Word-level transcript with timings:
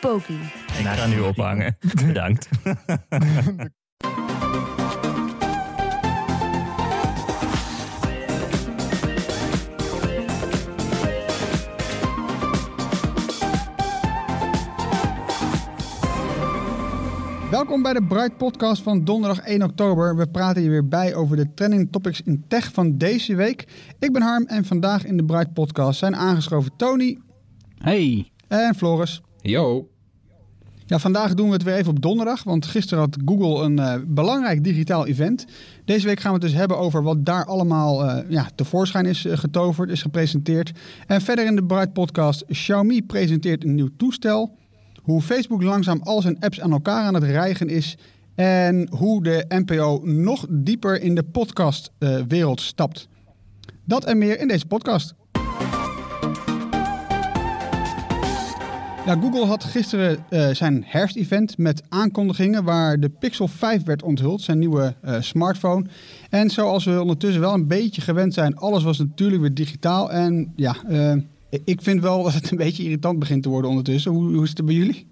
Poki. 0.00 0.40
Ik 0.78 0.86
ga 0.86 1.06
nu 1.06 1.20
ophangen. 1.20 1.76
Bedankt. 2.06 2.48
Welkom 17.50 17.82
bij 17.82 17.92
de 17.92 18.02
Bright 18.08 18.36
Podcast 18.36 18.82
van 18.82 19.04
donderdag 19.04 19.40
1 19.40 19.62
oktober. 19.62 20.16
We 20.16 20.28
praten 20.28 20.62
hier 20.62 20.70
weer 20.70 20.88
bij 20.88 21.14
over 21.14 21.36
de 21.36 21.54
trending 21.54 21.92
topics 21.92 22.22
in 22.22 22.44
tech 22.48 22.72
van 22.72 22.98
deze 22.98 23.34
week. 23.34 23.68
Ik 23.98 24.12
ben 24.12 24.22
Harm 24.22 24.46
en 24.46 24.64
vandaag 24.64 25.04
in 25.04 25.16
de 25.16 25.24
Bright 25.24 25.52
Podcast 25.52 25.98
zijn 25.98 26.16
aangeschoven 26.16 26.70
Tony 26.76 27.18
Hey. 27.78 28.30
en 28.48 28.74
Floris. 28.74 29.22
Yo. 29.42 29.88
Ja, 30.86 30.98
vandaag 30.98 31.34
doen 31.34 31.46
we 31.46 31.52
het 31.52 31.62
weer 31.62 31.74
even 31.74 31.90
op 31.90 32.02
donderdag, 32.02 32.44
want 32.44 32.66
gisteren 32.66 33.04
had 33.04 33.16
Google 33.24 33.64
een 33.64 33.78
eh, 33.78 33.94
belangrijk 34.06 34.64
digitaal 34.64 35.06
event. 35.06 35.46
Deze 35.84 36.06
week 36.06 36.20
gaan 36.20 36.32
we 36.32 36.38
het 36.38 36.46
dus 36.46 36.58
hebben 36.58 36.78
over 36.78 37.02
wat 37.02 37.24
daar 37.24 37.44
allemaal 37.44 38.04
eh, 38.04 38.30
ja, 38.30 38.48
tevoorschijn 38.54 39.06
is 39.06 39.24
eh, 39.24 39.36
getoverd, 39.36 39.90
is 39.90 40.02
gepresenteerd. 40.02 40.72
En 41.06 41.20
verder 41.20 41.46
in 41.46 41.56
de 41.56 41.64
Bright 41.64 41.92
Podcast, 41.92 42.44
Xiaomi 42.46 43.02
presenteert 43.02 43.64
een 43.64 43.74
nieuw 43.74 43.90
toestel. 43.96 44.56
Hoe 45.02 45.20
Facebook 45.20 45.62
langzaam 45.62 46.00
al 46.02 46.22
zijn 46.22 46.40
apps 46.40 46.60
aan 46.60 46.72
elkaar 46.72 47.04
aan 47.04 47.14
het 47.14 47.24
rijgen 47.24 47.68
is. 47.68 47.96
En 48.34 48.88
hoe 48.90 49.22
de 49.22 49.44
NPO 49.48 50.00
nog 50.04 50.46
dieper 50.48 51.02
in 51.02 51.14
de 51.14 51.22
podcastwereld 51.22 52.60
stapt. 52.60 53.08
Dat 53.84 54.04
en 54.04 54.18
meer 54.18 54.40
in 54.40 54.48
deze 54.48 54.66
podcast. 54.66 55.14
Google 59.14 59.46
had 59.46 59.64
gisteren 59.64 60.24
eh, 60.28 60.48
zijn 60.50 60.84
herfstevent 60.86 61.58
met 61.58 61.82
aankondigingen 61.88 62.64
waar 62.64 63.00
de 63.00 63.08
Pixel 63.08 63.48
5 63.48 63.84
werd 63.84 64.02
onthuld, 64.02 64.40
zijn 64.40 64.58
nieuwe 64.58 64.94
eh, 65.02 65.20
smartphone. 65.20 65.84
En 66.30 66.50
zoals 66.50 66.84
we 66.84 67.00
ondertussen 67.00 67.40
wel 67.40 67.54
een 67.54 67.66
beetje 67.66 68.00
gewend 68.00 68.34
zijn, 68.34 68.56
alles 68.56 68.82
was 68.82 68.98
natuurlijk 68.98 69.40
weer 69.40 69.54
digitaal. 69.54 70.10
En 70.10 70.52
ja, 70.56 70.76
eh, 70.88 71.14
ik 71.64 71.82
vind 71.82 72.00
wel 72.00 72.22
dat 72.22 72.32
het 72.32 72.50
een 72.50 72.56
beetje 72.56 72.82
irritant 72.82 73.18
begint 73.18 73.42
te 73.42 73.48
worden 73.48 73.70
ondertussen. 73.70 74.12
Hoe, 74.12 74.34
hoe 74.34 74.42
is 74.42 74.48
het 74.48 74.64
bij 74.64 74.74
jullie? 74.74 75.06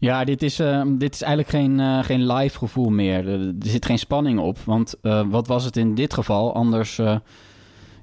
Ja, 0.00 0.24
dit 0.24 0.42
is, 0.42 0.56
dit 0.98 1.14
is 1.14 1.22
eigenlijk 1.22 1.48
geen, 1.48 2.04
geen 2.04 2.32
live 2.32 2.58
gevoel 2.58 2.88
meer. 2.88 3.28
Er, 3.28 3.54
zit 3.58 3.86
geen 3.86 3.98
spanning 3.98 4.38
op. 4.38 4.58
Want 4.64 4.94
wat 5.28 5.46
was 5.46 5.64
het 5.64 5.76
in 5.76 5.94
dit 5.94 6.14
geval 6.14 6.54
anders 6.54 7.00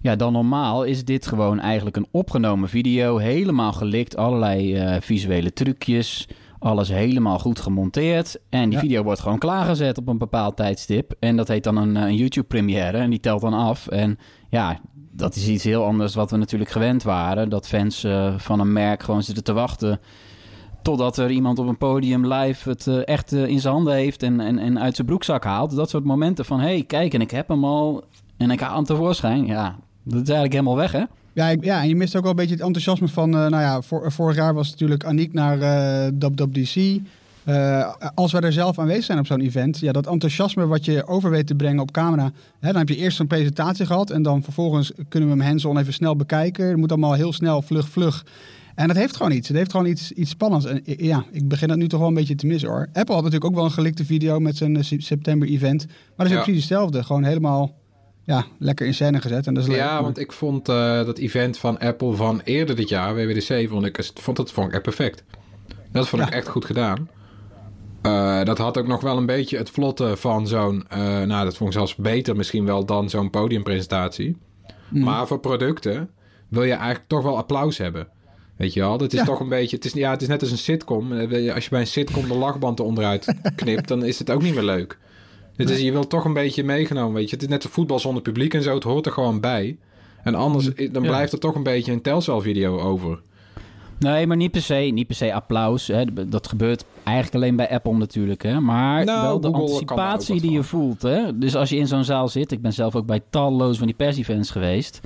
ja, 0.05 0.15
dan 0.15 0.33
normaal? 0.33 0.83
Is 0.83 1.05
dit 1.05 1.27
gewoon 1.27 1.59
eigenlijk 1.59 1.95
een 1.95 2.07
opgenomen 2.11 2.69
video. 2.69 3.17
Helemaal 3.17 3.73
gelikt. 3.73 4.17
Allerlei 4.17 4.75
eh, 4.75 5.01
visuele 5.01 5.53
trucjes. 5.53 6.27
Alles 6.59 6.89
helemaal 6.89 7.39
goed 7.39 7.59
gemonteerd. 7.59 8.39
En 8.49 8.63
die 8.63 8.71
Ja. 8.71 8.79
video 8.79 9.03
wordt 9.03 9.19
gewoon 9.19 9.37
klaargezet 9.37 9.97
op 9.97 10.07
een 10.07 10.17
bepaald 10.17 10.55
tijdstip. 10.55 11.13
En 11.19 11.35
dat 11.35 11.47
heet 11.47 11.63
dan 11.63 11.77
een, 11.77 11.97
eh, 11.97 12.03
een 12.03 12.15
YouTube-première. 12.15 12.97
En 12.97 13.09
die 13.09 13.19
telt 13.19 13.41
dan 13.41 13.53
af. 13.53 13.87
En 13.87 14.17
ja, 14.49 14.79
dat 15.11 15.35
is 15.35 15.47
iets 15.47 15.63
heel 15.63 15.85
anders 15.85 16.15
wat 16.15 16.31
we 16.31 16.37
natuurlijk 16.37 16.71
gewend 16.71 17.03
waren. 17.03 17.49
Dat 17.49 17.67
fans 17.67 18.03
eh, 18.03 18.33
van 18.37 18.59
een 18.59 18.73
merk 18.73 19.03
gewoon 19.03 19.23
zitten 19.23 19.43
te 19.43 19.53
wachten 19.53 19.99
Totdat 20.81 21.17
er 21.17 21.29
iemand 21.31 21.59
op 21.59 21.67
een 21.67 21.77
podium 21.77 22.33
live 22.33 22.69
het 22.69 22.87
eh, 22.87 23.07
echt 23.07 23.31
in 23.31 23.59
zijn 23.59 23.73
handen 23.73 23.93
heeft 23.93 24.23
en, 24.23 24.39
en, 24.39 24.59
en 24.59 24.79
uit 24.79 24.95
zijn 24.95 25.07
broekzak 25.07 25.43
haalt. 25.43 25.75
Dat 25.75 25.89
soort 25.89 26.03
momenten 26.03 26.45
van, 26.45 26.59
hé, 26.59 26.65
hey, 26.65 26.83
kijk, 26.83 27.13
en 27.13 27.21
ik 27.21 27.31
heb 27.31 27.47
hem 27.47 27.63
al 27.65 28.03
en 28.37 28.51
ik 28.51 28.59
haal 28.59 28.75
hem 28.75 28.83
tevoorschijn. 28.83 29.45
Ja, 29.45 29.75
dat 30.05 30.21
is 30.21 30.29
eigenlijk 30.29 30.51
helemaal 30.53 30.75
weg, 30.75 30.91
hè? 30.91 31.03
Ja, 31.33 31.47
ik- 31.47 31.63
ja, 31.63 31.81
en 31.81 31.87
je 31.87 31.95
mist 31.95 32.15
ook 32.15 32.21
wel 32.21 32.31
een 32.31 32.37
beetje 32.37 32.53
het 32.53 32.63
enthousiasme 32.63 33.07
van, 33.07 33.29
eh, 33.33 33.39
nou 33.39 33.61
ja, 33.63 33.81
voor, 33.81 34.11
vorig 34.11 34.35
jaar 34.35 34.53
was 34.53 34.69
natuurlijk 34.69 35.03
Aniek 35.05 35.33
naar 35.33 35.59
eh 35.61 36.11
WWDC. 36.19 36.99
Eh, 37.43 37.93
als 38.15 38.31
wij 38.31 38.41
er 38.41 38.53
zelf 38.53 38.79
aanwezig 38.79 39.03
zijn 39.03 39.19
op 39.19 39.25
zo'n 39.25 39.39
event, 39.41 39.79
ja, 39.79 39.91
dat 39.91 40.07
enthousiasme 40.07 40.67
wat 40.67 40.85
je 40.85 41.07
over 41.07 41.29
weet 41.29 41.47
te 41.47 41.55
brengen 41.55 41.79
op 41.81 41.91
camera, 41.91 42.31
hè, 42.59 42.67
dan 42.67 42.77
heb 42.77 42.89
je 42.89 42.95
eerst 42.95 43.19
een 43.19 43.27
presentatie 43.27 43.85
gehad 43.85 44.09
en 44.09 44.21
dan 44.21 44.43
vervolgens 44.43 44.91
kunnen 45.09 45.29
we 45.29 45.35
hem 45.35 45.45
hands-on 45.47 45.77
even 45.77 45.93
snel 45.93 46.15
bekijken. 46.15 46.67
Het 46.67 46.77
moet 46.77 46.91
allemaal 46.91 47.13
heel 47.13 47.33
snel, 47.33 47.61
vlug, 47.61 47.89
vlug. 47.89 48.25
En 48.75 48.87
dat 48.87 48.97
heeft 48.97 49.15
gewoon 49.15 49.31
iets. 49.31 49.47
Het 49.47 49.57
heeft 49.57 49.71
gewoon 49.71 49.85
iets, 49.85 50.11
iets 50.11 50.29
spannends. 50.29 50.65
En 50.65 50.81
ja, 50.83 51.23
ik 51.31 51.47
begin 51.47 51.67
dat 51.67 51.77
nu 51.77 51.87
toch 51.87 51.99
wel 51.99 52.07
een 52.07 52.13
beetje 52.13 52.35
te 52.35 52.45
missen 52.47 52.69
hoor. 52.69 52.87
Apple 52.93 53.13
had 53.13 53.23
natuurlijk 53.23 53.45
ook 53.45 53.55
wel 53.55 53.63
een 53.65 53.71
gelikte 53.71 54.05
video 54.05 54.39
met 54.39 54.57
zijn 54.57 54.75
eh, 54.77 54.83
september-event. 54.97 55.85
Maar 55.87 55.95
dat 56.17 56.25
is 56.25 56.31
Ja. 56.31 56.37
ook 56.37 56.43
precies 56.43 56.61
hetzelfde. 56.61 57.03
Gewoon 57.03 57.23
helemaal 57.23 57.71
ja, 58.25 58.45
lekker 58.59 58.85
in 58.85 58.93
scène 58.93 59.21
gezet. 59.21 59.47
En 59.47 59.53
dat 59.53 59.63
is 59.63 59.69
leuk. 59.69 59.77
Ja, 59.77 60.01
want 60.01 60.19
ik 60.19 60.31
vond 60.31 60.69
eh, 60.69 60.75
dat 61.05 61.17
event 61.17 61.57
van 61.57 61.79
Apple 61.79 62.13
van 62.13 62.41
eerder 62.43 62.75
dit 62.75 62.89
jaar, 62.89 63.15
WWDC, 63.15 63.69
vond 63.69 63.85
ik, 63.85 64.11
vond 64.13 64.37
dat 64.37 64.51
vond 64.51 64.67
ik 64.67 64.73
echt 64.73 64.81
perfect. 64.83 65.23
Dat 65.91 66.07
vond 66.07 66.21
ik 66.21 66.29
echt 66.29 66.47
goed 66.47 66.65
gedaan. 66.65 67.09
Eh, 68.01 68.43
dat 68.43 68.57
had 68.57 68.77
ook 68.77 68.87
nog 68.87 69.01
wel 69.01 69.17
een 69.17 69.25
beetje 69.25 69.57
het 69.57 69.69
vlotte 69.69 70.17
van 70.17 70.47
zo'n... 70.47 70.85
eh, 70.89 70.99
nou, 71.21 71.43
dat 71.45 71.57
vond 71.57 71.69
ik 71.69 71.75
zelfs 71.75 71.95
beter 71.95 72.35
misschien 72.35 72.65
wel 72.65 72.85
dan 72.85 73.09
zo'n 73.09 73.29
podiumpresentatie. 73.29 74.37
Mhm. 74.89 75.03
Maar 75.03 75.27
voor 75.27 75.39
producten 75.39 76.09
wil 76.49 76.63
je 76.63 76.73
eigenlijk 76.73 77.07
toch 77.07 77.23
wel 77.23 77.37
applaus 77.37 77.77
hebben. 77.77 78.07
Weet 78.57 78.73
je 78.73 78.79
wel? 78.79 78.97
Dat 78.97 79.13
is 79.13 79.19
Ja. 79.19 79.25
toch 79.25 79.39
een 79.39 79.49
beetje... 79.49 79.75
Het 79.75 79.85
is, 79.85 79.93
ja, 79.93 80.11
het 80.11 80.21
is 80.21 80.27
net 80.27 80.41
als 80.41 80.51
een 80.51 80.57
sitcom. 80.57 81.11
Als 81.53 81.63
je 81.63 81.67
bij 81.69 81.79
een 81.79 81.87
sitcom 81.87 82.27
de 82.27 82.35
lachband 82.35 82.79
onderuit 82.79 83.35
knipt... 83.55 83.87
dan 83.87 84.03
is 84.05 84.19
het 84.19 84.31
ook 84.31 84.41
niet 84.41 84.53
meer 84.53 84.63
leuk. 84.63 84.97
Dit 85.57 85.69
is, 85.69 85.81
je 85.81 85.91
wilt 85.91 86.09
toch 86.09 86.25
een 86.25 86.33
beetje 86.33 86.63
meegenomen, 86.63 87.13
weet 87.13 87.29
je. 87.29 87.33
Het 87.35 87.43
is 87.43 87.49
net 87.49 87.63
een 87.63 87.69
voetbal 87.69 87.99
zonder 87.99 88.21
publiek 88.21 88.53
en 88.53 88.63
zo. 88.63 88.73
Het 88.73 88.83
hoort 88.83 89.05
er 89.05 89.11
gewoon 89.11 89.39
bij. 89.39 89.77
En 90.23 90.35
anders 90.35 90.73
eh, 90.73 90.93
dan 90.93 91.03
Ja. 91.03 91.09
blijft 91.09 91.33
er 91.33 91.39
toch 91.39 91.55
een 91.55 91.63
beetje 91.63 91.91
een 91.91 92.01
telcel-video 92.01 92.79
over. 92.79 93.19
Nee, 93.99 94.27
maar 94.27 94.37
niet 94.37 94.51
per 94.51 94.61
se, 94.61 94.73
niet 94.75 95.07
per 95.07 95.15
se 95.15 95.33
applaus. 95.33 95.87
Hè. 95.87 96.29
Dat 96.29 96.47
gebeurt 96.47 96.85
eigenlijk 97.03 97.35
alleen 97.35 97.55
bij 97.55 97.69
Apple 97.69 97.93
natuurlijk. 97.97 98.43
Hè. 98.43 98.59
Maar 98.59 99.05
Nou, 99.05 99.21
wel 99.21 99.39
de 99.39 99.47
Google 99.47 99.61
anticipatie 99.61 100.41
die 100.41 100.51
je 100.51 100.63
van. 100.63 100.79
voelt. 100.79 101.01
Hè. 101.01 101.37
Dus 101.37 101.55
als 101.55 101.69
je 101.69 101.75
in 101.77 101.87
zo'n 101.87 102.03
zaal 102.03 102.27
zit... 102.27 102.51
Ik 102.51 102.61
ben 102.61 102.73
zelf 102.73 102.95
ook 102.95 103.05
bij 103.05 103.21
talloze 103.29 103.77
van 103.77 103.87
die 103.87 103.95
persevents 103.95 104.51
geweest... 104.51 105.01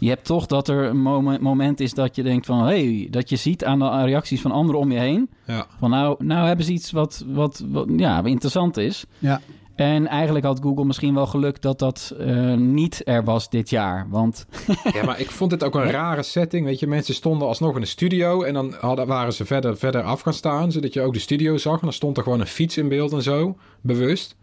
Je 0.00 0.08
hebt 0.08 0.24
toch 0.24 0.46
dat 0.46 0.68
er 0.68 0.84
een 0.84 1.00
moment, 1.00 1.40
moment 1.40 1.80
is 1.80 1.94
dat 1.94 2.16
je 2.16 2.22
denkt 2.22 2.46
van... 2.46 2.64
Hey, 2.64 3.08
dat 3.10 3.28
je 3.28 3.36
ziet 3.36 3.64
aan 3.64 3.78
de 3.78 4.04
reacties 4.04 4.40
van 4.40 4.50
anderen 4.50 4.80
om 4.80 4.92
je 4.92 4.98
heen... 4.98 5.30
Ja. 5.46 5.66
Van 5.78 5.90
nou, 5.90 6.24
nou 6.24 6.46
hebben 6.46 6.64
ze 6.64 6.72
iets 6.72 6.90
wat, 6.90 7.24
wat, 7.28 7.64
wat 7.68 7.86
ja, 7.96 8.24
interessant 8.24 8.76
is. 8.76 9.04
Ja. 9.18 9.40
En 9.78 10.06
eigenlijk 10.06 10.44
had 10.44 10.60
Google 10.62 10.84
misschien 10.84 11.14
wel 11.14 11.26
geluk 11.26 11.62
dat 11.62 11.78
dat 11.78 12.14
eh, 12.18 12.54
niet 12.54 13.02
er 13.04 13.24
was 13.24 13.50
dit 13.50 13.70
jaar. 13.70 14.06
Want 14.10 14.46
ja, 14.94 15.04
maar 15.04 15.20
ik 15.20 15.30
vond 15.30 15.50
het 15.50 15.64
ook 15.64 15.74
een 15.74 15.90
rare 15.90 16.22
setting. 16.22 16.64
Weet 16.64 16.78
je, 16.78 16.86
mensen 16.86 17.14
stonden 17.14 17.48
alsnog 17.48 17.74
in 17.74 17.80
de 17.80 17.86
studio... 17.86 18.42
en 18.42 18.54
dan 18.54 18.74
hadden, 18.80 19.06
waren 19.06 19.32
ze 19.32 19.44
verder, 19.44 19.76
verder 19.76 20.02
af 20.02 20.20
gaan 20.20 20.34
staan... 20.34 20.72
zodat 20.72 20.92
je 20.92 21.00
ook 21.00 21.12
de 21.12 21.18
studio 21.18 21.56
zag. 21.56 21.74
En 21.74 21.80
dan 21.82 21.92
stond 21.92 22.16
er 22.16 22.22
gewoon 22.22 22.40
een 22.40 22.46
fiets 22.46 22.76
in 22.76 22.88
beeld 22.88 23.12
en 23.12 23.22
zo. 23.22 23.56
Bewust. 23.80 24.36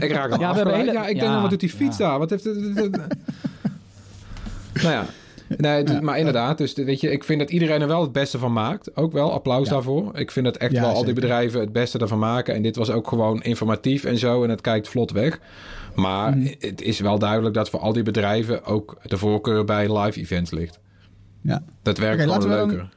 ik 0.00 0.12
raak 0.12 0.32
al 0.32 0.40
Ja, 0.40 0.54
hele- 0.54 0.92
Ja, 0.92 1.00
ik 1.00 1.06
denk 1.06 1.20
ja, 1.20 1.32
dan, 1.32 1.40
wat 1.40 1.50
doet 1.50 1.60
die 1.60 1.70
fiets 1.70 1.98
ja. 1.98 2.08
daar? 2.08 2.18
Wat 2.18 2.30
heeft... 2.30 2.44
nou 4.82 4.92
ja... 4.92 5.06
Nee, 5.48 5.84
dus- 5.84 6.00
maar 6.00 6.18
inderdaad, 6.18 6.58
dus 6.58 6.72
weet 6.74 7.00
je, 7.00 7.10
ik 7.10 7.24
vind 7.24 7.38
dat 7.40 7.50
iedereen 7.50 7.80
er 7.80 7.86
wel 7.86 8.00
het 8.02 8.12
beste 8.12 8.38
van 8.38 8.52
maakt. 8.52 8.96
Ook 8.96 9.12
wel, 9.12 9.32
applaus 9.32 9.66
Ja. 9.66 9.72
daarvoor. 9.72 10.18
Ik 10.18 10.30
vind 10.30 10.44
dat 10.44 10.56
echt 10.56 10.72
Ja, 10.72 10.80
wel 10.80 10.90
al 10.90 11.04
die 11.04 11.14
bedrijven 11.14 11.60
het 11.60 11.72
beste 11.72 11.98
ervan 11.98 12.18
maken. 12.18 12.54
En 12.54 12.62
dit 12.62 12.76
was 12.76 12.90
ook 12.90 13.08
gewoon 13.08 13.42
informatief 13.42 14.04
en 14.04 14.18
zo. 14.18 14.44
En 14.44 14.50
het 14.50 14.60
kijkt 14.60 14.88
vlot 14.88 15.10
weg. 15.10 15.40
Maar 15.94 16.36
Mhm. 16.36 16.46
het 16.58 16.82
is 16.82 17.00
wel 17.00 17.18
duidelijk 17.18 17.54
dat 17.54 17.70
voor 17.70 17.80
al 17.80 17.92
die 17.92 18.02
bedrijven 18.02 18.64
ook 18.64 18.96
de 19.02 19.16
voorkeur 19.18 19.64
bij 19.64 19.98
live 19.98 20.20
events 20.20 20.50
ligt. 20.50 20.78
Ja. 21.40 21.62
Dat 21.82 21.98
werkt 21.98 22.22
gewoon 22.22 22.40
dan- 22.40 22.48
leuker. 22.50 22.88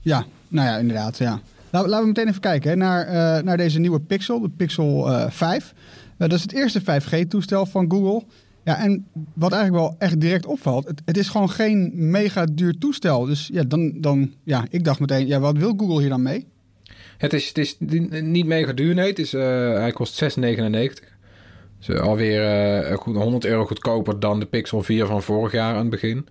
Ja, 0.00 0.24
nou 0.48 0.68
ja, 0.68 0.76
inderdaad. 0.76 1.18
Ja. 1.18 1.40
Laten, 1.70 2.00
we 2.00 2.06
meteen 2.06 2.28
even 2.28 2.40
kijken 2.40 2.70
hè, 2.70 2.76
naar, 2.76 3.06
eh, 3.06 3.42
naar 3.42 3.56
deze 3.56 3.78
nieuwe 3.78 4.00
Pixel, 4.00 4.40
de 4.40 4.48
Pixel 4.56 5.10
eh 5.12 5.30
5. 5.30 5.74
Eh, 6.08 6.28
dat 6.28 6.32
is 6.32 6.42
het 6.42 6.52
eerste 6.52 6.80
5G-toestel 6.80 7.66
van 7.66 7.90
Google. 7.90 8.22
Ja, 8.68 8.78
en 8.78 9.06
wat 9.34 9.52
eigenlijk 9.52 9.82
wel 9.82 9.94
echt 9.98 10.20
direct 10.20 10.46
opvalt, 10.46 10.84
het, 10.84 11.02
het 11.04 11.16
is 11.16 11.28
gewoon 11.28 11.50
geen 11.50 11.92
mega 11.94 12.46
duur 12.52 12.78
toestel. 12.78 13.24
Dus 13.24 13.48
ja, 13.52 13.62
dan, 13.62 14.00
dan, 14.00 14.34
ja, 14.44 14.66
ik 14.70 14.84
dacht 14.84 15.00
meteen, 15.00 15.26
ja, 15.26 15.40
wat 15.40 15.56
wil 15.56 15.74
Google 15.76 16.00
hier 16.00 16.08
dan 16.08 16.22
mee? 16.22 16.46
Het 17.18 17.32
is, 17.32 17.48
het 17.48 17.58
is 17.58 17.76
niet 18.20 18.46
mega 18.46 18.72
duur, 18.72 18.94
nee. 18.94 19.08
Het 19.08 19.18
is, 19.18 19.34
eh, 19.34 19.42
hij 19.72 19.92
kost 19.92 20.22
6,99. 20.22 21.16
Dus 21.78 21.88
eh, 21.88 22.00
alweer 22.00 22.44
eh, 22.44 22.96
goed, 22.96 23.16
100 23.16 23.44
euro 23.44 23.66
goedkoper 23.66 24.20
dan 24.20 24.40
de 24.40 24.46
Pixel 24.46 24.82
4 24.82 25.06
van 25.06 25.22
vorig 25.22 25.52
jaar 25.52 25.74
aan 25.74 25.80
het 25.80 25.90
begin. 25.90 26.26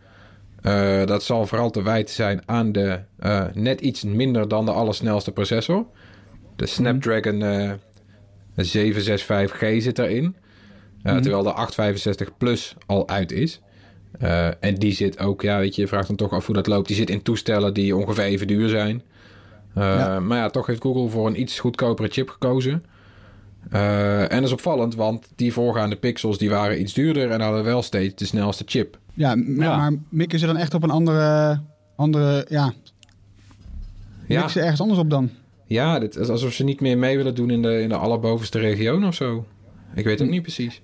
Dat 1.06 1.24
zal 1.24 1.48
vooral 1.48 1.70
te 1.70 1.82
wijten 1.82 2.16
zijn 2.16 2.42
aan 2.46 2.72
de 2.72 3.00
net 3.54 3.82
iets 3.82 4.04
minder 4.04 4.48
dan 4.48 4.66
de 4.66 4.72
allersnelste 4.72 5.32
processor. 5.32 5.86
De 6.56 6.66
Snapdragon 6.66 7.42
eh 7.42 7.72
765G 8.58 9.78
zit 9.78 10.00
erin. 10.00 10.36
Eh, 11.04 11.14
Mhm. 11.14 11.22
Terwijl 11.22 11.44
de 11.44 11.54
865 11.54 12.38
Plus 12.38 12.76
al 12.86 13.08
uit 13.10 13.32
is. 13.32 13.62
Eh, 14.20 14.48
en 14.64 14.76
die 14.76 14.92
zit 14.94 15.20
ook, 15.20 15.42
ja, 15.42 15.60
weet 15.60 15.76
je, 15.76 15.82
je 15.82 15.88
vraagt 15.88 16.08
dan 16.08 16.16
toch 16.16 16.32
af 16.32 16.46
hoe 16.46 16.56
dat 16.56 16.68
loopt. 16.68 16.88
Die 16.88 16.96
zit 16.96 17.10
in 17.10 17.22
toestellen 17.22 17.74
die 17.74 17.96
ongeveer 17.96 18.24
even 18.24 18.48
duur 18.48 18.70
zijn. 18.70 19.02
Eh, 19.74 19.84
Ja. 19.84 20.20
Maar 20.20 20.38
ja, 20.38 20.50
toch 20.50 20.68
heeft 20.68 20.82
Google 20.82 21.10
voor 21.10 21.28
een 21.28 21.40
iets 21.40 21.60
goedkopere 21.60 22.08
chip 22.08 22.30
gekozen. 22.30 22.84
Eh, 23.72 24.22
en 24.22 24.30
dat 24.30 24.44
is 24.44 24.52
opvallend, 24.52 24.96
want 24.96 25.28
die 25.36 25.54
voorgaande 25.54 25.96
pixels 25.96 26.38
die 26.38 26.50
waren 26.50 26.82
iets 26.82 26.94
duurder 26.94 27.32
en 27.32 27.42
hadden 27.42 27.64
wel 27.64 27.82
steeds 27.82 28.16
de 28.16 28.26
snelste 28.26 28.64
chip. 28.66 28.98
Ja, 29.14 29.36
m- 29.36 29.62
Ja. 29.62 29.78
maar 29.78 29.94
mikken 30.10 30.40
ze 30.40 30.46
dan 30.46 30.58
echt 30.58 30.74
op 30.74 30.84
een 30.84 30.90
andere... 30.90 31.60
andere 31.96 32.46
ja, 32.50 32.74
Ja, 34.28 34.34
mikken 34.34 34.50
ze 34.50 34.60
ergens 34.60 34.82
anders 34.82 35.00
op 35.00 35.10
dan? 35.10 35.30
ja 35.66 36.00
dit 36.00 36.16
is 36.16 36.30
alsof 36.30 36.54
ze 36.54 36.64
niet 36.64 36.82
meer 36.82 36.98
mee 36.98 37.18
willen 37.18 37.36
doen 37.36 37.50
in 37.50 37.62
de, 37.62 37.82
in 37.82 37.90
de 37.90 37.96
allerbovenste 37.96 38.60
region 38.60 39.06
of 39.06 39.14
zo. 39.16 39.46
Ik 39.96 40.04
weet 40.06 40.20
het 40.20 40.30
niet 40.30 40.42
precies. 40.42 40.82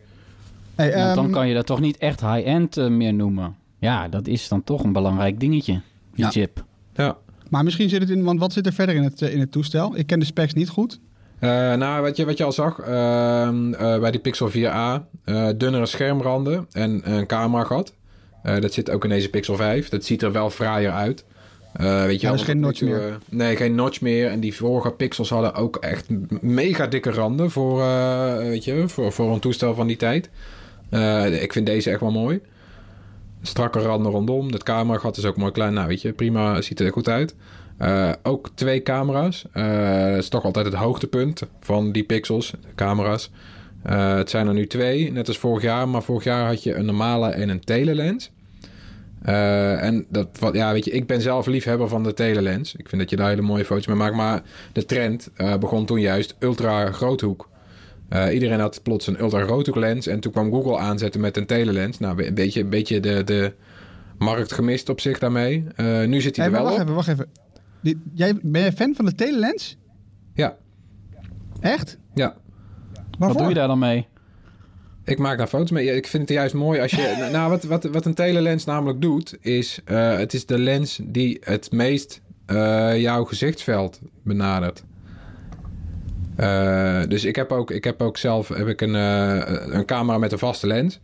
Hey, 0.75 0.93
Want 0.93 1.15
dan 1.15 1.23
ehm, 1.25 1.33
kan 1.33 1.47
je 1.47 1.53
dat 1.53 1.65
toch 1.65 1.79
niet 1.79 1.97
echt 1.97 2.21
high-end 2.21 2.77
eh, 2.77 2.87
meer 2.87 3.13
noemen. 3.13 3.55
Ja, 3.79 4.07
dat 4.07 4.27
is 4.27 4.47
dan 4.47 4.63
toch 4.63 4.83
een 4.83 4.93
belangrijk 4.93 5.39
dingetje, 5.39 5.73
die 6.15 6.23
Ja. 6.25 6.29
chip. 6.31 6.63
Ja. 6.95 7.17
Maar 7.49 7.63
misschien 7.63 7.89
zit 7.89 8.01
het 8.01 8.09
in... 8.09 8.23
Want 8.23 8.39
wat 8.39 8.53
zit 8.53 8.65
er 8.65 8.73
verder 8.73 8.95
in 8.95 9.03
het, 9.03 9.21
eh, 9.21 9.33
in 9.33 9.39
het 9.39 9.51
toestel? 9.51 9.97
Ik 9.97 10.07
ken 10.07 10.19
de 10.19 10.25
specs 10.25 10.53
niet 10.53 10.69
goed. 10.69 10.99
Eh, 11.39 11.49
nou, 11.73 12.01
wat 12.01 12.17
je, 12.17 12.25
wat 12.25 12.37
je 12.37 12.43
al 12.43 12.51
zag 12.51 12.79
ehm, 12.79 13.73
eh, 13.73 13.99
bij 13.99 14.11
die 14.11 14.19
Pixel 14.19 14.49
4a, 14.49 15.07
eh, 15.23 15.47
dunnere 15.57 15.85
schermranden 15.85 16.65
en 16.71 17.01
een 17.13 17.25
camera 17.25 17.63
gehad. 17.63 17.93
Eh, 18.43 18.59
dat 18.61 18.73
zit 18.73 18.89
ook 18.89 19.03
in 19.03 19.09
deze 19.09 19.29
Pixel 19.29 19.55
5. 19.55 19.89
Dat 19.89 20.03
ziet 20.05 20.21
er 20.21 20.31
wel 20.31 20.49
fraaier 20.49 20.91
uit. 20.91 21.25
Eh, 21.73 22.03
weet 22.03 22.15
je 22.21 22.27
Ja, 22.27 22.27
wel, 22.27 22.37
dus 22.37 22.41
geen 22.45 22.59
notch 22.59 22.77
toe, 22.79 22.95
eh, 22.99 23.13
nee, 23.29 23.55
geen 23.55 23.75
notch 23.75 24.01
meer. 24.01 24.27
En 24.29 24.39
die 24.39 24.55
vorige 24.55 24.91
Pixels 24.91 25.29
hadden 25.29 25.53
ook 25.53 25.75
echt 25.75 26.05
mega 26.41 26.87
dikke 26.87 27.11
randen 27.11 27.51
voor, 27.51 27.81
eh, 27.81 28.35
weet 28.37 28.63
je, 28.63 28.87
voor, 28.87 29.11
voor 29.11 29.33
een 29.33 29.39
toestel 29.39 29.75
van 29.75 29.87
die 29.87 29.97
tijd. 29.97 30.29
Eh, 30.93 31.41
ik 31.41 31.53
vind 31.53 31.65
deze 31.65 31.89
echt 31.89 31.99
wel 31.99 32.11
mooi. 32.11 32.41
Strakke 33.41 33.79
randen 33.79 34.11
rondom. 34.11 34.51
Dat 34.51 34.63
cameragat 34.63 35.17
is 35.17 35.25
ook 35.25 35.37
mooi 35.37 35.51
klein. 35.51 35.73
Nou, 35.73 35.87
weet 35.87 36.01
je, 36.01 36.13
prima. 36.13 36.61
Ziet 36.61 36.79
er 36.79 36.91
goed 36.91 37.09
uit. 37.09 37.35
Eh, 37.77 38.11
ook 38.23 38.49
twee 38.53 38.81
camera's. 38.81 39.45
Eh, 39.51 40.09
dat 40.09 40.17
is 40.17 40.29
toch 40.29 40.43
altijd 40.43 40.65
het 40.65 40.75
hoogtepunt 40.75 41.43
van 41.59 41.91
die 41.91 42.03
pixels, 42.03 42.53
camera's. 42.75 43.31
Het 43.83 44.29
zijn 44.29 44.47
er 44.47 44.53
nu 44.53 44.67
twee, 44.67 45.11
net 45.11 45.27
als 45.27 45.37
vorig 45.37 45.63
jaar. 45.63 45.89
Maar 45.89 46.03
vorig 46.03 46.23
jaar 46.23 46.47
had 46.47 46.63
je 46.63 46.75
een 46.75 46.85
normale 46.85 47.29
en 47.29 47.49
een 47.49 47.63
telelens. 47.63 48.31
En 49.21 50.05
dat, 50.09 50.27
wat, 50.39 50.53
ja, 50.53 50.71
weet 50.71 50.85
je, 50.85 50.91
ik 50.91 51.07
ben 51.07 51.21
zelf 51.21 51.45
liefhebber 51.45 51.87
van 51.87 52.03
de 52.03 52.13
telelens. 52.13 52.75
Ik 52.75 52.89
vind 52.89 53.01
dat 53.01 53.09
je 53.09 53.15
daar 53.15 53.29
hele 53.29 53.41
mooie 53.41 53.65
foto's 53.65 53.87
mee 53.87 53.95
maakt. 53.95 54.15
Maar 54.15 54.41
de 54.71 54.85
trend 54.85 55.29
begon 55.59 55.85
toen 55.85 55.99
juist 55.99 56.35
ultra 56.39 56.91
groothoek. 56.91 57.49
Eh, 58.09 58.33
iedereen 58.33 58.59
had 58.59 58.83
plots 58.83 59.07
een 59.07 59.19
ultra 59.19 59.43
groothoek 59.43 59.75
lens. 59.75 60.07
En 60.07 60.19
toen 60.19 60.31
kwam 60.31 60.51
Google 60.51 60.77
aanzetten 60.77 61.21
met 61.21 61.37
een 61.37 61.45
telelens. 61.45 61.99
Nou, 61.99 62.23
een 62.25 62.33
beetje, 62.33 62.61
een 62.61 62.69
beetje 62.69 62.99
de, 62.99 63.23
de 63.23 63.53
markt 64.17 64.51
gemist 64.51 64.89
op 64.89 64.99
zich 64.99 65.19
daarmee. 65.19 65.65
Eh, 65.75 66.03
nu 66.03 66.21
zit 66.21 66.35
hij 66.35 66.45
Hey, 66.45 66.53
er 66.53 66.61
wel 66.61 66.63
wacht 66.63 66.75
op. 66.75 66.81
even, 66.83 66.95
wacht 66.95 67.07
even. 67.07 67.27
Die- 67.81 68.01
jij, 68.13 68.33
ben 68.41 68.61
jij 68.61 68.71
fan 68.71 68.95
van 68.95 69.05
de 69.05 69.15
telelens? 69.15 69.77
Ja, 70.33 70.55
Echt? 71.59 71.97
ja. 72.13 72.27
Wat 72.27 73.05
Waarvoor? 73.19 73.37
doe 73.39 73.47
je 73.49 73.53
daar 73.55 73.67
dan 73.67 73.79
mee? 73.79 74.07
Ik 75.05 75.17
maak 75.19 75.37
daar 75.37 75.47
foto's 75.47 75.71
mee. 75.71 75.95
Ik 75.95 76.07
vind 76.07 76.23
het 76.29 76.37
juist 76.37 76.53
mooi 76.53 76.79
als 76.79 76.91
je... 76.91 77.27
nou, 77.31 77.49
wat, 77.49 77.63
wat, 77.63 77.83
wat 77.83 78.05
een 78.05 78.13
telelens 78.13 78.65
namelijk 78.65 79.01
doet, 79.01 79.37
is... 79.41 79.79
eh, 79.85 80.17
het 80.17 80.33
is 80.33 80.45
de 80.45 80.59
lens 80.59 80.99
die 81.03 81.37
het 81.41 81.71
meest 81.71 82.21
eh, 82.45 83.01
jouw 83.01 83.23
gezichtsveld 83.23 83.99
benadert. 84.23 84.83
Eh, 86.35 87.01
dus 87.07 87.23
ik 87.23 87.35
heb, 87.35 87.51
ook, 87.51 87.71
ik 87.71 87.83
heb 87.83 88.01
ook 88.01 88.17
zelf 88.17 88.47
heb 88.47 88.67
ik 88.67 88.81
een, 88.81 88.95
eh, 88.95 89.73
een 89.73 89.85
camera 89.85 90.17
met 90.17 90.31
een 90.31 90.37
vaste 90.37 90.67
lens. 90.67 90.99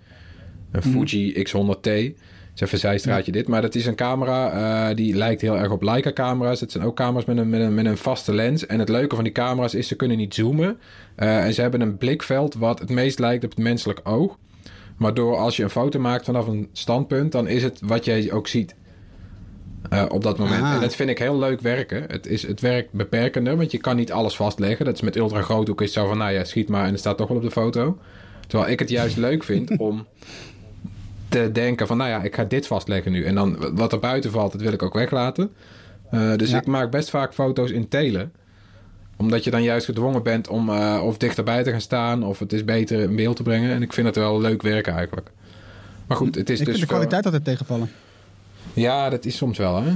Een 0.72 0.82
Fuji 0.82 1.44
X100T. 1.44 1.88
Het 1.90 2.56
is 2.56 2.62
even 2.62 2.74
een 2.74 2.80
zijstraatje 2.80 3.32
dit. 3.32 3.48
Maar 3.48 3.62
dat 3.62 3.76
is 3.76 3.86
een 3.86 3.96
camera 3.96 4.52
eh, 4.90 4.96
die 4.96 5.16
lijkt 5.16 5.42
heel 5.42 5.58
erg 5.58 5.72
op 5.72 5.82
Leica 5.82 6.12
camera's. 6.12 6.60
Het 6.60 6.72
zijn 6.72 6.84
ook 6.84 6.96
camera's 6.96 7.26
met 7.26 7.38
een, 7.38 7.50
met, 7.50 7.62
een, 7.62 7.74
met 7.74 7.86
een 7.86 7.98
vaste 7.98 8.34
lens. 8.34 8.66
En 8.66 8.80
het 8.80 8.90
leuke 8.90 9.16
van 9.16 9.24
die 9.24 9.34
camera's 9.34 9.74
is 9.74 9.88
ze 9.88 9.96
kunnen 9.96 10.18
niet 10.18 10.34
zoomen. 10.34 10.80
En 11.16 11.54
ze 11.54 11.62
hebben 11.62 11.82
een 11.82 11.98
blikveld 11.98 12.56
wat 12.56 12.80
het 12.80 12.90
meest 12.90 13.20
lijkt 13.20 13.44
op 13.44 13.50
het 13.50 13.60
menselijk 13.60 14.00
oog. 14.04 14.38
Waardoor 14.98 15.38
als 15.38 15.58
je 15.58 15.64
een 15.64 15.70
foto 15.70 16.00
maakt 16.00 16.26
vanaf 16.26 16.48
een 16.48 16.70
standpunt, 16.72 17.32
dan 17.32 17.48
is 17.48 17.64
het 17.64 17.80
wat 17.84 18.06
jij 18.06 18.32
ook 18.32 18.48
ziet. 18.48 18.76
Eh, 19.90 20.06
op 20.10 20.24
dat 20.24 20.38
moment. 20.38 20.64
Ah. 20.64 20.74
En 20.74 20.82
dat 20.82 20.96
vind 20.96 21.10
ik 21.10 21.18
heel 21.18 21.40
leuk 21.40 21.62
werken. 21.62 22.04
Het, 22.08 22.28
is, 22.28 22.48
het 22.48 22.62
werkt 22.62 22.92
beperkender, 22.92 23.58
want 23.58 23.72
je 23.72 23.78
kan 23.78 23.96
niet 23.96 24.12
alles 24.12 24.36
vastleggen. 24.36 24.86
Dat 24.86 24.96
is 24.96 25.02
met 25.02 25.16
ultra 25.16 25.42
groothoek 25.42 25.82
is 25.82 25.86
het 25.86 26.04
zo 26.04 26.08
van, 26.08 26.18
nou 26.18 26.32
ja, 26.32 26.44
schiet 26.44 26.70
maar 26.70 26.86
en 26.86 26.92
het 26.92 27.00
staat 27.00 27.18
toch 27.18 27.28
wel 27.28 27.38
op 27.38 27.44
de 27.44 27.52
foto. 27.52 27.98
Terwijl 28.48 28.72
ik 28.72 28.80
het 28.80 28.90
juist 28.90 29.18
leuk 29.18 29.44
vind 29.44 29.78
om 29.90 30.08
te 31.30 31.52
denken 31.52 31.88
van, 31.88 31.98
nou 31.98 32.10
ja, 32.10 32.22
ik 32.22 32.36
ga 32.36 32.44
dit 32.44 32.68
vastleggen 32.68 33.12
nu. 33.12 33.24
En 33.24 33.36
dan 33.36 33.76
wat 33.76 33.92
er 33.92 34.00
buiten 34.00 34.32
valt, 34.32 34.52
dat 34.52 34.62
wil 34.62 34.74
ik 34.74 34.84
ook 34.84 34.94
weglaten. 34.94 35.52
Eh, 36.10 36.36
dus 36.36 36.50
Ja. 36.50 36.58
ik 36.58 36.66
maak 36.66 36.92
best 36.92 37.10
vaak 37.10 37.34
foto's 37.34 37.72
in 37.72 37.88
telen 37.88 38.32
omdat 39.20 39.44
je 39.44 39.52
dan 39.52 39.64
juist 39.64 39.86
gedwongen 39.86 40.24
bent 40.24 40.48
om 40.48 40.70
eh, 40.70 41.02
of 41.04 41.18
dichterbij 41.18 41.64
te 41.64 41.72
gaan 41.72 41.82
staan... 41.82 42.24
of 42.24 42.40
het 42.40 42.54
is 42.54 42.64
beter 42.64 43.00
in 43.00 43.16
beeld 43.16 43.36
te 43.36 43.44
brengen. 43.44 43.72
En 43.72 43.82
ik 43.82 43.94
vind 43.94 44.08
het 44.08 44.16
wel 44.16 44.42
leuk 44.42 44.62
werken 44.62 44.94
eigenlijk. 44.94 45.32
Maar 46.08 46.18
goed, 46.18 46.36
het 46.36 46.50
is 46.50 46.60
ik 46.60 46.66
dus... 46.66 46.80
de 46.80 46.86
kwaliteit 46.86 47.26
altijd 47.26 47.44
tegenvallen. 47.44 47.90
Ja, 48.74 49.10
dat 49.10 49.26
is 49.26 49.38
soms 49.38 49.58
wel, 49.58 49.82
hè? 49.84 49.90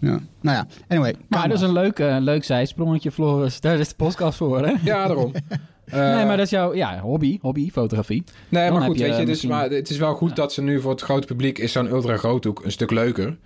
Ja. 0.00 0.18
Nou 0.40 0.56
ja, 0.56 0.66
anyway. 0.88 1.12
Maar 1.12 1.26
camera. 1.28 1.48
dat 1.48 1.56
is 1.56 1.62
een 1.68 1.72
leuk, 1.72 1.98
eh, 1.98 2.16
leuk 2.20 2.44
zijsprongetje, 2.44 3.10
Floris. 3.12 3.60
Daar 3.60 3.78
is 3.78 3.88
de 3.88 3.94
podcast 3.94 4.36
voor, 4.36 4.58
hè? 4.66 4.72
Ja, 4.82 5.06
daarom. 5.06 5.32
Eh, 5.86 6.14
nee, 6.14 6.24
maar 6.24 6.36
dat 6.36 6.44
is 6.44 6.50
jouw 6.50 6.74
ja, 6.74 6.98
hobby, 7.00 7.38
hobby, 7.42 7.70
fotografie. 7.70 8.24
Nee, 8.48 8.68
Dan 8.68 8.78
maar 8.78 8.86
goed, 8.88 8.98
je 8.98 9.04
weet 9.04 9.12
je, 9.12 9.18
dus, 9.18 9.28
misschien- 9.28 9.50
maar 9.50 9.70
het 9.70 9.90
is 9.90 9.96
wel 9.98 10.14
goed 10.14 10.36
dat 10.36 10.52
ze 10.52 10.62
nu 10.62 10.80
voor 10.80 10.90
het 10.90 11.00
grote 11.00 11.26
publiek... 11.26 11.58
is 11.58 11.72
zo'n 11.72 11.86
ultra 11.90 12.16
groothoek 12.16 12.64
een 12.64 12.72
stuk 12.72 12.90
leuker. 12.90 13.36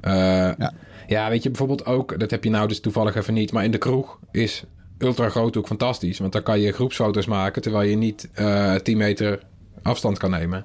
Eh, 0.00 0.12
Ja. 0.12 0.72
ja. 1.06 1.28
weet 1.28 1.42
je, 1.42 1.48
bijvoorbeeld 1.48 1.86
ook... 1.86 2.18
dat 2.20 2.30
heb 2.30 2.44
je 2.44 2.50
nou 2.50 2.68
dus 2.68 2.80
toevallig 2.80 3.14
even 3.14 3.34
niet... 3.34 3.52
maar 3.52 3.64
in 3.64 3.70
de 3.70 3.78
kroeg 3.78 4.18
is 4.30 4.64
ultra 4.98 5.28
groothoek 5.28 5.66
fantastisch. 5.66 6.18
Want 6.18 6.32
dan 6.32 6.42
kan 6.42 6.60
je 6.60 6.72
groepsfoto's 6.72 7.26
maken... 7.26 7.62
terwijl 7.62 7.88
je 7.90 7.96
niet 7.96 8.28
eh 8.32 8.74
10 8.74 8.96
meter 8.96 9.40
afstand 9.82 10.18
kan 10.18 10.30
nemen. 10.30 10.64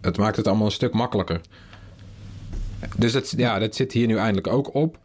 Het 0.00 0.16
maakt 0.18 0.36
het 0.36 0.46
allemaal 0.46 0.66
een 0.66 0.72
stuk 0.72 0.92
makkelijker. 0.92 1.40
Dus 2.96 3.12
dat, 3.12 3.34
ja, 3.36 3.58
dat 3.58 3.74
zit 3.74 3.92
hier 3.92 4.06
nu 4.06 4.16
eindelijk 4.16 4.46
ook 4.46 4.74
op. 4.74 4.98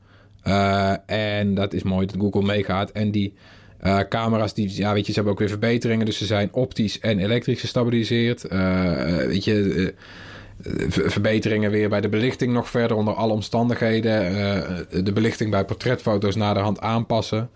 Eh, 0.44 0.94
en 1.40 1.54
dat 1.54 1.74
is 1.74 1.84
mooi 1.84 2.06
dat 2.06 2.16
Google 2.20 2.42
meegaat. 2.44 2.92
En 2.92 3.12
die 3.12 3.34
eh, 3.80 4.00
camera's, 4.10 4.54
die, 4.54 4.76
ja, 4.78 4.94
weet 4.94 5.06
je, 5.06 5.08
ze 5.12 5.14
hebben 5.14 5.34
ook 5.34 5.40
weer 5.40 5.50
verbeteringen. 5.50 6.06
Dus 6.06 6.18
ze 6.18 6.26
zijn 6.26 6.50
optisch 6.54 7.00
en 7.00 7.20
elektrisch 7.20 7.60
gestabiliseerd. 7.60 8.44
Eh, 8.46 9.16
weet 9.16 9.44
je, 9.44 9.94
ver- 10.62 11.12
verbeteringen 11.12 11.72
weer 11.72 11.90
bij 11.90 12.02
de 12.02 12.10
belichting 12.10 12.54
nog 12.54 12.70
verder 12.70 12.98
onder 12.98 13.14
alle 13.14 13.34
omstandigheden. 13.34 14.16
De 15.04 15.12
belichting 15.14 15.52
bij 15.52 15.66
portretfoto's 15.66 16.36
naar 16.36 16.54
de 16.54 16.60
hand 16.60 16.80
aanpassen. 16.80 17.50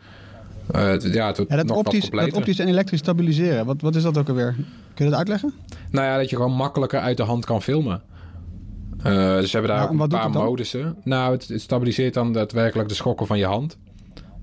Het- 0.72 1.04
ja, 1.14 1.34
wordt 1.36 1.50
Ja, 1.52 1.56
dat, 1.56 1.66
nog 1.66 1.78
optisch, 1.78 2.10
wat 2.10 2.20
dat 2.26 2.34
optisch 2.34 2.60
en 2.60 2.68
elektrisch 2.68 3.00
stabiliseren, 3.00 3.66
wat, 3.66 3.82
wat 3.82 3.96
is 3.96 4.04
dat 4.04 4.18
ook 4.18 4.30
alweer? 4.30 4.56
Kun 4.94 5.06
je 5.06 5.12
dat 5.12 5.20
uitleggen? 5.20 5.54
Nou 5.92 6.06
ja, 6.06 6.18
dat 6.18 6.30
je 6.30 6.36
gewoon 6.36 6.52
makkelijker 6.52 7.00
uit 7.00 7.18
de 7.18 7.24
hand 7.24 7.46
kan 7.46 7.62
filmen. 7.62 8.02
Eh, 9.04 9.36
dus 9.36 9.50
ze 9.52 9.58
hebben 9.58 9.76
daar 9.76 9.84
ook 9.84 10.00
een 10.00 10.08
paar 10.08 10.30
modussen. 10.30 10.96
Nou, 11.04 11.32
het, 11.34 11.48
het 11.48 11.62
stabiliseert 11.62 12.14
dan 12.14 12.34
daadwerkelijk 12.34 12.90
de 12.90 12.96
schokken 12.96 13.28
van 13.28 13.38
je 13.38 13.46
hand. 13.46 13.78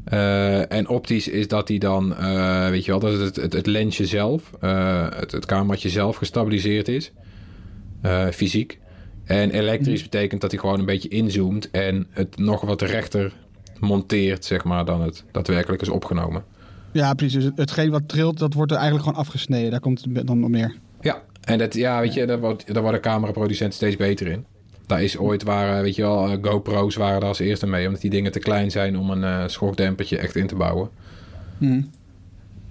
Eh, 0.05 0.73
en 0.73 0.89
optisch 0.89 1.29
is 1.29 1.49
dat 1.49 1.67
die 1.67 1.79
dan, 1.79 2.17
eh, 2.17 2.69
weet 2.69 2.85
je 2.85 2.91
wel, 2.91 3.01
dat 3.01 3.21
het, 3.21 3.37
het, 3.37 3.53
het 3.53 3.67
lensje 3.67 4.07
zelf, 4.07 4.53
het, 4.61 5.33
het 5.33 5.47
cameraatje 5.47 5.89
zelf 5.89 6.17
gestabiliseerd 6.17 6.89
is. 6.89 7.13
fysiek. 8.33 8.79
En 9.25 9.51
elektrisch 9.51 10.01
Mhm. 10.03 10.11
betekent 10.11 10.41
dat 10.41 10.51
hij 10.51 10.61
gewoon 10.61 10.79
een 10.79 10.85
beetje 10.87 11.09
inzoomt 11.09 11.71
en 11.71 12.07
het 12.11 12.39
nog 12.39 12.61
wat 12.61 12.83
rechter 12.83 13.33
monteert, 13.81 14.45
zeg 14.45 14.65
maar, 14.65 14.85
dan 14.85 15.01
het 15.01 15.25
daadwerkelijk 15.33 15.83
is 15.83 15.89
opgenomen. 15.89 16.45
Ja, 16.93 17.15
precies. 17.15 17.35
Dus 17.35 17.45
het- 17.45 17.57
hetgeen 17.59 17.91
wat 17.91 18.09
trilt, 18.09 18.39
dat 18.39 18.55
wordt 18.55 18.71
er 18.73 18.77
eigenlijk 18.79 19.09
gewoon 19.09 19.25
afgesneden. 19.25 19.71
Daar 19.71 19.81
komt 19.81 20.05
het 20.15 20.27
dan 20.27 20.45
op 20.45 20.51
neer. 20.51 20.75
Ja, 21.01 21.23
en 21.49 21.59
dat, 21.59 21.75
ja, 21.75 22.01
weet 22.01 22.15
je, 22.15 22.27
daar, 22.27 22.41
wordt, 22.41 22.75
daar 22.75 22.83
worden 22.83 23.01
cameraproducenten 23.01 23.77
steeds 23.77 23.97
beter 23.97 24.27
in. 24.27 24.45
Daar 24.87 25.03
is 25.03 25.19
ooit 25.19 25.43
waren, 25.43 25.83
weet 25.83 25.95
je 25.95 26.03
wel, 26.03 26.29
eh, 26.29 26.37
GoPro's 26.43 26.97
waren 26.97 27.21
daar 27.21 27.29
als 27.29 27.39
eerste 27.39 27.67
mee, 27.67 27.87
omdat 27.87 28.01
die 28.01 28.11
dingen 28.11 28.33
te 28.33 28.39
klein 28.39 28.71
zijn 28.71 28.99
om 28.99 29.11
een 29.11 29.51
schokdempertje 29.51 30.19
echt 30.19 30.37
in 30.37 30.47
te 30.47 30.55
bouwen. 30.55 30.89
Hm. 31.59 31.81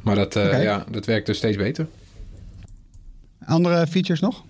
Maar 0.01 0.15
dat, 0.15 0.35
eh, 0.35 0.63
ja, 0.63 0.85
dat 0.91 1.05
werkt 1.05 1.25
dus 1.25 1.37
steeds 1.37 1.57
beter. 1.57 1.87
Andere 3.45 3.87
features 3.87 4.19
nog? 4.19 4.43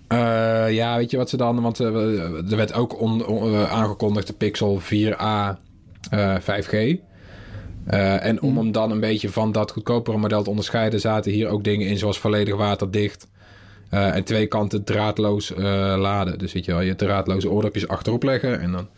Ja, 0.70 0.96
weet 0.96 1.10
je 1.10 1.16
wat 1.16 1.30
ze 1.30 1.36
dan, 1.36 1.60
want 1.60 1.78
er 1.78 2.56
werd 2.56 2.72
ook 2.72 3.00
on- 3.00 3.26
on- 3.26 3.56
aangekondigd 3.66 4.26
de 4.26 4.32
Pixel 4.32 4.80
4a 4.80 5.58
eh, 6.10 6.36
5G. 6.40 6.72
Eh, 7.84 8.24
en 8.24 8.42
om 8.42 8.56
hem 8.56 8.72
dan 8.72 8.90
een 8.90 9.00
beetje 9.00 9.28
van 9.30 9.52
dat 9.52 9.70
goedkopere 9.70 10.16
model 10.18 10.42
te 10.42 10.50
onderscheiden, 10.50 11.00
zaten 11.00 11.32
hier 11.32 11.48
ook 11.48 11.64
dingen 11.64 11.86
in 11.86 11.98
zoals 11.98 12.18
volledig 12.18 12.56
waterdicht. 12.56 13.26
Eh, 13.88 14.14
en 14.14 14.24
twee 14.24 14.46
kanten 14.46 14.84
draadloos 14.84 15.54
eh, 15.54 15.94
laden. 15.98 16.38
Dus 16.38 16.52
weet 16.52 16.64
je 16.64 16.72
wel, 16.72 16.80
je 16.80 16.96
draadloze 16.96 17.50
oordopjes 17.50 17.88
achterop 17.88 18.22
leggen 18.22 18.60
en 18.60 18.72
dan 18.72 18.88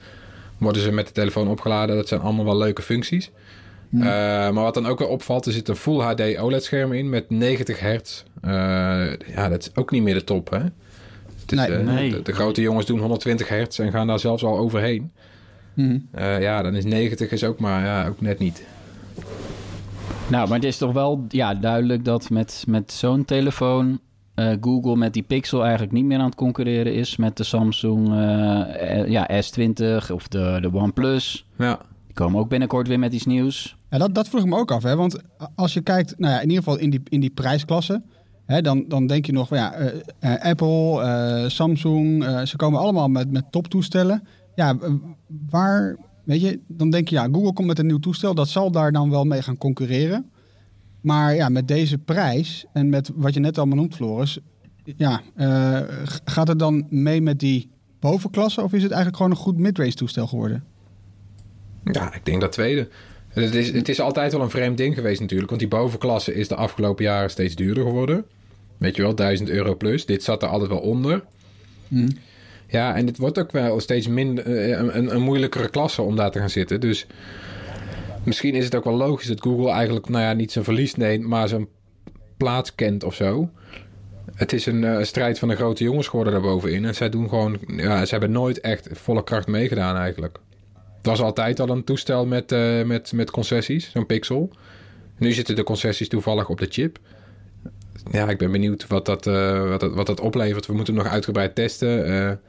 worden 0.59 0.82
ze 0.82 0.92
met 0.92 1.06
de 1.06 1.12
telefoon 1.12 1.49
opgeladen. 1.49 1.97
Dat 1.97 2.09
zijn 2.09 2.20
allemaal 2.20 2.44
wel 2.44 2.56
leuke 2.56 2.82
functies. 2.82 3.30
Uh, 3.90 4.02
maar 4.02 4.52
wat 4.52 4.75
dan 4.75 4.87
ook 4.87 4.99
weer 4.99 5.09
opvalt, 5.09 5.47
er 5.47 5.52
zit 5.52 5.68
een 5.68 5.76
Full 5.76 6.00
HD 6.00 6.38
OLED-scherm 6.38 6.92
in 6.92 7.09
met 7.09 7.30
90 7.30 7.80
hertz. 7.80 8.23
Uh, 8.44 8.50
ja, 9.35 9.49
dat 9.49 9.61
is 9.61 9.70
ook 9.75 9.90
niet 9.90 10.02
meer 10.02 10.14
de 10.14 10.25
top, 10.25 10.50
hè? 10.50 10.59
Het 11.40 11.52
is, 11.52 11.59
Nee. 11.59 11.70
uh, 11.70 11.78
Nee. 11.78 12.11
De, 12.11 12.23
de 12.23 12.32
grote 12.32 12.61
jongens 12.61 12.87
doen 12.87 12.99
120 12.99 13.49
hertz 13.49 13.78
en 13.78 13.90
gaan 13.90 14.06
daar 14.06 14.18
zelfs 14.18 14.44
al 14.44 14.59
overheen. 14.59 15.12
Mhm. 15.75 15.99
Uh, 16.18 16.40
ja, 16.40 16.62
dan 16.62 16.75
is 16.75 16.85
90 16.85 17.30
is 17.30 17.44
ook 17.44 17.59
maar 17.59 17.85
ja, 17.85 18.06
ook 18.06 18.20
net 18.20 18.38
niet. 18.38 18.64
Nou, 20.28 20.49
maar 20.49 20.56
het 20.59 20.66
is 20.66 20.76
toch 20.76 20.92
wel 20.92 21.25
ja, 21.28 21.54
duidelijk 21.54 22.04
dat 22.04 22.30
met, 22.30 22.64
met 22.66 22.92
zo'n 22.92 23.25
telefoon 23.25 23.90
eh, 23.90 24.10
Google 24.61 24.97
met 24.97 25.12
die 25.12 25.23
Pixel 25.23 25.62
eigenlijk 25.62 25.92
niet 25.92 26.04
meer 26.04 26.18
aan 26.18 26.25
het 26.25 26.35
concurreren 26.35 26.94
is 26.94 27.16
met 27.16 27.37
de 27.37 27.44
Samsung 27.44 28.09
eh, 28.09 29.00
eh, 29.00 29.09
ja, 29.09 29.28
S20 29.32 30.12
of 30.12 30.28
de, 30.28 30.59
de 30.61 30.70
OnePlus. 30.73 31.47
Ja, 31.59 31.78
Die 32.06 32.14
komen 32.14 32.40
ook 32.40 32.49
binnenkort 32.49 32.88
weer 32.88 32.99
met 32.99 33.12
iets 33.12 33.26
nieuws. 33.26 33.76
Ja, 33.90 33.99
dat, 33.99 34.14
dat 34.14 34.28
vroeg 34.28 34.40
ik 34.40 34.47
me 34.49 34.56
ook 34.56 34.70
af. 34.70 34.82
Hè? 34.82 34.97
Want 34.97 35.20
als 35.54 35.75
je 35.75 35.80
kijkt, 35.80 36.14
nou 36.18 36.32
ja, 36.32 36.40
in 36.40 36.49
ieder 36.49 36.64
geval 36.64 36.78
in 36.78 36.90
die, 36.90 37.00
in 37.09 37.20
die 37.20 37.30
prijsklasse, 37.30 38.02
hè, 38.47 38.62
dan, 38.62 38.85
dan 38.88 39.06
denk 39.06 39.26
je 39.26 39.32
nog 39.32 39.49
van 39.49 39.59
ja, 39.59 39.73
eh, 39.73 40.00
eh, 40.18 40.50
Apple, 40.50 41.02
eh, 41.02 41.49
Samsung, 41.49 42.25
eh, 42.25 42.42
ze 42.42 42.56
komen 42.56 42.80
allemaal 42.80 43.09
met, 43.09 43.30
met 43.30 43.44
toptoestellen. 43.50 44.23
Ja, 44.54 44.76
eh, 44.82 44.92
waar, 45.50 45.97
weet 46.25 46.40
je, 46.40 46.61
dan 46.66 46.90
denk 46.90 47.09
je 47.09 47.14
ja, 47.14 47.28
Google 47.32 47.52
komt 47.52 47.68
met 47.68 47.78
een 47.78 47.87
nieuw 47.87 47.99
toestel, 47.99 48.35
dat 48.35 48.49
zal 48.49 48.70
daar 48.70 48.92
dan 48.92 49.11
wel 49.11 49.25
mee 49.25 49.42
gaan 49.42 49.59
concurreren. 49.59 50.30
Maar 51.00 51.35
ja, 51.35 51.49
met 51.49 51.69
deze 51.69 51.99
prijs 51.99 52.64
en 52.73 52.88
met 52.88 53.11
wat 53.14 53.35
je 53.35 53.40
net 53.40 53.59
allemaal 53.59 53.76
noemt, 53.76 53.95
Floris, 53.95 54.38
ja, 54.85 55.21
eh, 55.37 55.80
gaat 56.25 56.49
het 56.49 56.59
dan 56.59 56.87
mee 56.90 57.21
met 57.21 57.38
die 57.38 57.71
bovenklasse 58.00 58.62
of 58.62 58.73
is 58.73 58.83
het 58.83 58.90
eigenlijk 58.90 59.16
gewoon 59.16 59.30
een 59.30 59.45
goed 59.45 59.59
midrange 59.59 59.95
toestel 59.95 60.26
geworden? 60.26 60.64
ja 61.85 62.14
ik 62.14 62.25
denk 62.25 62.40
dat 62.40 62.52
tweede. 62.52 62.88
Het 63.28 63.54
is, 63.54 63.73
het 63.73 63.88
is 63.88 64.00
altijd 64.00 64.33
wel 64.33 64.40
een 64.40 64.50
vreemd 64.50 64.76
ding 64.76 64.95
geweest 64.95 65.21
natuurlijk. 65.21 65.49
Want 65.49 65.61
die 65.61 65.71
bovenklasse 65.71 66.35
is 66.35 66.49
de 66.49 66.54
afgelopen 66.54 67.04
jaren 67.04 67.30
steeds 67.30 67.54
duurder 67.54 67.85
geworden. 67.85 68.25
Weet 68.76 68.97
je 68.97 69.02
wel, 69.02 69.14
1000 69.14 69.49
euro 69.49 69.76
plus. 69.76 70.07
Dit 70.07 70.23
zat 70.23 70.42
er 70.42 70.49
altijd 70.49 70.71
wel 70.71 70.78
onder. 70.78 71.25
Ja, 72.66 72.95
en 72.95 73.07
het 73.07 73.19
wordt 73.19 73.38
ook 73.38 73.52
wel 73.52 73.80
steeds 73.80 74.09
minder, 74.09 74.45
eh, 74.45 74.78
een, 74.78 74.97
een, 74.97 75.14
een 75.14 75.23
moeilijkere 75.23 75.69
klasse 75.69 76.02
om 76.02 76.16
daar 76.16 76.30
te 76.30 76.38
gaan 76.38 76.50
zitten. 76.50 76.80
Dus 76.80 77.07
misschien 78.25 78.55
is 78.55 78.65
het 78.65 78.75
ook 78.75 78.85
wel 78.85 78.97
logisch 78.97 79.27
dat 79.27 79.43
Google 79.43 79.71
eigenlijk, 79.71 80.09
nou 80.09 80.25
ja, 80.25 80.33
niet 80.33 80.53
zijn 80.53 80.65
verlies 80.65 80.95
neemt, 80.95 81.27
maar 81.27 81.49
zijn 81.49 81.69
plaats 82.37 82.75
kent 82.75 83.05
of 83.05 83.15
zo. 83.15 83.50
Het 84.35 84.53
is 84.53 84.67
een 84.67 84.85
eh, 84.85 85.03
strijd 85.03 85.39
van 85.39 85.49
de 85.49 85.57
grote 85.57 85.85
jongens 85.85 86.09
geworden 86.09 86.33
daarbovenin. 86.33 86.85
En 86.85 86.95
zij 86.95 87.09
doen 87.09 87.29
gewoon, 87.29 87.59
ja, 87.67 88.05
ze 88.05 88.11
hebben 88.11 88.31
nooit 88.31 88.61
echt 88.61 88.89
volle 88.93 89.25
kracht 89.25 89.47
meegedaan 89.47 89.97
eigenlijk. 89.97 90.39
Het 90.97 91.07
was 91.07 91.21
altijd 91.21 91.61
al 91.61 91.69
een 91.69 91.85
toestel 91.85 92.27
met, 92.27 92.53
eh, 92.53 92.83
met, 92.83 93.12
met 93.12 93.31
concessies, 93.31 93.91
zo'n 93.91 94.07
Pixel. 94.07 94.50
Nu 95.19 95.33
zitten 95.33 95.57
de 95.57 95.62
concessies 95.62 96.09
toevallig 96.09 96.49
op 96.49 96.59
de 96.59 96.67
chip. 96.69 96.99
Ja, 98.11 98.29
ik 98.29 98.39
ben 98.39 98.50
benieuwd 98.50 98.87
wat 98.87 99.07
dat, 99.07 99.27
eh, 99.27 99.69
wat 99.69 99.81
dat, 99.81 99.95
wat 99.95 100.07
dat 100.07 100.21
oplevert. 100.21 100.67
We 100.67 100.73
moeten 100.73 100.95
hem 100.95 101.03
nog 101.03 101.12
uitgebreid 101.12 101.55
testen. 101.55 102.41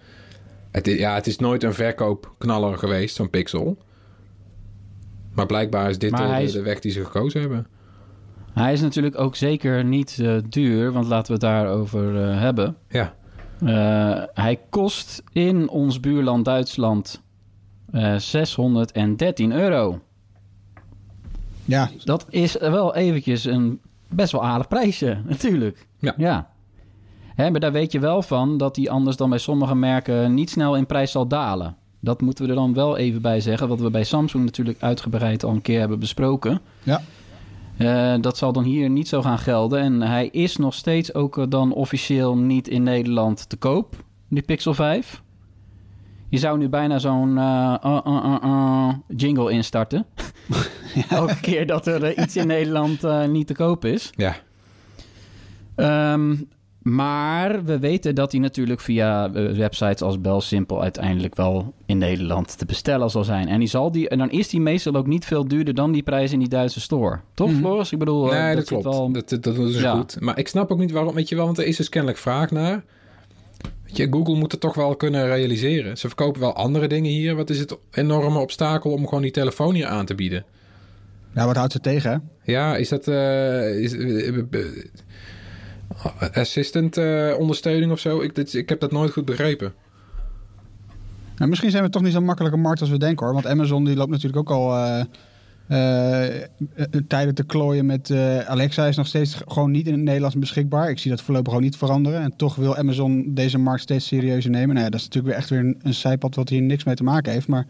Ja, 0.83 1.15
het 1.15 1.27
is 1.27 1.37
nooit 1.37 1.63
een 1.63 1.73
verkoopknaller 1.73 2.77
geweest, 2.77 3.15
zo'n 3.15 3.29
Pixel. 3.29 3.77
Maar 5.33 5.45
blijkbaar 5.45 5.89
is 5.89 5.97
dit 5.99 6.17
hij 6.17 6.37
de, 6.39 6.43
is- 6.43 6.51
de 6.51 6.61
weg 6.61 6.79
die 6.79 6.91
ze 6.91 7.03
gekozen 7.05 7.39
hebben. 7.39 7.67
Hij 8.53 8.73
is 8.73 8.81
natuurlijk 8.81 9.19
ook 9.19 9.35
zeker 9.35 9.83
niet 9.85 10.17
eh, 10.21 10.35
duur, 10.49 10.91
want 10.91 11.07
laten 11.07 11.25
we 11.27 11.33
het 11.33 11.41
daarover 11.55 12.23
eh, 12.29 12.39
hebben. 12.39 12.75
Ja, 12.87 13.13
Eh, 13.65 14.23
hij 14.33 14.59
kost 14.69 15.23
in 15.31 15.69
ons 15.69 15.99
buurland 15.99 16.45
Duitsland 16.45 17.21
eh 17.91 18.15
613 18.15 19.51
euro. 19.51 19.99
Ja, 21.65 21.89
Dat 22.03 22.25
is 22.29 22.57
wel 22.57 22.95
eventjes 22.95 23.45
een 23.45 23.81
best 24.09 24.31
wel 24.31 24.43
aardig 24.45 24.67
prijsje, 24.67 25.21
natuurlijk. 25.27 25.87
Ja. 25.99 26.13
ja. 26.17 26.49
Hè, 27.35 27.49
maar 27.51 27.59
daar 27.59 27.71
weet 27.71 27.91
je 27.91 27.99
wel 27.99 28.21
van 28.21 28.57
dat 28.57 28.75
die 28.75 28.91
anders 28.91 29.15
dan 29.17 29.29
bij 29.29 29.39
sommige 29.39 29.75
merken 29.75 30.33
niet 30.33 30.49
snel 30.49 30.75
in 30.75 30.85
prijs 30.85 31.11
zal 31.11 31.27
dalen. 31.27 31.75
Dat 32.03 32.21
moeten 32.21 32.43
we 32.43 32.49
er 32.49 32.55
dan 32.55 32.73
wel 32.73 32.97
even 32.97 33.21
bij 33.21 33.39
zeggen, 33.41 33.67
wat 33.67 33.79
we 33.79 33.89
bij 33.89 34.03
Samsung 34.03 34.45
natuurlijk 34.45 34.81
uitgebreid 34.81 35.43
al 35.43 35.51
een 35.51 35.61
keer 35.61 35.79
hebben 35.79 35.99
besproken. 35.99 36.59
ja. 36.83 37.01
Eh, 37.77 38.13
dat 38.21 38.37
zal 38.37 38.53
dan 38.53 38.63
hier 38.63 38.89
niet 38.89 39.07
zo 39.07 39.21
gaan 39.21 39.39
gelden. 39.39 39.79
En 39.79 40.01
hij 40.01 40.27
is 40.27 40.57
nog 40.57 40.73
steeds 40.73 41.13
ook 41.13 41.37
eh, 41.37 41.43
dan 41.49 41.73
officieel 41.73 42.37
niet 42.37 42.67
in 42.67 42.83
Nederland 42.83 43.49
te 43.49 43.57
koop, 43.57 43.95
die 44.29 44.41
Pixel 44.43 44.73
5. 44.73 45.21
Je 46.29 46.37
zou 46.37 46.57
nu 46.57 46.69
bijna 46.69 46.99
zo'n 46.99 47.37
eh, 47.37 47.75
uh, 47.85 47.99
uh, 48.05 48.23
uh, 48.25 48.35
uh, 48.43 48.93
jingle 49.15 49.51
instarten. 49.51 50.05
Elke 51.09 51.39
keer 51.39 51.67
dat 51.67 51.87
er 51.87 52.03
eh, 52.03 52.23
iets 52.23 52.35
in 52.35 52.47
Nederland 52.47 53.03
eh, 53.03 53.25
niet 53.27 53.47
te 53.47 53.53
koop 53.53 53.85
is. 53.85 54.11
ja. 54.15 54.35
Ehm, 55.75 56.35
maar 56.81 57.63
we 57.65 57.79
weten 57.79 58.15
dat 58.15 58.31
hij 58.31 58.41
natuurlijk 58.41 58.79
via 58.81 59.25
eh, 59.33 59.51
websites 59.51 60.01
als 60.01 60.21
BelSimpel 60.21 60.81
uiteindelijk 60.81 61.35
wel 61.35 61.73
in 61.85 61.97
Nederland 61.97 62.57
te 62.57 62.65
bestellen 62.65 63.09
zal 63.09 63.23
zijn. 63.23 63.47
En, 63.47 63.59
die 63.59 63.67
zal 63.67 63.91
die, 63.91 64.09
en 64.09 64.17
dan 64.17 64.31
is 64.31 64.47
die 64.49 64.61
meestal 64.61 64.95
ook 64.95 65.07
niet 65.07 65.25
veel 65.25 65.47
duurder 65.47 65.73
dan 65.73 65.91
die 65.91 66.03
prijs 66.03 66.31
in 66.31 66.39
die 66.39 66.47
Duitse 66.49 66.79
store. 66.81 67.19
Toch, 67.33 67.49
Mhm. 67.49 67.57
Floris? 67.59 67.91
Ik 67.91 67.99
bedoel, 67.99 68.33
eh, 68.33 68.43
nee, 68.43 68.55
dat, 68.55 68.67
zit 68.67 68.79
klopt. 68.81 68.83
wel- 68.97 69.11
Dat, 69.11 69.29
dat, 69.29 69.43
dat 69.43 69.55
ze 69.55 69.79
Ja. 69.79 69.95
goed. 69.95 70.19
Maar 70.19 70.39
ik 70.39 70.47
snap 70.47 70.71
ook 70.71 70.79
niet 70.79 70.91
waarom, 70.91 71.13
weet 71.13 71.29
je 71.29 71.35
wel, 71.35 71.45
want 71.45 71.57
er 71.57 71.65
is 71.65 71.77
dus 71.77 71.89
kennelijk 71.89 72.19
vraag 72.19 72.51
naar. 72.51 72.83
Weet 73.83 73.97
je, 73.97 74.07
Google 74.11 74.35
moet 74.35 74.51
het 74.51 74.61
toch 74.61 74.75
wel 74.75 74.95
kunnen 74.95 75.25
realiseren. 75.25 75.97
Ze 75.97 76.07
verkopen 76.07 76.41
wel 76.41 76.53
andere 76.55 76.87
dingen 76.87 77.11
hier. 77.11 77.35
Wat 77.35 77.49
is 77.49 77.59
het 77.59 77.77
enorme 77.91 78.39
obstakel 78.39 78.91
om 78.91 79.05
gewoon 79.07 79.21
die 79.21 79.31
telefoon 79.31 79.73
hier 79.75 79.85
aan 79.87 80.05
te 80.05 80.15
bieden? 80.15 80.45
ja, 81.35 81.45
wat 81.45 81.55
houdt 81.55 81.71
ze 81.71 81.79
tegen? 81.79 82.11
Hè? 82.11 82.51
Ja, 82.51 82.75
is 82.75 82.89
dat 82.89 83.07
eh, 83.07 83.79
is, 83.79 83.93
assistant 86.33 86.97
eh, 86.97 87.35
ondersteuning 87.39 87.91
of 87.91 87.99
zo? 87.99 88.21
Ik, 88.21 88.37
ik 88.37 88.69
heb 88.69 88.79
dat 88.79 88.91
nooit 88.91 89.11
goed 89.11 89.25
begrepen. 89.25 89.73
Nou, 91.35 91.49
misschien 91.49 91.71
zijn 91.71 91.83
we 91.83 91.89
toch 91.89 92.01
niet 92.01 92.13
zo'n 92.13 92.25
makkelijke 92.25 92.57
markt 92.57 92.81
als 92.81 92.89
we 92.89 92.97
denken 92.97 93.25
hoor. 93.25 93.33
Want 93.33 93.47
Amazon 93.47 93.85
die 93.85 93.95
loopt 93.95 94.09
natuurlijk 94.09 94.39
ook 94.39 94.49
al 94.49 94.75
eh, 94.75 96.35
eh, 96.37 96.47
tijden 97.07 97.35
te 97.35 97.43
klooien 97.43 97.85
met 97.85 98.11
Alexa. 98.45 98.87
Is 98.87 98.95
nog 98.95 99.07
steeds 99.07 99.37
gewoon 99.47 99.71
niet 99.71 99.87
in 99.87 99.93
het 99.93 100.01
Nederlands 100.01 100.35
beschikbaar. 100.35 100.89
Ik 100.89 100.99
zie 100.99 101.11
dat 101.11 101.21
voorlopig 101.21 101.49
gewoon 101.49 101.65
niet 101.65 101.77
veranderen. 101.77 102.21
En 102.21 102.35
toch 102.35 102.55
wil 102.55 102.75
Amazon 102.75 103.33
deze 103.33 103.57
markt 103.57 103.81
steeds 103.81 104.07
serieuzer 104.07 104.51
nemen. 104.51 104.73
Nou 104.73 104.85
ja, 104.85 104.91
dat 104.91 104.99
is 104.99 105.05
natuurlijk 105.05 105.33
weer 105.33 105.41
echt 105.41 105.49
weer 105.49 105.59
een, 105.59 105.79
een 105.83 105.93
zijpad 105.93 106.35
wat 106.35 106.49
hier 106.49 106.61
niks 106.61 106.83
mee 106.83 106.95
te 106.95 107.03
maken 107.03 107.31
heeft. 107.31 107.47
Maar 107.47 107.65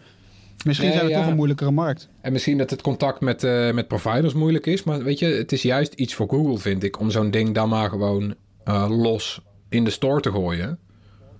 misschien 0.65 0.87
Nee, 0.89 0.97
zijn 0.97 1.07
we 1.09 1.13
ja. 1.15 1.19
toch 1.21 1.29
een 1.29 1.35
moeilijkere 1.35 1.71
markt. 1.71 2.09
En 2.21 2.31
misschien 2.31 2.57
dat 2.57 2.69
het 2.69 2.81
contact 2.81 3.19
met, 3.21 3.43
eh, 3.43 3.71
met 3.71 3.87
providers 3.87 4.33
moeilijk 4.33 4.65
is. 4.65 4.83
Maar 4.83 5.03
weet 5.03 5.19
je, 5.19 5.25
het 5.25 5.51
is 5.51 5.61
juist 5.61 5.93
iets 5.93 6.13
voor 6.13 6.29
Google, 6.29 6.57
vind 6.57 6.83
ik. 6.83 6.99
Om 6.99 7.11
zo'n 7.11 7.31
ding 7.31 7.53
dan 7.55 7.69
maar 7.69 7.89
gewoon 7.89 8.33
eh, 8.63 8.85
los 8.89 9.41
in 9.69 9.83
de 9.83 9.89
store 9.89 10.21
te 10.21 10.31
gooien. 10.31 10.77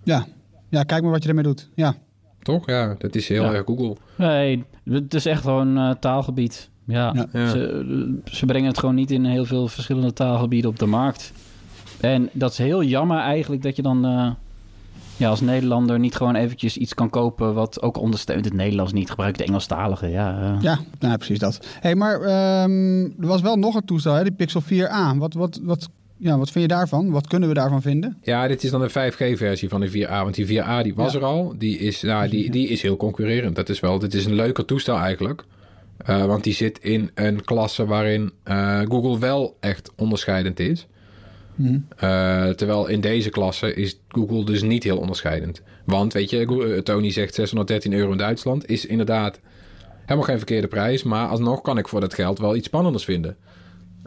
Ja. 0.04 0.26
ja, 0.70 0.84
kijk 0.84 1.02
maar 1.02 1.12
wat 1.12 1.24
je 1.24 1.30
ermee 1.30 1.44
doet. 1.44 1.70
Ja, 1.76 1.96
Toch? 2.42 2.66
Ja, 2.70 2.96
dat 2.98 3.16
is 3.16 3.28
heel 3.28 3.44
Ja. 3.44 3.54
erg 3.54 3.66
Google. 3.66 3.96
Nee, 4.18 4.64
het 4.86 5.14
is 5.14 5.26
echt 5.26 5.42
gewoon 5.42 5.78
eh, 5.78 5.90
taalgebied. 6.00 6.70
Ja. 6.88 7.28
Ze, 7.34 8.20
ze 8.32 8.46
brengen 8.46 8.68
het 8.70 8.80
gewoon 8.80 8.96
niet 8.96 9.12
in 9.12 9.26
heel 9.26 9.46
veel 9.46 9.68
verschillende 9.68 10.14
taalgebieden 10.14 10.70
op 10.70 10.80
de 10.80 10.86
markt. 10.86 11.32
En 12.00 12.30
dat 12.34 12.52
is 12.52 12.58
heel 12.58 12.84
jammer 12.84 13.18
eigenlijk 13.18 13.62
dat 13.62 13.76
je 13.76 13.82
dan 13.82 14.06
eh, 14.06 14.32
ja, 15.22 15.30
als 15.30 15.42
Nederlander 15.42 16.00
niet 16.00 16.16
gewoon 16.16 16.36
eventjes 16.36 16.78
iets 16.78 16.94
kan 16.94 17.10
kopen... 17.10 17.54
wat 17.54 17.82
ook 17.82 17.98
ondersteunt 17.98 18.46
het 18.46 18.54
Nederlands 18.54 18.94
niet, 18.94 19.10
gebruikt 19.10 19.38
de 19.38 19.44
Engelstalige. 19.44 20.08
Ja, 20.08 20.42
eh. 20.42 20.62
ja 20.62 20.80
nou, 21.00 21.18
precies 21.18 21.40
dat. 21.40 21.60
hey, 21.80 21.96
maar 21.96 22.22
ehm, 22.22 23.04
er 23.04 23.28
was 23.28 23.42
wel 23.42 23.56
nog 23.56 23.76
een 23.76 23.86
toestel, 23.86 24.14
hè, 24.14 24.24
die 24.24 24.32
Pixel 24.32 24.62
4a. 24.62 25.18
Wat, 25.18 25.34
wat, 25.34 25.60
wat, 25.64 25.90
ja, 26.18 26.38
wat 26.38 26.52
vind 26.52 26.70
je 26.70 26.76
daarvan? 26.76 27.10
Wat 27.12 27.28
kunnen 27.28 27.50
we 27.50 27.56
daarvan 27.56 27.82
vinden? 27.82 28.18
Ja, 28.22 28.48
dit 28.48 28.64
is 28.64 28.72
dan 28.72 28.82
de 28.82 28.90
5G-versie 28.90 29.70
van 29.70 29.82
de 29.82 29.90
4A. 29.90 30.10
Want 30.10 30.36
die 30.36 30.46
4A 30.64 30.82
die 30.84 30.96
was 30.96 31.14
Ja. 31.14 31.20
er 31.20 31.26
al. 31.26 31.54
Die 31.58 31.78
is, 31.78 32.02
nou, 32.02 32.30
die, 32.30 32.52
die 32.52 32.68
is 32.68 32.82
heel 32.82 32.98
concurrerend. 32.98 33.56
Dat 33.56 33.70
is 33.70 33.80
wel, 33.80 34.00
dit 34.00 34.14
is 34.14 34.26
een 34.26 34.36
leuker 34.36 34.66
toestel 34.66 34.98
eigenlijk. 34.98 35.44
Eh, 35.98 36.26
want 36.26 36.44
die 36.44 36.54
zit 36.54 36.80
in 36.80 37.12
een 37.14 37.44
klasse 37.44 37.86
waarin 37.86 38.32
eh, 38.44 38.80
Google 38.80 39.20
wel 39.20 39.58
echt 39.60 39.92
onderscheidend 39.96 40.60
is. 40.60 40.88
Mhm. 41.62 41.80
Eh, 41.98 42.50
terwijl 42.50 42.88
in 42.88 43.02
deze 43.02 43.30
klasse 43.30 43.74
is 43.74 44.00
Google 44.08 44.46
dus 44.46 44.62
niet 44.62 44.84
heel 44.84 44.98
onderscheidend. 44.98 45.62
Want 45.86 46.14
weet 46.14 46.30
je, 46.30 46.46
eh, 46.46 46.82
Tony 46.82 47.12
zegt 47.12 47.34
613 47.34 47.94
euro 47.94 48.12
in 48.12 48.18
Duitsland. 48.18 48.70
Is 48.70 48.86
inderdaad 48.86 49.40
helemaal 50.02 50.24
geen 50.24 50.38
verkeerde 50.38 50.68
prijs. 50.68 51.04
Maar 51.04 51.28
alsnog 51.28 51.62
kan 51.62 51.78
ik 51.78 51.88
voor 51.88 52.00
dat 52.00 52.14
geld 52.14 52.40
wel 52.40 52.56
iets 52.56 52.68
spannenders 52.68 53.04
vinden. 53.04 53.38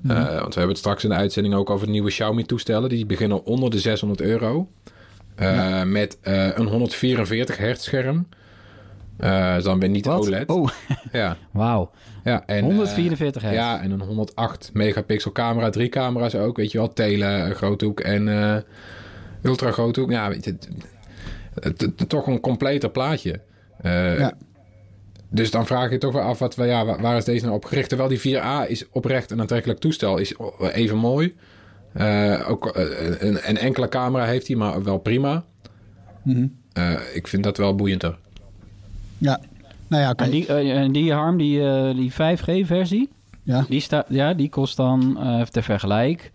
Eh, 0.09 0.17
want 0.17 0.29
we 0.29 0.61
hebben 0.61 0.69
het 0.69 0.79
straks 0.79 1.05
in 1.05 1.11
de 1.11 1.17
uitzending 1.17 1.55
ook 1.55 1.71
over 1.71 1.87
de 1.87 1.93
nieuwe 1.93 2.11
Xiaomi-toestellen. 2.11 2.89
Die 2.89 3.07
beginnen 3.07 3.45
onder 3.45 3.71
de 3.71 3.79
600 3.79 4.21
euro. 4.21 4.69
Met 5.85 6.19
een 6.23 6.67
144 6.67 7.57
hertz 7.57 7.85
scherm. 7.85 8.27
Dus 9.17 9.65
dan 9.65 9.79
ben 9.79 9.89
je 9.89 9.95
niet 9.95 10.07
Wat? 10.07 10.27
OLED. 10.27 10.49
Oh, 10.49 10.69
Ja, 11.13 11.37
wauw. 11.53 11.91
Ja, 12.25 12.43
en, 12.47 12.57
eh, 12.59 12.63
144 12.65 13.43
hertz. 13.43 13.57
ja, 13.57 13.83
en 13.83 13.91
een 13.91 14.01
108 14.01 14.71
megapixel 14.73 15.33
camera. 15.33 15.71
Drie 15.71 15.89
camera's 15.89 16.35
ook, 16.35 16.57
weet 16.57 16.73
je 16.73 16.79
wel. 16.79 16.93
Tele, 16.93 17.27
eh, 17.27 17.51
groothoek 17.51 18.01
en 18.01 18.29
eh 18.29 18.57
ultra 19.43 19.71
groothoek. 19.71 20.11
Ja, 20.11 20.29
weet 20.29 20.45
je, 20.45 20.51
het- 20.51 20.69
het- 21.55 21.81
het- 21.81 22.09
toch 22.09 22.27
een 22.27 22.41
completer 22.41 22.91
plaatje. 22.91 23.41
Eh, 23.81 24.19
Ja. 24.19 24.33
dus 25.29 25.51
dan 25.51 25.67
vraag 25.67 25.91
je 25.91 25.99
toch 25.99 26.13
wel 26.13 26.23
af, 26.23 26.39
wat, 26.39 26.55
ja, 26.55 27.01
waar, 27.01 27.17
is 27.17 27.25
deze 27.25 27.45
nou 27.45 27.57
op 27.57 27.65
gericht? 27.65 27.89
Terwijl 27.89 28.09
die 28.09 28.21
4A 28.21 28.65
is 28.69 28.89
oprecht 28.91 29.31
een 29.31 29.41
aantrekkelijk 29.41 29.81
toestel, 29.81 30.19
is 30.19 30.35
even 30.73 30.97
mooi. 30.97 31.35
Eh, 31.93 32.45
ook 32.49 32.67
eh, 32.67 32.85
een, 33.19 33.49
een, 33.49 33.57
enkele 33.59 33.89
camera 33.89 34.25
heeft 34.25 34.47
hij, 34.47 34.57
maar 34.57 34.83
wel 34.83 34.99
prima. 34.99 35.45
Mhm. 36.23 36.47
Eh, 36.73 36.93
ik 37.13 37.27
vind 37.29 37.43
dat 37.45 37.57
wel 37.57 37.75
boeiender. 37.75 38.19
Ja, 39.19 39.41
nou 39.89 40.03
ja, 40.03 40.11
oké. 40.11 40.25
En 40.25 40.31
die, 40.31 40.47
eh, 40.47 40.89
die 40.93 41.13
Harm, 41.13 41.37
die, 41.37 41.67
eh, 41.69 41.95
die 41.97 42.13
5G-versie, 42.13 43.09
Ja. 43.43 43.65
die, 43.69 43.81
staat 43.81 44.07
ja, 44.09 44.35
die 44.35 44.49
kost 44.49 44.77
dan, 44.77 45.19
eh 45.19 45.35
even 45.39 45.53
ter 45.53 45.63
vergelijk, 45.63 46.33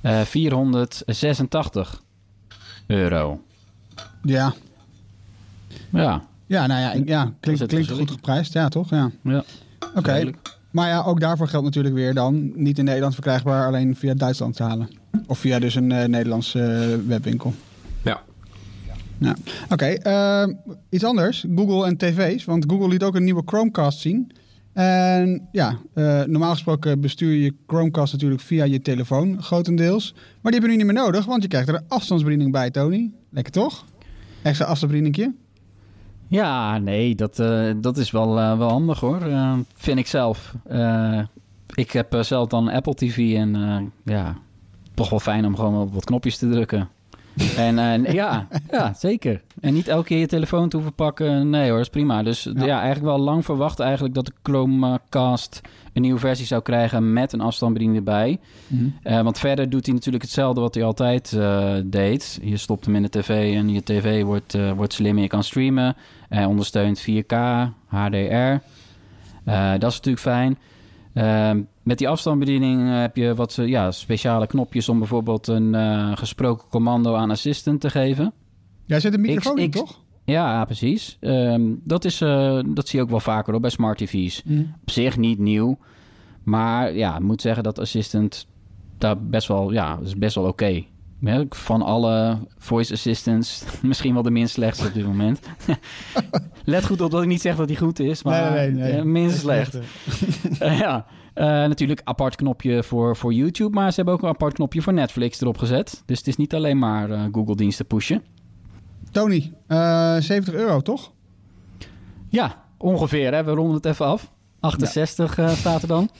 eh 0.00 0.20
486 0.20 2.02
euro. 2.86 3.40
Ja. 4.22 4.54
Ja, 5.92 6.22
Ja, 6.46 6.66
nou 6.66 6.80
ja, 6.80 6.92
ik- 6.92 7.08
ja 7.08 7.32
klinkt, 7.40 7.66
klinkt 7.66 7.90
goed 7.90 8.10
geprijsd. 8.10 8.52
Ja, 8.52 8.68
toch? 8.68 8.90
Ja. 8.90 9.10
ja. 9.22 9.44
Oké. 9.94 10.30
Maar 10.70 10.88
ja, 10.88 11.02
ook 11.02 11.20
daarvoor 11.20 11.48
geldt 11.48 11.64
natuurlijk 11.64 11.94
weer 11.94 12.14
dan 12.14 12.52
niet 12.54 12.78
in 12.78 12.84
Nederland 12.84 13.14
verkrijgbaar, 13.14 13.66
alleen 13.66 13.96
via 13.96 14.14
Duitsland 14.14 14.56
te 14.56 14.62
halen. 14.62 14.88
Of 15.26 15.38
via 15.38 15.58
dus 15.58 15.74
een 15.74 15.92
eh, 15.92 16.08
Nederlandse 16.08 16.60
eh, 16.62 17.08
webwinkel. 17.08 17.54
Ja. 19.24 19.36
Oké, 19.68 19.86
eh, 19.86 20.54
iets 20.88 21.04
anders. 21.04 21.44
Google 21.54 21.86
en 21.86 21.96
tv's. 21.96 22.44
Want 22.44 22.64
Google 22.68 22.88
liet 22.88 23.02
ook 23.02 23.14
een 23.14 23.24
nieuwe 23.24 23.42
Chromecast 23.46 23.98
zien. 23.98 24.32
En 24.72 25.48
ja, 25.52 25.78
eh, 25.94 26.22
normaal 26.22 26.52
gesproken 26.52 27.00
bestuur 27.00 27.32
je 27.34 27.54
Chromecast 27.66 28.12
natuurlijk 28.12 28.40
via 28.40 28.64
je 28.64 28.82
telefoon, 28.82 29.42
grotendeels. 29.42 30.12
Maar 30.14 30.52
die 30.52 30.60
heb 30.60 30.70
je 30.70 30.76
nu 30.76 30.84
niet 30.84 30.92
meer 30.92 31.04
nodig, 31.04 31.24
want 31.24 31.42
je 31.42 31.48
krijgt 31.48 31.68
er 31.68 31.74
een 31.74 31.84
afstandsbediening 31.88 32.52
bij, 32.52 32.70
Tony. 32.70 33.10
Lekker 33.30 33.52
toch? 33.52 33.84
Extra 34.42 34.66
afstandsbedieningje. 34.66 35.32
Ja, 36.28 36.78
nee, 36.78 37.14
dat, 37.14 37.38
eh, 37.38 37.70
dat 37.76 37.96
is 37.96 38.10
wel, 38.10 38.38
eh, 38.38 38.58
wel 38.58 38.68
handig 38.68 39.00
hoor. 39.00 39.22
Eh, 39.22 39.52
vind 39.74 39.98
ik 39.98 40.06
zelf. 40.06 40.54
Eh, 40.64 41.20
ik 41.74 41.90
heb 41.90 42.16
zelf 42.20 42.48
dan 42.48 42.68
Apple 42.68 42.94
TV 42.94 43.34
en 43.34 43.54
eh, 43.54 43.80
ja, 44.14 44.36
toch 44.94 45.10
wel 45.10 45.20
fijn 45.20 45.46
om 45.46 45.56
gewoon 45.56 45.80
op 45.80 45.94
wat 45.94 46.04
knopjes 46.04 46.38
te 46.38 46.50
drukken. 46.50 46.88
En 47.56 47.78
eh, 47.78 48.12
ja, 48.12 48.48
ja, 48.70 48.94
zeker. 48.94 49.42
En 49.60 49.74
niet 49.74 49.88
elke 49.88 50.06
keer 50.06 50.18
je 50.18 50.26
telefoon 50.26 50.68
te 50.68 50.76
hoeven 50.76 50.94
pakken. 50.94 51.50
Nee 51.50 51.70
hoor, 51.70 51.80
is 51.80 51.88
prima. 51.88 52.22
Dus 52.22 52.48
ja, 52.54 52.80
eigenlijk 52.80 53.16
wel 53.16 53.24
lang 53.24 53.44
verwacht 53.44 53.80
eigenlijk 53.80 54.14
dat 54.14 54.26
de 54.26 54.32
Chromecast 54.42 55.60
een 55.94 56.02
nieuwe 56.02 56.18
versie 56.18 56.46
zou 56.46 56.62
krijgen 56.62 57.12
met 57.12 57.32
een 57.32 57.40
afstandsbediening 57.40 57.98
erbij. 57.98 58.38
Eh, 59.02 59.22
want 59.22 59.38
verder 59.38 59.70
doet 59.70 59.86
hij 59.86 59.94
natuurlijk 59.94 60.24
hetzelfde 60.24 60.60
wat 60.60 60.74
hij 60.74 60.84
altijd 60.84 61.32
eh, 61.32 61.74
deed. 61.84 62.38
Je 62.42 62.56
stopt 62.56 62.84
hem 62.84 62.94
in 62.94 63.02
de 63.02 63.08
tv 63.08 63.54
en 63.56 63.68
je 63.68 63.82
tv 63.82 64.22
wordt, 64.22 64.54
eh, 64.54 64.72
wordt 64.72 64.92
slim 64.92 65.16
en 65.16 65.22
je 65.22 65.28
kan 65.28 65.44
streamen. 65.44 65.96
Hij 66.28 66.44
ondersteunt 66.44 67.00
4K, 67.00 67.34
HDR. 67.86 68.62
Dat 69.78 69.90
is 69.90 69.96
natuurlijk 69.96 70.18
fijn. 70.18 70.58
Ehm, 71.14 71.62
met 71.82 71.98
die 71.98 72.08
afstandsbediening 72.08 72.88
eh, 72.88 73.00
heb 73.00 73.16
je 73.16 73.34
wat 73.34 73.58
eh, 73.58 73.66
ja, 73.66 73.90
speciale 73.90 74.46
knopjes 74.46 74.88
om 74.88 74.98
bijvoorbeeld 74.98 75.46
een 75.46 75.74
eh, 75.74 76.16
gesproken 76.16 76.68
commando 76.68 77.14
aan 77.14 77.30
Assistant 77.30 77.80
te 77.80 77.90
geven. 77.90 78.32
Jij 78.86 79.00
zet 79.00 79.14
een 79.14 79.20
microfoon 79.20 79.58
in, 79.58 79.70
toch? 79.70 80.02
Ja, 80.24 80.64
precies. 80.64 81.16
Ehm, 81.20 81.62
dat, 81.84 82.04
is, 82.04 82.18
dat 82.66 82.88
zie 82.88 82.98
je 82.98 83.02
ook 83.04 83.10
wel 83.10 83.20
vaker 83.20 83.52
hoor, 83.52 83.60
bij 83.60 83.70
smart 83.70 83.98
TV's. 83.98 84.42
Op 84.80 84.90
zich 84.90 85.16
niet 85.16 85.38
nieuw. 85.38 85.78
Maar 86.42 86.94
ja, 86.94 87.16
ik 87.16 87.22
moet 87.22 87.40
zeggen 87.40 87.62
dat 87.62 87.78
Assistant 87.78 88.46
daar 88.98 89.22
best 89.22 89.48
wel, 89.48 89.72
ja, 89.72 89.98
is 90.02 90.16
best 90.18 90.34
wel 90.34 90.44
oké. 90.44 90.84
Van 91.48 91.82
alle 91.82 92.38
voice 92.58 92.92
assistants 92.92 93.64
misschien 93.82 94.14
wel 94.14 94.22
de 94.22 94.30
minst 94.30 94.54
slechtste 94.54 94.86
op 94.86 94.94
dit 94.94 95.06
moment. 95.06 95.40
Let 96.64 96.86
goed 96.86 97.00
op 97.00 97.10
dat 97.10 97.22
ik 97.22 97.28
niet 97.28 97.40
zeg 97.40 97.56
dat 97.56 97.68
hij 97.68 97.76
goed 97.76 97.98
is, 97.98 98.22
maar 98.22 98.52
Nee, 98.52 98.70
nee, 98.70 98.82
nee, 98.82 98.92
eh, 98.98 99.02
minst 99.04 99.38
slecht. 99.38 99.78
Eh, 100.58 100.78
ja, 100.78 101.06
Eh, 101.34 101.44
natuurlijk 101.46 102.00
apart 102.04 102.36
knopje 102.36 102.82
voor, 102.82 103.16
voor 103.16 103.32
YouTube, 103.32 103.74
maar 103.74 103.88
ze 103.90 103.96
hebben 103.96 104.14
ook 104.14 104.22
een 104.22 104.28
apart 104.28 104.54
knopje 104.54 104.82
voor 104.82 104.92
Netflix 104.92 105.40
erop 105.40 105.58
gezet. 105.58 106.02
Dus 106.06 106.18
het 106.18 106.26
is 106.26 106.36
niet 106.36 106.54
alleen 106.54 106.78
maar 106.78 107.10
eh, 107.10 107.20
Google-diensten 107.32 107.86
pushen. 107.86 108.22
Tony, 109.10 109.52
eh 109.66 110.16
70 110.18 110.54
euro, 110.54 110.80
toch? 110.80 111.12
Ja, 112.28 112.62
ongeveer. 112.78 113.34
Hè? 113.34 113.44
We 113.44 113.50
ronden 113.50 113.74
het 113.74 113.84
even 113.84 114.06
af. 114.06 114.32
68 114.60 115.38
eh, 115.38 115.48
staat 115.48 115.82
er 115.82 115.88
dan. 115.88 116.10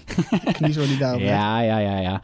Niet 0.59 0.75
zo 0.75 0.87
die 0.87 0.99
daarop. 0.99 1.21
Ja, 1.21 1.61
ja, 1.61 1.79
ja, 1.79 1.99
ja. 1.99 2.21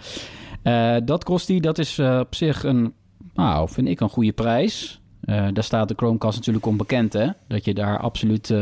Eh, 0.63 0.97
dat 1.05 1.25
kost 1.25 1.47
die. 1.47 1.61
Dat 1.61 1.79
is 1.79 1.99
eh, 1.99 2.19
op 2.19 2.35
zich 2.35 2.65
een, 2.65 2.93
nou, 3.35 3.69
vind 3.69 3.89
ik 3.89 4.01
een 4.01 4.09
goede 4.09 4.33
prijs. 4.33 5.01
Eh, 5.21 5.49
daar 5.53 5.65
staat 5.65 5.89
de 5.89 5.95
Chromecast 5.97 6.37
natuurlijk 6.37 6.67
onbekend, 6.67 7.13
hè. 7.13 7.29
Dat 7.47 7.65
je 7.65 7.75
daar 7.75 7.99
absoluut 7.99 8.55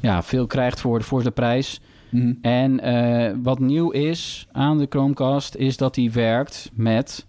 ja, 0.00 0.22
veel 0.22 0.46
krijgt 0.46 0.80
voor, 0.80 1.02
voor 1.02 1.22
de 1.22 1.30
prijs. 1.30 1.80
Mhm. 2.10 2.32
En 2.40 3.42
wat 3.42 3.58
nieuw 3.58 3.90
is 3.90 4.48
aan 4.52 4.78
de 4.78 4.86
Chromecast... 4.88 5.54
is 5.54 5.76
dat 5.76 5.94
die 5.94 6.12
werkt 6.12 6.70
met 6.74 7.26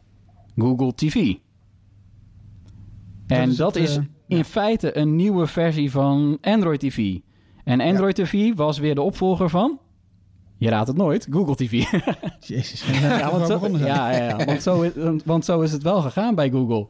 Google 0.57 0.93
TV. 0.93 1.33
En 3.27 3.49
is 3.49 3.55
dat 3.55 3.73
het, 3.75 3.83
is 3.83 3.99
in 4.27 4.43
feite 4.43 4.97
een 4.97 5.15
nieuwe 5.15 5.47
versie 5.47 5.91
van 5.91 6.37
Android 6.41 6.79
TV. 6.79 7.17
En 7.63 7.81
Android 7.81 8.15
TV 8.15 8.55
was 8.55 8.79
weer 8.79 8.95
de 8.95 9.01
opvolger 9.01 9.49
van... 9.49 9.79
Je 10.59 10.69
raadt 10.69 10.87
het 10.87 10.97
nooit, 10.97 11.27
Google 11.29 11.55
TV. 11.55 11.71
Jezus. 12.47 12.83
Ja, 13.01 13.31
want 13.31 13.47
zo, 13.47 13.59
ja, 13.77 14.11
ja, 14.11 14.23
ja, 14.37 14.45
want, 14.45 14.63
zo 14.63 14.81
is, 14.81 14.91
want 15.25 15.45
zo 15.45 15.61
is 15.61 15.71
het 15.71 15.83
wel 15.83 16.01
gegaan 16.01 16.35
bij 16.35 16.49
Google. 16.49 16.87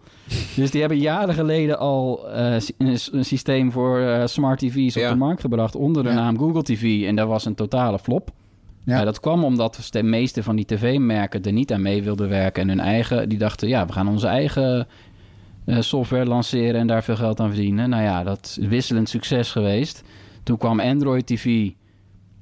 Dus 0.56 0.72
die 0.72 0.80
hebben 0.80 1.00
jaren 1.00 1.34
geleden 1.34 1.80
al 1.80 2.30
eh, 2.30 2.56
een, 2.78 3.26
systeem 3.26 3.72
voor 3.72 4.00
eh, 4.00 4.26
smart 4.26 4.60
TV's 4.60 4.96
op 4.96 5.02
Ja. 5.02 5.10
de 5.10 5.16
markt 5.16 5.42
gebracht 5.42 5.76
onder 5.76 6.04
de 6.04 6.10
Ja. 6.10 6.16
naam 6.16 6.38
Google 6.38 6.64
TV. 6.64 7.04
En 7.08 7.16
dat 7.16 7.28
was 7.28 7.46
een 7.46 7.56
totale 7.56 8.00
flop. 8.00 8.32
Ja. 8.86 9.04
Dat 9.04 9.20
kwam 9.20 9.44
omdat 9.44 9.88
de 9.90 10.04
meeste 10.04 10.44
van 10.44 10.56
die 10.56 10.66
tv-merken 10.66 11.44
er 11.44 11.52
niet 11.52 11.74
aan 11.74 11.82
mee 11.82 12.04
wilden 12.04 12.30
werken. 12.30 12.62
En 12.62 12.70
hun 12.70 12.80
eigen, 12.80 13.30
die 13.30 13.38
dachten, 13.38 13.68
ja, 13.68 13.86
we 13.86 13.92
gaan 13.94 14.08
onze 14.08 14.28
eigen 14.28 14.88
eh, 15.66 15.80
software 15.80 16.26
lanceren 16.26 16.80
en 16.80 16.88
daar 16.88 17.04
veel 17.04 17.16
geld 17.16 17.40
aan 17.40 17.50
verdienen. 17.54 17.90
Nou 17.90 18.04
ja, 18.04 18.24
dat 18.24 18.58
is 18.60 18.68
wisselend 18.68 19.10
succes 19.10 19.52
geweest. 19.52 20.04
Toen 20.44 20.58
kwam 20.58 20.80
Android 20.80 21.26
TV 21.26 21.70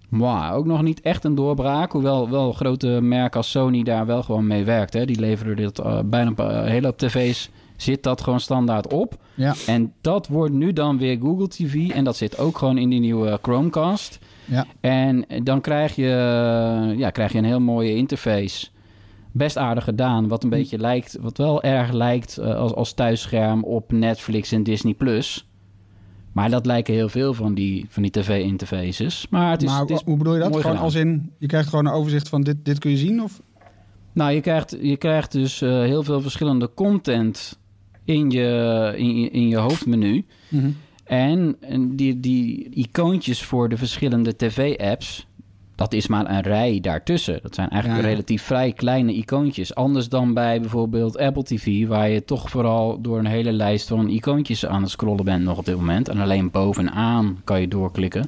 Mwah, 0.09 0.55
ook 0.55 0.65
nog 0.65 0.81
niet 0.81 1.01
echt 1.01 1.23
een 1.23 1.35
doorbraak. 1.35 1.91
Hoewel 1.91 2.29
wel 2.29 2.51
grote 2.51 2.87
merken 2.87 3.37
als 3.37 3.51
Sony 3.51 3.83
daar 3.83 4.05
wel 4.05 4.23
gewoon 4.23 4.47
mee 4.47 4.63
werkt. 4.63 4.93
Hè. 4.93 5.05
Die 5.05 5.19
leveren 5.19 5.55
dit 5.55 5.79
eh, 5.79 5.99
bijna 6.05 6.31
een 6.35 6.67
hele 6.67 6.95
tv's. 6.95 7.49
Zit 7.77 8.03
dat 8.03 8.21
gewoon 8.21 8.39
standaard 8.39 8.93
op. 8.93 9.17
Ja. 9.33 9.55
En 9.67 9.93
dat 10.01 10.27
wordt 10.27 10.53
nu 10.53 10.73
dan 10.73 10.97
weer 10.97 11.17
Google 11.21 11.47
TV. 11.47 11.89
En 11.89 12.03
dat 12.03 12.15
zit 12.15 12.37
ook 12.37 12.57
gewoon 12.57 12.77
in 12.77 12.89
die 12.89 12.99
nieuwe 12.99 13.39
Chromecast. 13.41 14.19
Ja. 14.45 14.65
En 14.79 15.25
dan 15.43 15.61
krijg 15.61 15.95
je, 15.95 16.93
ja, 16.97 17.09
krijg 17.09 17.31
je 17.31 17.37
een 17.37 17.43
heel 17.43 17.59
mooie 17.59 17.95
interface. 17.95 18.67
Best 19.31 19.57
aardig 19.57 19.83
gedaan. 19.83 20.27
Wat 20.27 20.43
een 20.43 20.49
beetje 20.49 20.77
lijkt, 20.77 21.17
wat 21.21 21.37
wel 21.37 21.63
erg 21.63 21.91
lijkt 21.91 22.37
eh, 22.37 22.55
als, 22.55 22.73
als 22.73 22.93
thuisscherm 22.93 23.63
op 23.63 23.91
Netflix 23.91 24.51
en 24.51 24.63
Disney 24.63 24.93
Plus. 24.93 25.46
Maar 26.37 26.49
dat 26.49 26.65
lijken 26.65 26.93
heel 26.93 27.09
veel 27.09 27.33
van 27.33 27.53
die, 27.53 27.85
van 27.89 28.03
die 28.03 28.11
tv-interfaces. 28.11 29.27
Maar 29.29 29.51
het 29.51 29.63
is, 29.63 29.69
maar 29.69 29.79
het 29.79 29.89
is 29.89 30.01
hoe 30.05 30.17
bedoel 30.17 30.33
je 30.33 30.39
dat? 30.39 30.47
Gewoon 30.47 30.61
gedaan. 30.61 30.77
als 30.83 30.95
in, 30.95 31.31
je 31.37 31.47
krijgt 31.47 31.69
gewoon 31.69 31.85
een 31.85 31.93
overzicht 31.93 32.29
van 32.29 32.41
dit, 32.41 32.57
dit 32.63 32.79
kun 32.79 32.91
je 32.91 32.97
zien? 32.97 33.21
Of? 33.21 33.41
Nou, 34.13 34.31
je 34.31 34.41
krijgt, 34.41 34.77
je 34.81 34.97
krijgt 34.97 35.31
dus 35.31 35.61
eh, 35.61 35.69
heel 35.69 36.03
veel 36.03 36.21
verschillende 36.21 36.73
content 36.73 37.59
in 38.03 38.29
je, 38.29 38.93
in 38.97 39.19
je, 39.19 39.29
in 39.29 39.47
je 39.47 39.57
hoofdmenu. 39.57 40.25
En, 41.03 41.55
en 41.59 41.95
die, 41.95 42.19
die 42.19 42.69
icoontjes 42.69 43.43
voor 43.43 43.69
de 43.69 43.77
verschillende 43.77 44.35
tv-apps, 44.35 45.26
dat 45.77 45.93
is 45.93 46.07
maar 46.07 46.29
een 46.29 46.41
rij 46.41 46.79
daartussen. 46.79 47.39
Dat 47.41 47.55
zijn 47.55 47.69
eigenlijk 47.69 48.03
Ja. 48.03 48.07
relatief 48.09 48.41
vrij 48.41 48.71
kleine 48.71 49.13
icoontjes. 49.13 49.75
Anders 49.75 50.09
dan 50.09 50.33
bij 50.33 50.59
bijvoorbeeld 50.61 51.17
Apple 51.17 51.43
TV, 51.43 51.87
waar 51.87 52.09
je 52.09 52.23
toch 52.25 52.49
vooral 52.49 53.01
door 53.01 53.19
een 53.19 53.25
hele 53.25 53.51
lijst 53.51 53.87
van 53.87 54.09
icoontjes 54.09 54.65
aan 54.65 54.81
het 54.81 54.91
scrollen 54.91 55.25
bent 55.25 55.43
nog 55.43 55.57
op 55.57 55.65
dit 55.65 55.75
moment. 55.75 56.09
En 56.09 56.19
alleen 56.19 56.51
bovenaan 56.51 57.37
kan 57.43 57.61
je 57.61 57.67
doorklikken. 57.67 58.25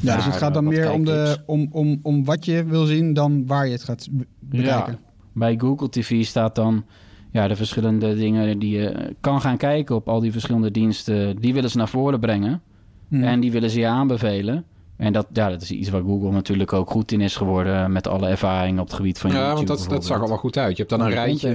Ja, 0.00 0.16
dus 0.16 0.24
het 0.24 0.36
gaat 0.36 0.54
dan 0.54 0.64
eh, 0.64 0.78
meer 0.78 0.92
om, 0.92 1.04
de, 1.04 1.36
om, 1.46 1.68
om, 1.72 1.98
om 2.02 2.24
wat 2.24 2.44
je 2.44 2.64
wil 2.64 2.84
zien 2.84 3.12
dan 3.14 3.46
waar 3.46 3.66
je 3.66 3.72
het 3.72 3.84
gaat 3.84 4.08
be- 4.10 4.26
bekijken. 4.40 4.98
Bij 5.32 5.54
Google 5.58 5.88
TV 5.88 6.24
staat 6.24 6.54
dan 6.54 6.84
ja, 7.32 7.48
de 7.48 7.56
verschillende 7.56 8.14
dingen 8.14 8.58
die 8.58 8.78
je 8.78 9.14
kan 9.20 9.40
gaan 9.40 9.56
kijken 9.56 9.94
op 9.94 10.08
al 10.08 10.20
die 10.20 10.32
verschillende 10.32 10.70
diensten. 10.70 11.36
Die 11.40 11.54
willen 11.54 11.70
ze 11.70 11.76
naar 11.76 11.88
voren 11.88 12.20
brengen 12.20 12.60
Hmm. 13.08 13.22
en 13.22 13.40
die 13.40 13.52
willen 13.52 13.70
ze 13.70 13.78
je 13.80 13.86
aanbevelen. 13.86 14.64
En 15.02 15.12
dat, 15.12 15.26
ja, 15.32 15.48
dat 15.48 15.62
is 15.62 15.70
iets 15.70 15.88
waar 15.90 16.02
Google 16.02 16.30
natuurlijk 16.30 16.72
ook 16.72 16.90
goed 16.90 17.12
in 17.12 17.20
is 17.20 17.36
geworden 17.36 17.92
met 17.92 18.08
alle 18.08 18.28
ervaringen 18.28 18.80
op 18.80 18.86
het 18.86 18.96
gebied 18.96 19.18
van 19.18 19.30
Ja, 19.30 19.36
YouTube. 19.36 19.66
want 19.66 19.68
dat, 19.68 19.90
dat 19.90 20.04
zag 20.04 20.18
wel 20.28 20.36
goed 20.36 20.58
uit. 20.58 20.70
Je 20.70 20.76
hebt 20.76 20.90
dan 20.90 21.00
een 21.00 21.10
rijtje. 21.10 21.48
Je 21.48 21.54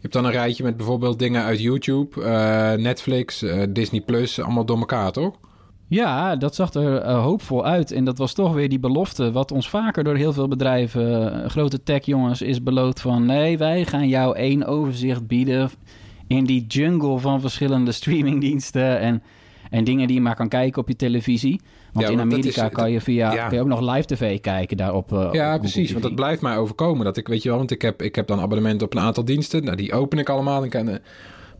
hebt 0.00 0.12
dan 0.12 0.24
een 0.24 0.30
rijtje 0.30 0.64
met 0.64 0.76
bijvoorbeeld 0.76 1.18
dingen 1.18 1.42
uit 1.42 1.60
YouTube, 1.60 2.24
eh, 2.24 2.72
Netflix, 2.72 3.42
eh, 3.42 3.62
Disney 3.68 4.00
Plus, 4.00 4.40
allemaal 4.40 4.64
door 4.64 4.78
elkaar, 4.78 5.12
toch? 5.12 5.34
Ja, 5.86 6.36
dat 6.36 6.54
zag 6.54 6.74
er 6.74 6.96
eh, 6.96 7.22
hoopvol 7.22 7.64
uit. 7.64 7.92
En 7.92 8.04
dat 8.04 8.18
was 8.18 8.32
toch 8.32 8.52
weer 8.52 8.68
die 8.68 8.80
belofte, 8.80 9.32
wat 9.32 9.52
ons 9.52 9.68
vaker 9.68 10.04
door 10.04 10.16
heel 10.16 10.32
veel 10.32 10.48
bedrijven, 10.48 11.50
grote 11.50 11.82
tech-jongens, 11.82 12.42
is 12.42 12.62
beloofd 12.62 13.00
van... 13.00 13.26
nee, 13.26 13.58
wij 13.58 13.84
gaan 13.84 14.08
jou 14.08 14.36
één 14.36 14.66
overzicht 14.66 15.26
bieden 15.26 15.70
in 16.26 16.44
die 16.44 16.66
jungle 16.66 17.18
van 17.18 17.40
verschillende 17.40 17.92
streamingdiensten... 18.00 18.98
en, 18.98 19.22
en 19.70 19.84
dingen 19.84 20.06
die 20.06 20.16
je 20.16 20.22
maar 20.22 20.36
kan 20.36 20.48
kijken 20.48 20.82
op 20.82 20.88
je 20.88 20.96
televisie. 20.96 21.60
Want 21.92 22.06
Ja, 22.06 22.12
in 22.12 22.18
dat 22.18 22.26
Amerika 22.26 22.64
is- 22.66 22.72
kan, 22.72 22.90
je 22.90 23.00
via, 23.00 23.32
ja. 23.32 23.46
kan 23.46 23.54
je 23.56 23.60
ook 23.62 23.68
nog 23.68 23.80
live 23.94 24.06
tv 24.06 24.40
kijken 24.40 24.76
daarop. 24.76 25.12
eh, 25.12 25.28
Ja, 25.32 25.58
precies. 25.58 25.84
TV. 25.84 25.90
Want 25.92 26.04
dat 26.04 26.14
blijft 26.14 26.42
mij 26.42 26.56
overkomen. 26.56 27.04
Dat 27.04 27.16
ik, 27.16 27.28
weet 27.28 27.42
je 27.42 27.48
wel, 27.48 27.58
want 27.58 27.70
ik 27.70 27.82
heb, 27.82 28.02
ik 28.02 28.14
heb 28.14 28.26
dan 28.26 28.40
abonnement 28.40 28.82
op 28.82 28.94
een 28.94 29.00
aantal 29.00 29.24
diensten. 29.24 29.64
Nou, 29.64 29.76
die 29.76 29.92
open 29.92 30.18
ik 30.18 30.28
allemaal. 30.28 30.62
En 30.62 30.68
kan, 30.68 30.88
eh, 30.88 30.96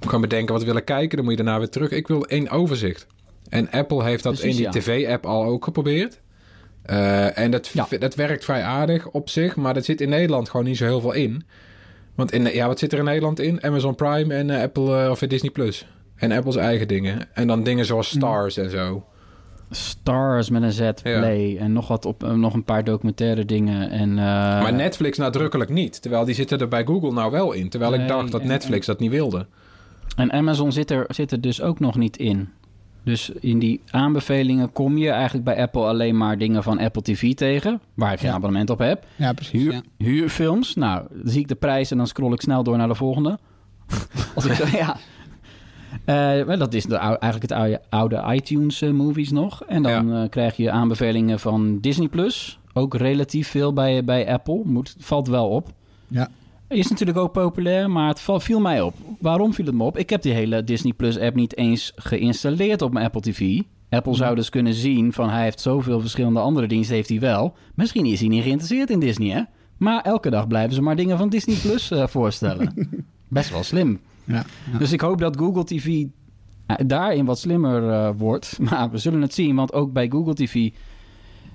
kan 0.07 0.21
bedenken 0.21 0.55
wat 0.55 0.65
wil 0.65 0.77
ik 0.77 0.85
kijken. 0.85 1.17
Dan 1.17 1.25
moet 1.27 1.37
je 1.37 1.43
daarna 1.43 1.59
weer 1.59 1.69
terug. 1.69 1.91
Ik 1.91 2.09
wil 2.09 2.25
één 2.27 2.49
overzicht. 2.51 3.07
En 3.49 3.71
Apple 3.71 4.05
heeft 4.05 4.23
dat 4.23 4.35
Precies, 4.35 4.57
in 4.57 4.63
ja. 4.63 4.71
die 4.71 4.81
tv-app 4.81 5.27
al 5.27 5.45
ook 5.45 5.65
geprobeerd. 5.65 6.21
Eh, 6.83 7.39
en 7.39 7.51
dat, 7.51 7.71
dat 7.99 8.15
werkt 8.15 8.45
vrij 8.45 8.63
aardig 8.63 9.09
op 9.09 9.29
zich. 9.29 9.57
Maar 9.57 9.77
er 9.77 9.85
zit 9.85 10.01
in 10.01 10.09
Nederland 10.09 10.49
gewoon 10.51 10.67
niet 10.67 10.77
zo 10.77 10.85
heel 10.85 11.01
veel 11.01 11.13
in. 11.13 11.45
Want 12.15 12.33
in, 12.33 12.45
ja, 12.55 12.67
wat 12.67 12.79
zit 12.79 12.93
er 12.93 12.99
in 12.99 13.05
Nederland 13.05 13.41
in? 13.41 13.63
Amazon 13.65 13.95
Prime 13.95 14.35
en 14.35 14.51
Apple 14.51 15.11
of 15.11 15.19
Disney 15.19 15.51
Plus. 15.51 15.87
En 16.17 16.33
Apple's 16.33 16.57
eigen 16.57 16.89
dingen. 16.89 17.29
En 17.35 17.47
dan 17.47 17.63
dingen 17.63 17.85
zoals 17.85 18.09
Stars 18.09 18.57
en 18.57 18.71
zo. 18.71 19.05
Stars 19.71 20.51
met 20.51 20.63
een 20.63 20.73
Z, 20.73 20.91
Play 21.03 21.57
en 21.59 21.73
nog, 21.73 21.89
wat 21.89 22.05
op, 22.05 22.33
nog 22.35 22.55
een 22.55 22.65
paar 22.65 22.85
documentaire 22.85 23.45
dingen. 23.45 23.91
En, 23.91 24.11
eh, 24.11 24.25
maar 24.63 24.73
Netflix 24.73 25.19
nadrukkelijk 25.19 25.71
niet. 25.71 26.03
Terwijl 26.03 26.25
die 26.25 26.35
zitten 26.35 26.59
er 26.59 26.69
bij 26.69 26.85
Google 26.85 27.13
nou 27.13 27.31
wel 27.31 27.53
in. 27.53 27.69
Terwijl 27.69 27.95
ik 27.95 28.09
dacht 28.09 28.31
dat 28.33 28.41
en- 28.41 28.47
Netflix 28.47 28.87
dat 28.87 29.01
niet 29.01 29.11
wilde. 29.11 29.47
En 30.17 30.33
Amazon 30.33 30.73
zit 30.73 30.91
er, 30.91 31.05
zit 31.09 31.33
er 31.33 31.41
dus 31.41 31.63
ook 31.63 31.81
nog 31.81 31.97
niet 31.97 32.17
in. 32.17 32.49
Dus 33.05 33.31
in 33.31 33.59
die 33.59 33.81
aanbevelingen 33.91 34.73
kom 34.73 34.99
je 34.99 35.11
eigenlijk 35.11 35.45
bij 35.45 35.57
Apple 35.63 35.83
alleen 35.85 36.17
maar 36.17 36.39
dingen 36.39 36.63
van 36.63 36.79
Apple 36.79 37.03
TV 37.03 37.35
tegen, 37.35 37.81
waar 37.95 38.13
ik 38.13 38.19
geen 38.19 38.29
Ja. 38.29 38.35
abonnement 38.35 38.71
op 38.71 38.79
heb. 38.79 39.05
Ja, 39.17 39.33
precies. 39.33 39.63
Huur, 39.63 39.73
Ja. 39.73 39.83
Huurfilms, 39.99 40.75
nou, 40.75 41.03
dan 41.11 41.29
zie 41.31 41.41
ik 41.41 41.49
de 41.49 41.55
prijs 41.55 41.91
en 41.91 41.97
dan 41.97 42.07
scroll 42.07 42.33
ik 42.33 42.41
snel 42.41 42.63
door 42.63 42.77
naar 42.77 42.89
de 42.89 42.95
volgende. 42.95 43.39
Als 44.35 44.45
ik 44.45 44.53
zo, 44.53 44.77
ja. 44.77 44.97
Eh, 46.05 46.43
wel, 46.43 46.59
dat 46.59 46.75
is 46.75 46.85
de, 46.85 46.97
eigenlijk 46.97 47.43
het 47.43 47.53
oude, 47.53 47.81
oude 47.89 48.25
iTunes 48.35 48.83
eh, 48.83 48.91
movies 48.91 49.31
nog. 49.31 49.65
En 49.65 49.83
dan 49.83 50.15
eh, 50.15 50.29
krijg 50.29 50.57
je 50.57 50.71
aanbevelingen 50.71 51.41
van 51.41 51.79
Disney 51.81 52.09
Plus. 52.09 52.59
Ook 52.73 52.95
relatief 52.95 53.49
veel 53.49 53.73
bij, 53.73 54.05
bij 54.05 54.33
Apple. 54.33 54.61
Moet, 54.65 54.97
valt 54.99 55.29
wel 55.29 55.49
op. 55.49 55.69
Ja. 56.09 56.29
Is 56.69 56.89
natuurlijk 56.89 57.19
ook 57.19 57.33
populair, 57.33 57.91
maar 57.91 58.09
het 58.09 58.21
val- 58.21 58.41
viel 58.41 58.61
mij 58.61 58.81
op. 58.81 58.95
Waarom 59.21 59.55
viel 59.55 59.65
het 59.67 59.75
me 59.75 59.85
op? 59.85 59.99
Ik 59.99 60.11
heb 60.11 60.23
die 60.23 60.33
hele 60.33 60.65
Disney 60.65 60.93
Plus 60.93 61.19
app 61.19 61.37
niet 61.37 61.57
eens 61.57 61.93
geïnstalleerd 61.97 62.83
op 62.83 62.93
mijn 62.93 63.05
Apple 63.07 63.21
TV. 63.21 63.61
Apple 63.89 64.15
zou 64.15 64.35
dus 64.35 64.49
kunnen 64.49 64.75
zien 64.75 65.13
van 65.13 65.31
hij 65.31 65.43
heeft 65.43 65.61
zoveel 65.61 66.01
verschillende 66.01 66.41
andere 66.41 66.67
diensten, 66.67 66.95
heeft 66.97 67.09
hij 67.09 67.21
wel. 67.21 67.55
Misschien 67.75 68.05
is 68.07 68.21
hij 68.21 68.29
niet 68.29 68.43
geïnteresseerd 68.43 68.91
in 68.91 69.01
Disney, 69.01 69.31
hè? 69.31 69.43
Maar 69.77 70.03
elke 70.03 70.31
dag 70.31 70.47
blijven 70.47 70.75
ze 70.75 70.83
maar 70.83 70.97
dingen 70.97 71.19
van 71.19 71.29
Disney 71.29 71.57
Plus 71.57 71.91
eh, 71.91 72.07
voorstellen. 72.07 72.89
Best 73.29 73.51
wel 73.51 73.63
slim. 73.63 74.01
Ja, 74.31 74.45
ja. 74.73 74.79
Dus 74.79 74.93
ik 74.93 75.01
hoop 75.01 75.19
dat 75.21 75.37
Google 75.37 75.65
TV 75.65 76.05
eh, 76.67 76.77
daarin 76.87 77.25
wat 77.25 77.39
slimmer 77.39 77.91
eh, 77.91 78.11
wordt. 78.17 78.59
Maar 78.71 78.91
we 78.91 78.99
zullen 78.99 79.23
het 79.23 79.35
zien, 79.35 79.57
want 79.57 79.73
ook 79.73 79.93
bij 79.93 80.09
Google 80.09 80.35
TV 80.35 80.71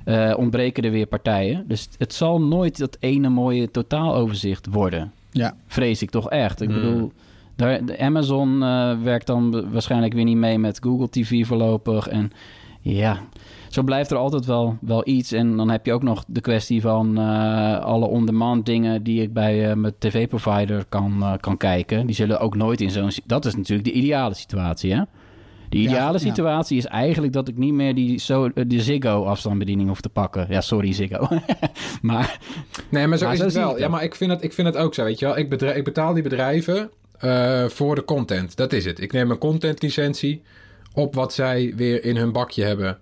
eh, 0.03 0.33
ontbreken 0.37 0.83
er 0.83 0.91
weer 0.91 1.05
partijen. 1.07 1.65
Dus 1.67 1.89
het 1.97 2.13
zal 2.13 2.41
nooit 2.41 2.77
dat 2.77 2.97
ene 2.99 3.29
mooie 3.29 3.71
totaaloverzicht 3.71 4.65
worden. 4.67 5.11
Ja. 5.31 5.55
Vrees 5.67 6.01
ik 6.01 6.09
toch 6.09 6.29
echt. 6.29 6.61
Ik 6.61 6.69
Hmm. 6.69 6.81
bedoel, 6.81 7.11
daar, 7.55 7.85
de 7.85 7.99
Amazon 7.99 8.63
eh, 8.63 9.01
werkt 9.01 9.27
dan 9.27 9.71
waarschijnlijk 9.71 10.13
weer 10.13 10.23
niet 10.23 10.37
mee 10.37 10.59
met 10.59 10.79
Google 10.83 11.09
TV 11.09 11.47
voorlopig. 11.47 12.07
En 12.07 12.31
ja, 12.81 13.19
zo 13.75 13.83
blijft 13.83 14.11
er 14.11 14.17
altijd 14.17 14.45
wel, 14.45 14.77
wel 14.81 15.01
iets. 15.07 15.31
En 15.31 15.57
dan 15.57 15.69
heb 15.69 15.85
je 15.85 15.93
ook 15.93 16.03
nog 16.03 16.23
de 16.27 16.41
kwestie 16.41 16.81
van 16.81 17.17
eh, 17.17 17.79
alle 17.79 18.05
on-demand 18.05 18.65
dingen 18.65 19.03
die 19.03 19.21
ik 19.21 19.33
bij 19.33 19.69
eh, 19.69 19.75
mijn 19.75 19.93
tv-provider 19.99 20.85
kan, 20.89 21.21
eh, 21.21 21.33
kan 21.39 21.57
kijken. 21.57 22.05
Die 22.05 22.15
zullen 22.15 22.39
ook 22.39 22.55
nooit 22.55 22.81
in 22.81 22.89
zo'n... 22.89 23.11
Dat 23.25 23.45
is 23.45 23.55
natuurlijk 23.55 23.87
de 23.87 23.93
ideale 23.93 24.33
situatie, 24.33 24.93
hè? 24.93 25.01
De 25.69 25.77
ideale 25.77 26.13
ja. 26.13 26.19
situatie 26.19 26.77
is 26.77 26.85
eigenlijk 26.85 27.33
dat 27.33 27.47
ik 27.47 27.57
niet 27.57 27.73
meer 27.73 27.95
die, 27.95 28.19
zo, 28.19 28.49
die 28.67 28.81
Ziggo-afstandsbediening 28.81 29.89
hoef 29.89 30.01
te 30.01 30.09
pakken. 30.09 30.45
Ja, 30.49 30.61
sorry 30.61 30.93
Ziggo. 30.93 31.27
maar 32.01 32.39
Nee, 32.89 33.07
maar 33.07 33.17
zo 33.17 33.25
Maar 33.25 33.33
is 33.33 33.39
zo 33.39 33.45
het 33.45 33.53
wel. 33.53 33.79
Ja, 33.79 33.87
maar 33.87 34.03
ik 34.03 34.15
vind 34.15 34.31
het, 34.31 34.43
ik 34.43 34.53
vind 34.53 34.67
het 34.67 34.77
ook 34.77 34.93
zo, 34.93 35.03
weet 35.03 35.19
je 35.19 35.25
wel. 35.25 35.37
Ik, 35.37 35.49
bedra- 35.49 35.73
ik 35.73 35.83
betaal 35.83 36.13
die 36.13 36.23
bedrijven 36.23 36.89
voor 37.67 37.95
de 37.95 38.03
content. 38.05 38.55
Dat 38.55 38.73
is 38.73 38.85
het. 38.85 38.99
Ik 38.99 39.11
neem 39.11 39.31
een 39.31 39.37
contentlicentie 39.37 40.41
op 40.93 41.15
wat 41.15 41.33
zij 41.33 41.73
weer 41.75 42.03
in 42.03 42.17
hun 42.17 42.31
bakje 42.31 42.63
hebben. 42.63 42.97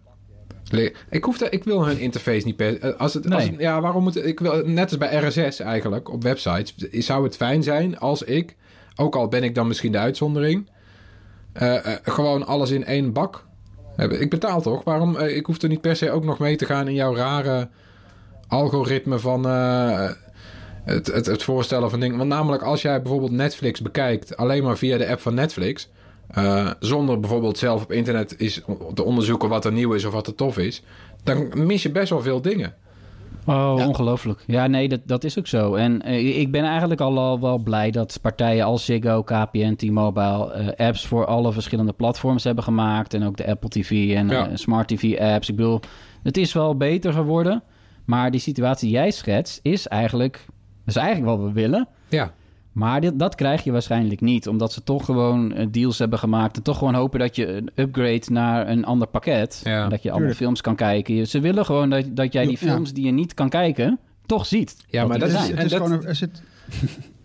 Ik, 1.10 1.24
hoef 1.24 1.38
de, 1.38 1.50
ik 1.50 1.64
wil 1.64 1.86
hun 1.86 2.00
interface 2.00 2.46
niet 2.46 2.56
per... 2.56 2.80
eh, 2.80 3.00
Als 3.00 3.14
het, 3.14 3.32
als 3.32 3.44
het- 3.44 3.56
ja, 3.58 3.82
waarom 3.82 4.04
moet... 4.04 4.26
Ik 4.26 4.40
wil, 4.40 4.62
net 4.66 4.90
als 4.90 4.98
bij 4.98 5.16
RSS 5.28 5.60
eigenlijk, 5.60 6.12
op 6.12 6.24
websites... 6.24 6.76
Zou 6.92 7.24
het 7.24 7.36
fijn 7.36 7.64
zijn 7.64 8.00
als 8.00 8.24
ik, 8.24 8.56
ook 8.96 9.16
al 9.16 9.28
ben 9.28 9.44
ik 9.44 9.56
dan 9.56 9.68
misschien 9.68 9.92
de 9.92 9.98
uitzondering... 9.98 10.70
eh, 11.54 11.76
eh, 11.94 11.98
gewoon 12.04 12.46
alles 12.46 12.70
in 12.72 12.86
één 12.86 13.14
bak 13.14 13.46
heb. 13.96 14.12
Ik 14.12 14.30
betaal 14.30 14.62
toch? 14.62 14.84
Waarom? 14.84 15.18
ik 15.18 15.46
hoef 15.46 15.62
er 15.62 15.70
niet 15.70 15.82
per 15.82 15.96
se 15.96 16.12
ook 16.12 16.24
nog 16.24 16.40
mee 16.40 16.56
te 16.56 16.66
gaan 16.66 16.88
in 16.88 16.94
jouw 16.94 17.16
rare 17.16 17.70
algoritme 18.48 19.20
van 19.20 19.44
het, 20.84 21.08
het, 21.08 21.26
het 21.26 21.44
voorstellen 21.44 21.90
van 21.90 22.00
dingen. 22.00 22.18
Want 22.18 22.30
namelijk 22.30 22.64
als 22.64 22.82
jij 22.82 23.02
bijvoorbeeld 23.02 23.32
Netflix 23.32 23.82
bekijkt 23.82 24.38
alleen 24.38 24.64
maar 24.64 24.78
via 24.78 24.98
de 24.98 25.08
app 25.08 25.20
van 25.22 25.34
Netflix, 25.34 25.90
eh, 26.34 26.70
zonder 26.80 27.20
bijvoorbeeld 27.20 27.58
zelf 27.58 27.84
op 27.84 27.92
internet 27.92 28.40
is 28.40 28.62
te 28.94 29.04
onderzoeken 29.04 29.50
wat 29.50 29.66
er 29.66 29.72
nieuw 29.72 29.94
is 29.94 30.06
of 30.06 30.14
wat 30.14 30.28
er 30.28 30.36
tof 30.36 30.58
is, 30.58 30.84
dan 31.24 31.66
mis 31.66 31.84
je 31.84 31.92
best 31.92 32.10
wel 32.10 32.22
veel 32.22 32.42
dingen. 32.42 32.74
Oh, 33.46 33.74
Ja. 33.78 33.88
ongelooflijk. 33.88 34.44
Ja, 34.48 34.68
nee, 34.68 34.88
dat, 34.90 35.00
dat 35.06 35.24
is 35.24 35.40
ook 35.40 35.48
zo. 35.48 35.76
En 35.76 36.02
eh, 36.02 36.40
ik 36.40 36.52
ben 36.52 36.64
eigenlijk 36.64 37.02
al, 37.02 37.18
al 37.20 37.40
wel 37.40 37.58
blij 37.58 37.92
dat 37.92 38.20
partijen 38.22 38.66
als 38.66 38.86
Ziggo, 38.86 39.24
KPN, 39.24 39.76
T-Mobile... 39.76 40.52
eh, 40.52 40.88
apps 40.88 41.08
voor 41.08 41.26
alle 41.26 41.52
verschillende 41.54 41.94
platforms 41.94 42.44
hebben 42.44 42.64
gemaakt. 42.64 43.14
En 43.14 43.24
ook 43.24 43.38
de 43.38 43.48
Apple 43.48 43.70
TV 43.70 44.16
en 44.16 44.30
Ja. 44.30 44.48
eh, 44.48 44.56
Smart 44.56 44.88
TV-apps. 44.88 45.50
Ik 45.50 45.56
bedoel, 45.56 45.80
het 46.24 46.38
is 46.38 46.54
wel 46.54 46.78
beter 46.78 47.14
geworden. 47.14 47.64
Maar 48.06 48.32
die 48.32 48.40
situatie 48.40 48.88
die 48.88 48.98
jij 48.98 49.12
schetst 49.12 49.60
is 49.64 49.88
eigenlijk... 49.88 50.46
is 50.86 50.96
eigenlijk 50.96 51.38
wat 51.38 51.48
we 51.48 51.54
willen. 51.54 51.88
Ja, 52.10 52.34
Maar 52.74 53.02
dit, 53.02 53.20
dat 53.20 53.36
krijg 53.36 53.64
je 53.64 53.72
waarschijnlijk 53.72 54.22
niet. 54.22 54.48
Omdat 54.48 54.74
ze 54.74 54.84
toch 54.84 55.06
gewoon 55.06 55.54
eh, 55.54 55.68
deals 55.72 56.00
hebben 56.00 56.20
gemaakt. 56.20 56.58
En 56.58 56.64
toch 56.64 56.78
gewoon 56.78 56.94
hopen 56.94 57.20
dat 57.20 57.36
je 57.36 57.48
een 57.48 57.70
upgrade 57.76 58.22
naar 58.30 58.70
een 58.70 58.86
ander 58.86 59.08
pakket. 59.08 59.62
Ja. 59.64 59.88
dat 59.88 60.04
je 60.04 60.10
allemaal 60.10 60.18
Tuurlijk. 60.18 60.38
films 60.38 60.62
kan 60.62 60.76
kijken. 60.76 61.28
Ze 61.28 61.40
willen 61.40 61.66
gewoon 61.66 61.90
dat, 61.90 62.06
dat 62.10 62.34
jij 62.34 62.44
die 62.46 62.58
Ja. 62.60 62.68
films 62.72 62.94
die 62.94 63.06
je 63.06 63.12
niet 63.12 63.34
kan 63.34 63.50
kijken, 63.50 64.00
toch 64.26 64.46
ziet. 64.46 64.76
Ja, 64.88 65.06
maar 65.06 65.20
dat 65.20 65.30
is-. 65.30 65.48
Het 65.48 65.64
is 65.64 65.72
dat- 65.72 65.82
gewoon 65.82 65.92
een- 65.92 66.06
er 66.08 66.30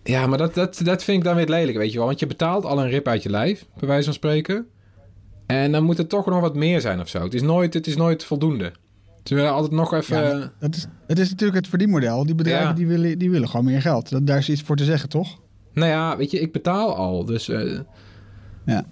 ja 0.15 0.27
maar 0.27 0.39
dat, 0.39 0.55
dat, 0.55 0.81
dat 0.85 1.05
vind 1.05 1.19
ik 1.19 1.25
dan 1.25 1.37
weer 1.37 1.49
lelijk, 1.49 1.77
weet 1.79 1.91
je 1.93 1.99
wel. 1.99 2.07
Want 2.07 2.21
je 2.21 2.27
betaalt 2.27 2.65
al 2.65 2.81
een 2.81 2.89
rip 2.89 3.07
uit 3.09 3.23
je 3.23 3.31
lijf, 3.31 3.67
bij 3.79 3.89
wijze 3.89 4.05
van 4.05 4.15
spreken. 4.15 4.67
En 5.47 5.73
dan 5.73 5.85
moet 5.85 5.99
er 5.99 6.07
toch 6.07 6.27
nog 6.27 6.41
wat 6.41 6.55
meer 6.55 6.81
zijn 6.81 7.01
of 7.01 7.09
zo. 7.09 7.23
Het 7.23 7.35
is 7.35 7.43
nooit, 7.43 7.75
het 7.75 7.87
is 7.87 7.97
nooit 7.97 8.25
voldoende. 8.25 8.73
Ze 9.29 9.35
willen 9.35 9.53
altijd 9.53 9.73
nog 9.73 9.95
even... 9.95 10.23
Ja, 10.39 10.51
dat 10.59 10.75
is, 10.77 10.87
het 11.07 11.19
is 11.19 11.31
natuurlijk 11.31 11.59
het 11.59 11.69
verdienmodel. 11.69 12.27
Die 12.27 12.35
bedrijven 12.35 12.69
Ja. 12.69 12.73
die 12.73 12.87
willen, 12.87 13.19
die 13.19 13.31
willen 13.31 13.49
gewoon 13.49 13.65
meer 13.65 13.81
geld. 13.83 14.11
Dat, 14.11 14.27
daar 14.27 14.39
is 14.39 14.49
iets 14.49 14.63
voor 14.63 14.77
te 14.77 14.85
zeggen, 14.85 15.09
toch? 15.09 15.39
Nou 15.73 15.91
ja, 15.91 16.17
weet 16.17 16.31
je, 16.31 16.41
ik 16.41 16.53
betaal 16.53 16.97
al. 16.97 17.25
Dus 17.25 17.49
eh, 17.49 17.79
Ja. 18.65 18.85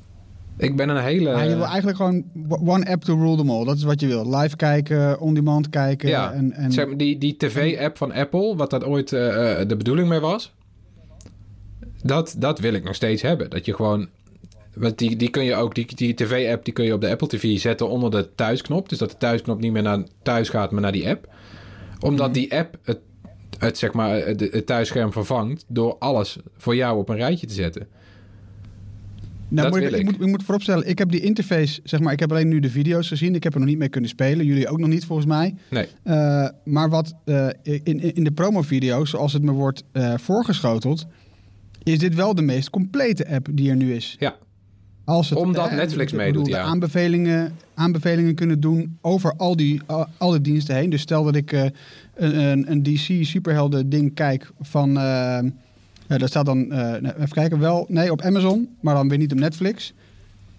ik 0.56 0.76
ben 0.76 0.88
een 0.88 1.02
hele... 1.02 1.30
Je 1.30 1.54
wil 1.56 1.64
eigenlijk 1.64 1.96
gewoon 1.96 2.24
one 2.48 2.86
app 2.90 3.04
to 3.04 3.14
rule 3.14 3.36
them 3.36 3.50
all. 3.50 3.64
Dat 3.64 3.76
is 3.76 3.82
wat 3.82 4.00
je 4.00 4.06
wil. 4.06 4.36
Live 4.36 4.56
kijken, 4.56 5.20
on-demand 5.20 5.68
kijken. 5.70 6.08
Ja, 6.08 6.32
en, 6.32 6.52
en, 6.52 6.72
zeg 6.72 6.86
maar, 6.86 6.96
die, 6.96 7.18
die 7.18 7.36
tv-app 7.36 7.96
van 7.96 8.12
Apple, 8.12 8.56
wat 8.56 8.70
dat 8.70 8.84
ooit 8.84 9.12
eh, 9.12 9.60
eh, 9.60 9.68
de 9.68 9.76
bedoeling 9.76 10.08
mee 10.08 10.20
was... 10.20 10.54
Dat, 12.02 12.34
dat 12.38 12.58
wil 12.58 12.72
ik 12.72 12.84
nog 12.84 12.94
steeds 12.94 13.22
hebben. 13.22 13.50
Dat 13.50 13.64
je 13.64 13.74
gewoon... 13.74 14.08
Want 14.76 14.98
die, 14.98 15.16
die 15.16 15.30
kun 15.30 15.44
je 15.44 15.54
ook, 15.54 15.74
die, 15.74 15.94
die 15.94 16.14
tv-app 16.14 16.64
die 16.64 16.74
kun 16.74 16.84
je 16.84 16.94
op 16.94 17.00
de 17.00 17.10
Apple 17.10 17.28
TV 17.28 17.58
zetten 17.58 17.88
onder 17.88 18.10
de 18.10 18.28
thuisknop. 18.34 18.88
Dus 18.88 18.98
dat 18.98 19.10
de 19.10 19.16
thuisknop 19.16 19.60
niet 19.60 19.72
meer 19.72 19.82
naar 19.82 20.02
thuis 20.22 20.48
gaat, 20.48 20.70
maar 20.70 20.80
naar 20.80 20.92
die 20.92 21.08
app. 21.08 21.28
Omdat 22.00 22.34
die 22.34 22.54
app 22.54 22.78
het, 22.82 22.98
het, 23.58 23.78
zeg 23.78 23.92
maar, 23.92 24.26
het, 24.26 24.40
het 24.40 24.66
thuisscherm 24.66 25.12
vervangt 25.12 25.64
door 25.68 25.96
alles 25.98 26.36
voor 26.56 26.76
jou 26.76 26.98
op 26.98 27.08
een 27.08 27.16
rijtje 27.16 27.46
te 27.46 27.54
zetten. 27.54 27.86
Nou, 29.48 29.70
Dat 29.70 29.80
moet 29.80 29.88
ik, 29.88 29.94
ik. 29.94 29.98
ik. 29.98 30.04
moet, 30.04 30.20
ik 30.20 30.26
moet 30.26 30.42
vooropstellen, 30.42 30.88
ik 30.88 30.98
heb 30.98 31.10
die 31.10 31.20
interface, 31.20 31.80
zeg 31.84 32.00
maar, 32.00 32.12
ik 32.12 32.20
heb 32.20 32.30
alleen 32.30 32.48
nu 32.48 32.60
de 32.60 32.70
video's 32.70 33.08
gezien. 33.08 33.34
Ik 33.34 33.42
heb 33.42 33.52
er 33.52 33.58
nog 33.58 33.68
niet 33.68 33.78
mee 33.78 33.88
kunnen 33.88 34.10
spelen. 34.10 34.46
Jullie 34.46 34.68
ook 34.68 34.78
nog 34.78 34.88
niet, 34.88 35.04
volgens 35.04 35.28
mij. 35.28 35.54
Nee. 35.70 35.86
Eh, 36.02 36.48
maar 36.64 36.90
wat 36.90 37.14
eh, 37.24 37.48
in, 37.62 38.14
in, 38.14 38.24
de 38.24 38.32
promovideo's, 38.32 39.10
zoals 39.10 39.32
het 39.32 39.42
me 39.42 39.52
wordt 39.52 39.82
eh, 39.92 40.14
voorgeschoteld, 40.18 41.06
is 41.82 41.98
dit 41.98 42.14
wel 42.14 42.34
de 42.34 42.42
meest 42.42 42.70
complete 42.70 43.28
app 43.28 43.48
die 43.50 43.70
er 43.70 43.76
nu 43.76 43.94
is. 43.94 44.16
Ja. 44.18 44.36
Als 45.06 45.30
het, 45.30 45.38
Omdat 45.38 45.68
eh, 45.68 45.76
Netflix 45.76 46.12
meedoet, 46.12 46.46
ja. 46.46 46.62
Aanbevelingen, 46.62 47.52
aanbevelingen 47.74 48.34
kunnen 48.34 48.60
doen 48.60 48.98
over 49.00 49.34
al 49.36 49.56
die 49.56 49.80
al, 49.86 50.06
alle 50.18 50.40
diensten 50.40 50.74
heen. 50.74 50.90
Dus 50.90 51.00
stel 51.00 51.24
dat 51.24 51.34
ik 51.34 51.52
eh, 51.52 51.62
een, 52.14 52.38
een, 52.38 52.70
een 52.70 52.82
DC 52.82 53.24
superhelden 53.24 53.88
ding 53.88 54.14
kijk 54.14 54.52
van... 54.60 54.98
eh 54.98 55.38
eh, 56.06 56.18
daar 56.18 56.28
staat 56.28 56.46
dan, 56.46 56.66
nou, 56.68 57.06
even 57.06 57.28
kijken, 57.28 57.58
wel, 57.58 57.86
nee, 57.88 58.12
op 58.12 58.22
Amazon, 58.22 58.68
maar 58.80 58.94
dan 58.94 59.08
weer 59.08 59.18
niet 59.18 59.32
op 59.32 59.38
Netflix. 59.38 59.92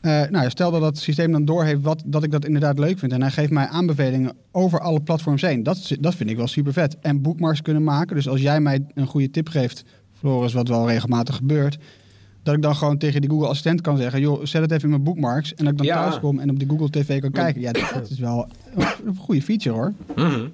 Nou, 0.02 0.32
ja, 0.32 0.50
stel 0.50 0.72
dat 0.72 0.82
dat 0.82 0.98
systeem 0.98 1.32
dan 1.32 1.46
doorheeft 1.46 1.82
wat, 1.82 2.04
dat 2.06 2.24
ik 2.24 2.32
dat 2.32 2.46
inderdaad 2.46 2.80
leuk 2.80 3.00
vind. 3.00 3.12
En 3.12 3.22
hij 3.22 3.32
geeft 3.32 3.52
mij 3.52 3.68
aanbevelingen 3.68 4.36
over 4.52 4.80
alle 4.80 5.02
platforms 5.02 5.42
heen. 5.42 5.64
Dat, 5.64 5.92
dat 6.00 6.16
vind 6.16 6.30
ik 6.30 6.38
wel 6.38 6.48
super 6.48 6.74
vet. 6.74 6.98
En 7.02 7.22
bookmarks 7.22 7.62
kunnen 7.62 7.84
maken. 7.84 8.16
Dus 8.16 8.28
als 8.28 8.42
jij 8.42 8.60
mij 8.60 8.86
een 8.94 9.08
goede 9.08 9.30
tip 9.30 9.50
geeft, 9.50 9.84
Floris, 10.20 10.54
wat 10.54 10.68
wel 10.68 10.88
regelmatig 10.88 11.36
gebeurt. 11.36 11.78
Dat 12.48 12.56
ik 12.56 12.62
dan 12.62 12.76
gewoon 12.76 12.98
tegen 12.98 13.22
die 13.22 13.30
Google 13.30 13.48
Assistent 13.48 13.82
kan 13.82 13.98
zeggen... 13.98 14.20
joh, 14.20 14.46
zet 14.46 14.62
het 14.62 14.72
even 14.72 14.84
in 14.84 14.90
mijn 14.90 15.04
bookmarks. 15.04 15.54
En 15.56 15.64
dat 15.64 15.72
ik 15.74 15.78
dan 15.78 15.88
Ja. 15.88 16.02
thuis 16.04 16.20
kom 16.20 16.40
en 16.40 16.50
op 16.50 16.60
die 16.60 16.68
Google 16.70 16.90
TV 16.90 17.20
kan 17.22 17.32
kijken. 17.32 17.62
Ja, 17.62 17.72
dat, 17.72 17.92
dat 17.94 18.10
is 18.10 18.20
wel 18.20 18.48
een 19.06 19.16
goede 19.16 19.42
feature 19.42 19.76
hoor. 19.76 19.94
Mhm. 20.16 20.48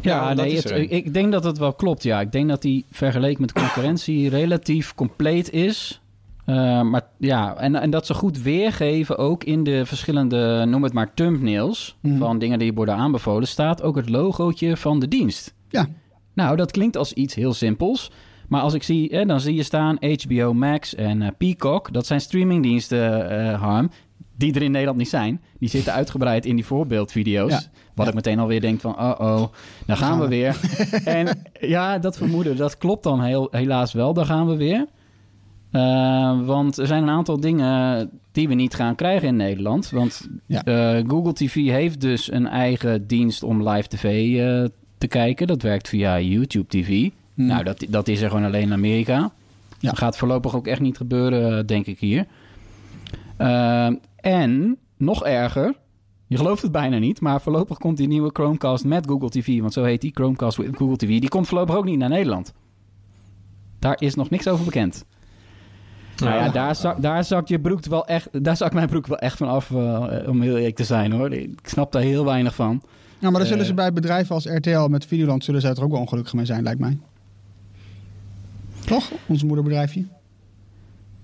Ja, 0.00 0.32
nee, 0.34 0.56
het- 0.56 0.70
ik 0.92 1.14
denk 1.14 1.32
dat 1.32 1.44
het 1.44 1.58
wel 1.58 1.72
klopt. 1.72 2.02
Ja, 2.02 2.20
ik 2.20 2.32
denk 2.32 2.48
dat 2.48 2.62
die 2.62 2.84
vergeleken 2.90 3.40
met 3.40 3.52
concurrentie 3.52 4.28
relatief 4.40 4.94
compleet 4.94 5.52
is. 5.52 6.00
Eh, 6.44 6.82
maar 6.82 7.02
ja, 7.18 7.56
en, 7.56 7.74
en 7.74 7.90
dat 7.90 8.06
ze 8.06 8.14
goed 8.14 8.42
weergeven 8.42 9.18
ook 9.18 9.44
in 9.44 9.64
de 9.64 9.86
verschillende, 9.86 10.64
noem 10.68 10.82
het 10.82 10.92
maar, 10.92 11.14
thumbnails 11.14 11.96
Mhm. 12.00 12.18
van 12.18 12.38
dingen 12.38 12.58
die 12.58 12.72
worden 12.72 12.94
aanbevolen, 12.94 13.48
staat 13.48 13.82
ook 13.82 13.96
het 13.96 14.08
logootje 14.08 14.76
van 14.76 15.00
de 15.00 15.08
dienst. 15.08 15.54
Ja. 15.68 15.88
Nou, 16.34 16.56
dat 16.56 16.70
klinkt 16.70 16.96
als 16.96 17.12
iets 17.12 17.34
heel 17.34 17.54
simpels. 17.54 18.10
Maar 18.48 18.60
als 18.60 18.74
ik 18.74 18.82
zie, 18.82 19.26
dan 19.26 19.40
zie 19.40 19.54
je 19.54 19.62
staan 19.62 19.98
HBO 20.22 20.52
Max 20.54 20.94
en 20.94 21.22
eh, 21.22 21.28
Peacock. 21.38 21.92
Dat 21.92 22.06
zijn 22.06 22.20
streamingdiensten, 22.20 23.30
eh 23.30 23.60
Harm, 23.60 23.90
die 24.36 24.54
er 24.54 24.62
in 24.62 24.70
Nederland 24.70 24.98
niet 24.98 25.08
zijn. 25.08 25.40
Die 25.58 25.68
zitten 25.68 25.92
uitgebreid 25.92 26.46
in 26.46 26.56
die 26.56 26.64
voorbeeldvideo's. 26.64 27.50
Ja. 27.50 27.60
Wat 27.94 28.04
Ja. 28.04 28.08
ik 28.08 28.14
meteen 28.14 28.38
alweer 28.38 28.60
denk 28.60 28.80
van, 28.80 28.92
oh-oh, 28.98 29.42
daar 29.86 29.96
gaan 29.96 30.20
we 30.20 30.28
weer. 30.28 30.60
en 31.04 31.42
ja, 31.60 31.98
dat 31.98 32.16
vermoeden, 32.16 32.56
dat 32.56 32.78
klopt 32.78 33.02
dan 33.02 33.20
heel, 33.22 33.48
helaas 33.50 33.92
wel. 33.92 34.14
Daar 34.14 34.24
gaan 34.24 34.46
we 34.46 34.56
weer. 34.56 34.86
Eh, 35.70 36.40
want 36.46 36.76
er 36.78 36.86
zijn 36.86 37.02
een 37.02 37.08
aantal 37.08 37.40
dingen 37.40 38.10
die 38.32 38.48
we 38.48 38.54
niet 38.54 38.74
gaan 38.74 38.94
krijgen 38.94 39.28
in 39.28 39.36
Nederland. 39.36 39.90
Want 39.90 40.28
Ja. 40.46 40.62
Google 41.06 41.32
TV 41.32 41.54
heeft 41.54 42.00
dus 42.00 42.32
een 42.32 42.46
eigen 42.46 43.06
dienst 43.06 43.42
om 43.42 43.68
live 43.68 43.88
tv 43.88 44.34
te 44.98 45.06
kijken. 45.06 45.46
Dat 45.46 45.62
werkt 45.62 45.88
via 45.88 46.20
YouTube 46.20 46.66
TV. 46.68 47.08
Hmm. 47.36 47.46
Nou, 47.46 47.64
dat, 47.64 47.86
dat 47.88 48.08
is 48.08 48.20
er 48.20 48.28
gewoon 48.30 48.44
alleen 48.44 48.62
in 48.62 48.72
Amerika. 48.72 49.14
Ja. 49.78 49.88
Dat 49.88 49.98
gaat 49.98 50.16
voorlopig 50.16 50.56
ook 50.56 50.66
echt 50.66 50.80
niet 50.80 50.96
gebeuren, 50.96 51.58
eh, 51.58 51.64
denk 51.66 51.86
ik 51.86 51.98
hier. 51.98 52.26
Eh, 53.36 53.88
en, 54.20 54.76
nog 54.96 55.24
erger, 55.24 55.74
je 56.26 56.36
gelooft 56.36 56.62
het 56.62 56.72
bijna 56.72 56.98
niet, 56.98 57.20
maar 57.20 57.40
voorlopig 57.40 57.78
komt 57.78 57.96
die 57.96 58.08
nieuwe 58.08 58.30
Chromecast 58.32 58.84
met 58.84 59.06
Google 59.06 59.28
TV, 59.28 59.60
want 59.60 59.72
zo 59.72 59.82
heet 59.84 60.00
die, 60.00 60.10
Chromecast 60.14 60.56
with 60.56 60.76
Google 60.76 60.96
TV, 60.96 61.06
die 61.20 61.28
komt 61.28 61.48
voorlopig 61.48 61.74
ook 61.74 61.84
niet 61.84 61.98
naar 61.98 62.08
Nederland. 62.08 62.52
Daar 63.78 63.96
is 63.98 64.14
nog 64.14 64.30
niks 64.30 64.48
over 64.48 64.64
bekend. 64.64 65.04
Nou 66.16 66.34
ja, 66.34 66.48
daar, 66.48 66.74
zak, 66.74 67.02
daar 67.02 67.24
zakt 67.24 67.48
je 67.48 67.60
broek 67.60 67.84
wel 67.84 68.06
echt, 68.06 68.44
daar 68.44 68.56
zakt 68.56 68.74
mijn 68.74 68.88
broek 68.88 69.06
wel 69.06 69.18
echt 69.18 69.36
van 69.36 69.48
af, 69.48 69.70
eh, 69.70 70.04
om 70.26 70.40
heel 70.40 70.56
eerlijk 70.56 70.76
te 70.76 70.84
zijn 70.84 71.12
hoor. 71.12 71.32
Ik 71.32 71.58
snap 71.62 71.92
daar 71.92 72.02
heel 72.02 72.24
weinig 72.24 72.54
van. 72.54 72.66
Nou, 72.68 72.82
maar 73.20 73.32
dan 73.32 73.40
Eh. 73.40 73.46
zullen 73.46 73.64
ze 73.66 73.74
bij 73.74 73.92
bedrijven 73.92 74.34
als 74.34 74.44
RTL 74.44 74.86
met 74.88 75.06
Videoland... 75.06 75.44
zullen 75.44 75.60
ze 75.60 75.68
er 75.68 75.82
ook 75.82 75.90
wel 75.90 76.00
ongelukkig 76.00 76.34
mee 76.34 76.44
zijn, 76.44 76.62
lijkt 76.62 76.80
mij. 76.80 76.98
Toch? 78.86 79.10
Ons 79.26 79.42
moederbedrijfje. 79.42 80.04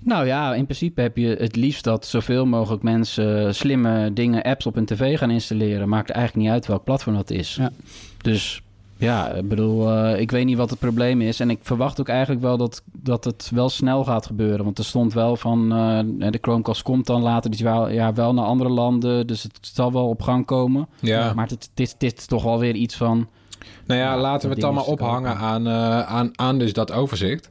Nou 0.04 0.26
ja, 0.26 0.54
in 0.54 0.64
principe 0.64 1.00
heb 1.00 1.16
je 1.16 1.36
het 1.38 1.56
liefst 1.56 1.84
dat 1.84 2.06
zoveel 2.06 2.46
mogelijk 2.46 2.82
mensen 2.82 3.54
slimme 3.54 4.12
dingen, 4.12 4.42
apps 4.42 4.66
op 4.66 4.74
hun 4.74 4.84
tv 4.84 5.18
gaan 5.18 5.30
installeren. 5.30 5.88
Maakt 5.88 6.10
eigenlijk 6.10 6.46
niet 6.46 6.54
uit 6.54 6.66
welk 6.66 6.84
platform 6.84 7.14
dat 7.14 7.30
is. 7.30 7.54
Ja. 7.54 7.70
Dus 8.22 8.62
ja, 8.96 9.28
ik 9.28 9.48
bedoel, 9.48 9.90
eh, 9.90 10.20
ik 10.20 10.30
weet 10.30 10.44
niet 10.44 10.56
wat 10.56 10.70
het 10.70 10.78
probleem 10.78 11.20
is. 11.20 11.40
En 11.40 11.50
ik 11.50 11.58
verwacht 11.62 12.00
ook 12.00 12.08
eigenlijk 12.08 12.40
wel 12.40 12.56
dat, 12.56 12.82
dat 12.92 13.24
het 13.24 13.50
wel 13.54 13.68
snel 13.68 14.04
gaat 14.04 14.26
gebeuren. 14.26 14.64
Want 14.64 14.78
er 14.78 14.84
stond 14.84 15.12
wel 15.12 15.36
van, 15.36 15.72
eh, 15.72 16.30
de 16.30 16.38
Chromecast 16.40 16.82
komt 16.82 17.06
dan 17.06 17.22
later 17.22 17.50
dit 17.50 17.58
jaar 17.58 17.92
ja, 17.92 18.12
wel 18.12 18.34
naar 18.34 18.44
andere 18.44 18.70
landen. 18.70 19.26
Dus 19.26 19.42
het 19.42 19.58
zal 19.60 19.92
wel 19.92 20.08
op 20.08 20.22
gang 20.22 20.46
komen. 20.46 20.88
Ja. 21.00 21.32
Maar 21.34 21.48
het, 21.48 21.68
het, 21.70 21.80
is, 21.80 21.92
het 21.92 22.02
is 22.02 22.26
toch 22.26 22.42
wel 22.42 22.58
weer 22.58 22.74
iets 22.74 22.96
van... 22.96 23.28
Nou 23.86 24.00
ja, 24.00 24.18
laten 24.18 24.48
we 24.48 24.54
het 24.54 24.62
dan 24.64 24.74
maar 24.74 24.84
ophangen 24.84 25.36
aan, 25.36 25.66
eh, 25.66 26.00
aan, 26.00 26.30
aan 26.32 26.58
dus 26.58 26.72
dat 26.72 26.92
overzicht. 26.92 27.50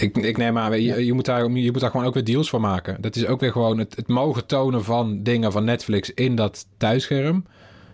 Ik, 0.00 0.16
ik 0.18 0.36
neem 0.36 0.58
aan, 0.58 0.82
je, 0.82 1.04
je, 1.04 1.12
moet 1.12 1.24
daar, 1.24 1.50
je 1.50 1.70
moet 1.72 1.80
daar 1.80 1.90
gewoon 1.90 2.06
ook 2.06 2.14
weer 2.14 2.24
deals 2.24 2.50
voor 2.50 2.60
maken. 2.60 2.96
Dat 3.00 3.16
is 3.16 3.26
ook 3.26 3.40
weer 3.40 3.52
gewoon 3.52 3.78
het, 3.78 3.96
het 3.96 4.08
mogen 4.08 4.46
tonen 4.46 4.84
van 4.84 5.22
dingen 5.22 5.52
van 5.52 5.64
Netflix 5.64 6.14
in 6.14 6.34
dat 6.36 6.66
thuisscherm. 6.76 7.44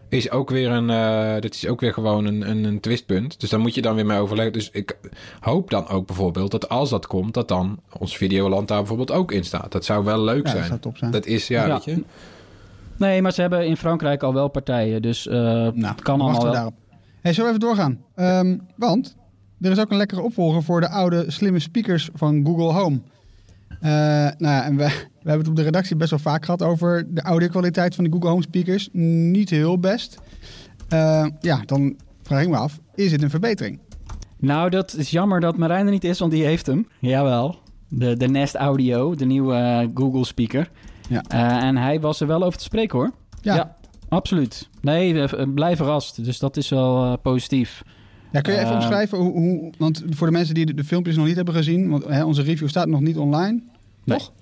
Is 0.08 0.30
ook 0.30 0.50
weer 0.50 0.70
een, 0.70 0.90
eh, 0.90 1.40
dat 1.40 1.54
is 1.54 1.66
ook 1.66 1.80
weer 1.80 1.92
gewoon 1.92 2.24
een, 2.24 2.50
een, 2.50 2.64
een 2.64 2.80
twistpunt. 2.80 3.40
Dus 3.40 3.50
daar 3.50 3.60
moet 3.60 3.74
je 3.74 3.82
dan 3.82 3.94
weer 3.94 4.06
mee 4.06 4.18
overleggen. 4.18 4.52
Dus 4.52 4.70
ik 4.70 4.98
hoop 5.40 5.70
dan 5.70 5.88
ook 5.88 6.06
bijvoorbeeld 6.06 6.50
dat 6.50 6.68
als 6.68 6.90
dat 6.90 7.06
komt, 7.06 7.34
dat 7.34 7.48
dan 7.48 7.80
ons 7.98 8.16
Videoland 8.16 8.68
daar 8.68 8.78
bijvoorbeeld 8.78 9.12
ook 9.12 9.32
in 9.32 9.44
staat. 9.44 9.72
Dat 9.72 9.84
zou 9.84 10.04
wel 10.04 10.20
leuk 10.20 10.36
Ja, 10.36 10.42
dat 10.42 10.52
zijn. 10.52 10.64
zou 10.64 10.80
top 10.80 10.96
zijn. 10.96 11.10
Dat 11.10 11.26
is, 11.26 11.48
ja, 11.48 11.66
Ja. 11.66 11.72
weet 11.72 11.84
je. 11.84 12.04
Nee, 12.96 13.22
maar 13.22 13.32
ze 13.32 13.40
hebben 13.40 13.66
in 13.66 13.76
Frankrijk 13.76 14.22
al 14.22 14.34
wel 14.34 14.48
partijen. 14.48 15.02
Dus 15.02 15.26
eh, 15.26 15.34
Nou, 15.34 15.74
het 15.84 16.02
kan 16.02 16.20
allemaal 16.20 16.42
wel. 16.42 16.52
daarop. 16.52 16.74
Hey, 17.20 17.32
zullen 17.32 17.50
we 17.50 17.56
even 17.56 17.68
doorgaan? 17.68 17.98
Ehm, 18.14 18.58
want 18.76 19.16
er 19.60 19.70
is 19.70 19.78
ook 19.78 19.90
een 19.90 19.96
lekkere 19.96 20.22
opvolger 20.22 20.62
voor 20.62 20.80
de 20.80 20.88
oude 20.88 21.24
slimme 21.30 21.58
speakers 21.58 22.10
van 22.14 22.44
Google 22.44 22.72
Home. 22.72 23.00
Eh, 23.80 23.90
nou 23.90 24.36
ja, 24.38 24.64
en 24.64 24.76
we, 24.76 24.84
we 25.22 25.28
hebben 25.30 25.38
het 25.38 25.48
op 25.48 25.56
de 25.56 25.62
redactie 25.62 25.96
best 25.96 26.10
wel 26.10 26.18
vaak 26.18 26.44
gehad 26.44 26.62
over 26.62 27.14
de 27.14 27.22
audiokwaliteit 27.22 27.94
van 27.94 28.04
de 28.04 28.10
Google 28.12 28.28
Home 28.28 28.42
speakers. 28.42 28.88
Niet 28.92 29.50
heel 29.50 29.78
best. 29.78 30.18
Eh, 30.88 31.26
ja, 31.40 31.60
dan 31.64 31.96
vraag 32.22 32.42
ik 32.42 32.48
me 32.48 32.56
af, 32.56 32.78
is 32.94 33.10
dit 33.10 33.22
een 33.22 33.30
verbetering? 33.30 33.78
Nou, 34.38 34.70
dat 34.70 34.94
is 34.94 35.10
jammer 35.10 35.40
dat 35.40 35.56
Marijn 35.56 35.86
er 35.86 35.92
niet 35.92 36.04
is, 36.04 36.18
want 36.18 36.32
die 36.32 36.44
heeft 36.44 36.66
hem. 36.66 36.86
Jawel. 37.00 37.58
De, 37.88 38.16
de 38.16 38.28
Nest 38.28 38.54
Audio, 38.54 39.14
de 39.14 39.24
nieuwe 39.24 39.54
eh, 39.54 39.88
Google 39.94 40.24
speaker. 40.24 40.70
Ja. 41.08 41.22
En 41.58 41.76
hij 41.76 42.00
was 42.00 42.20
er 42.20 42.26
wel 42.26 42.42
over 42.42 42.58
te 42.58 42.64
spreken 42.64 42.98
hoor. 42.98 43.10
Ja, 43.40 43.54
Ja. 43.54 43.76
Absoluut. 44.08 44.68
Nee, 44.80 45.24
blijf 45.54 45.76
verrast. 45.76 46.24
Dus 46.24 46.38
dat 46.38 46.56
is 46.56 46.68
wel 46.68 47.04
eh, 47.04 47.12
positief. 47.22 47.82
Ja, 48.32 48.40
kun 48.40 48.52
je 48.52 48.58
even 48.58 48.70
Eh, 48.70 48.76
omschrijven 48.76 49.18
hoe, 49.18 49.32
hoe... 49.32 49.72
Want 49.78 50.02
voor 50.10 50.26
de 50.26 50.32
mensen 50.32 50.54
die 50.54 50.66
de, 50.66 50.74
de 50.74 50.84
filmpjes 50.84 51.16
nog 51.16 51.26
niet 51.26 51.36
hebben 51.36 51.54
gezien... 51.54 51.90
want 51.90 52.04
hè, 52.04 52.24
onze 52.24 52.42
review 52.42 52.68
staat 52.68 52.88
nog 52.88 53.00
niet 53.00 53.16
online, 53.16 53.60
Nee. 54.04 54.18
toch? 54.18 54.32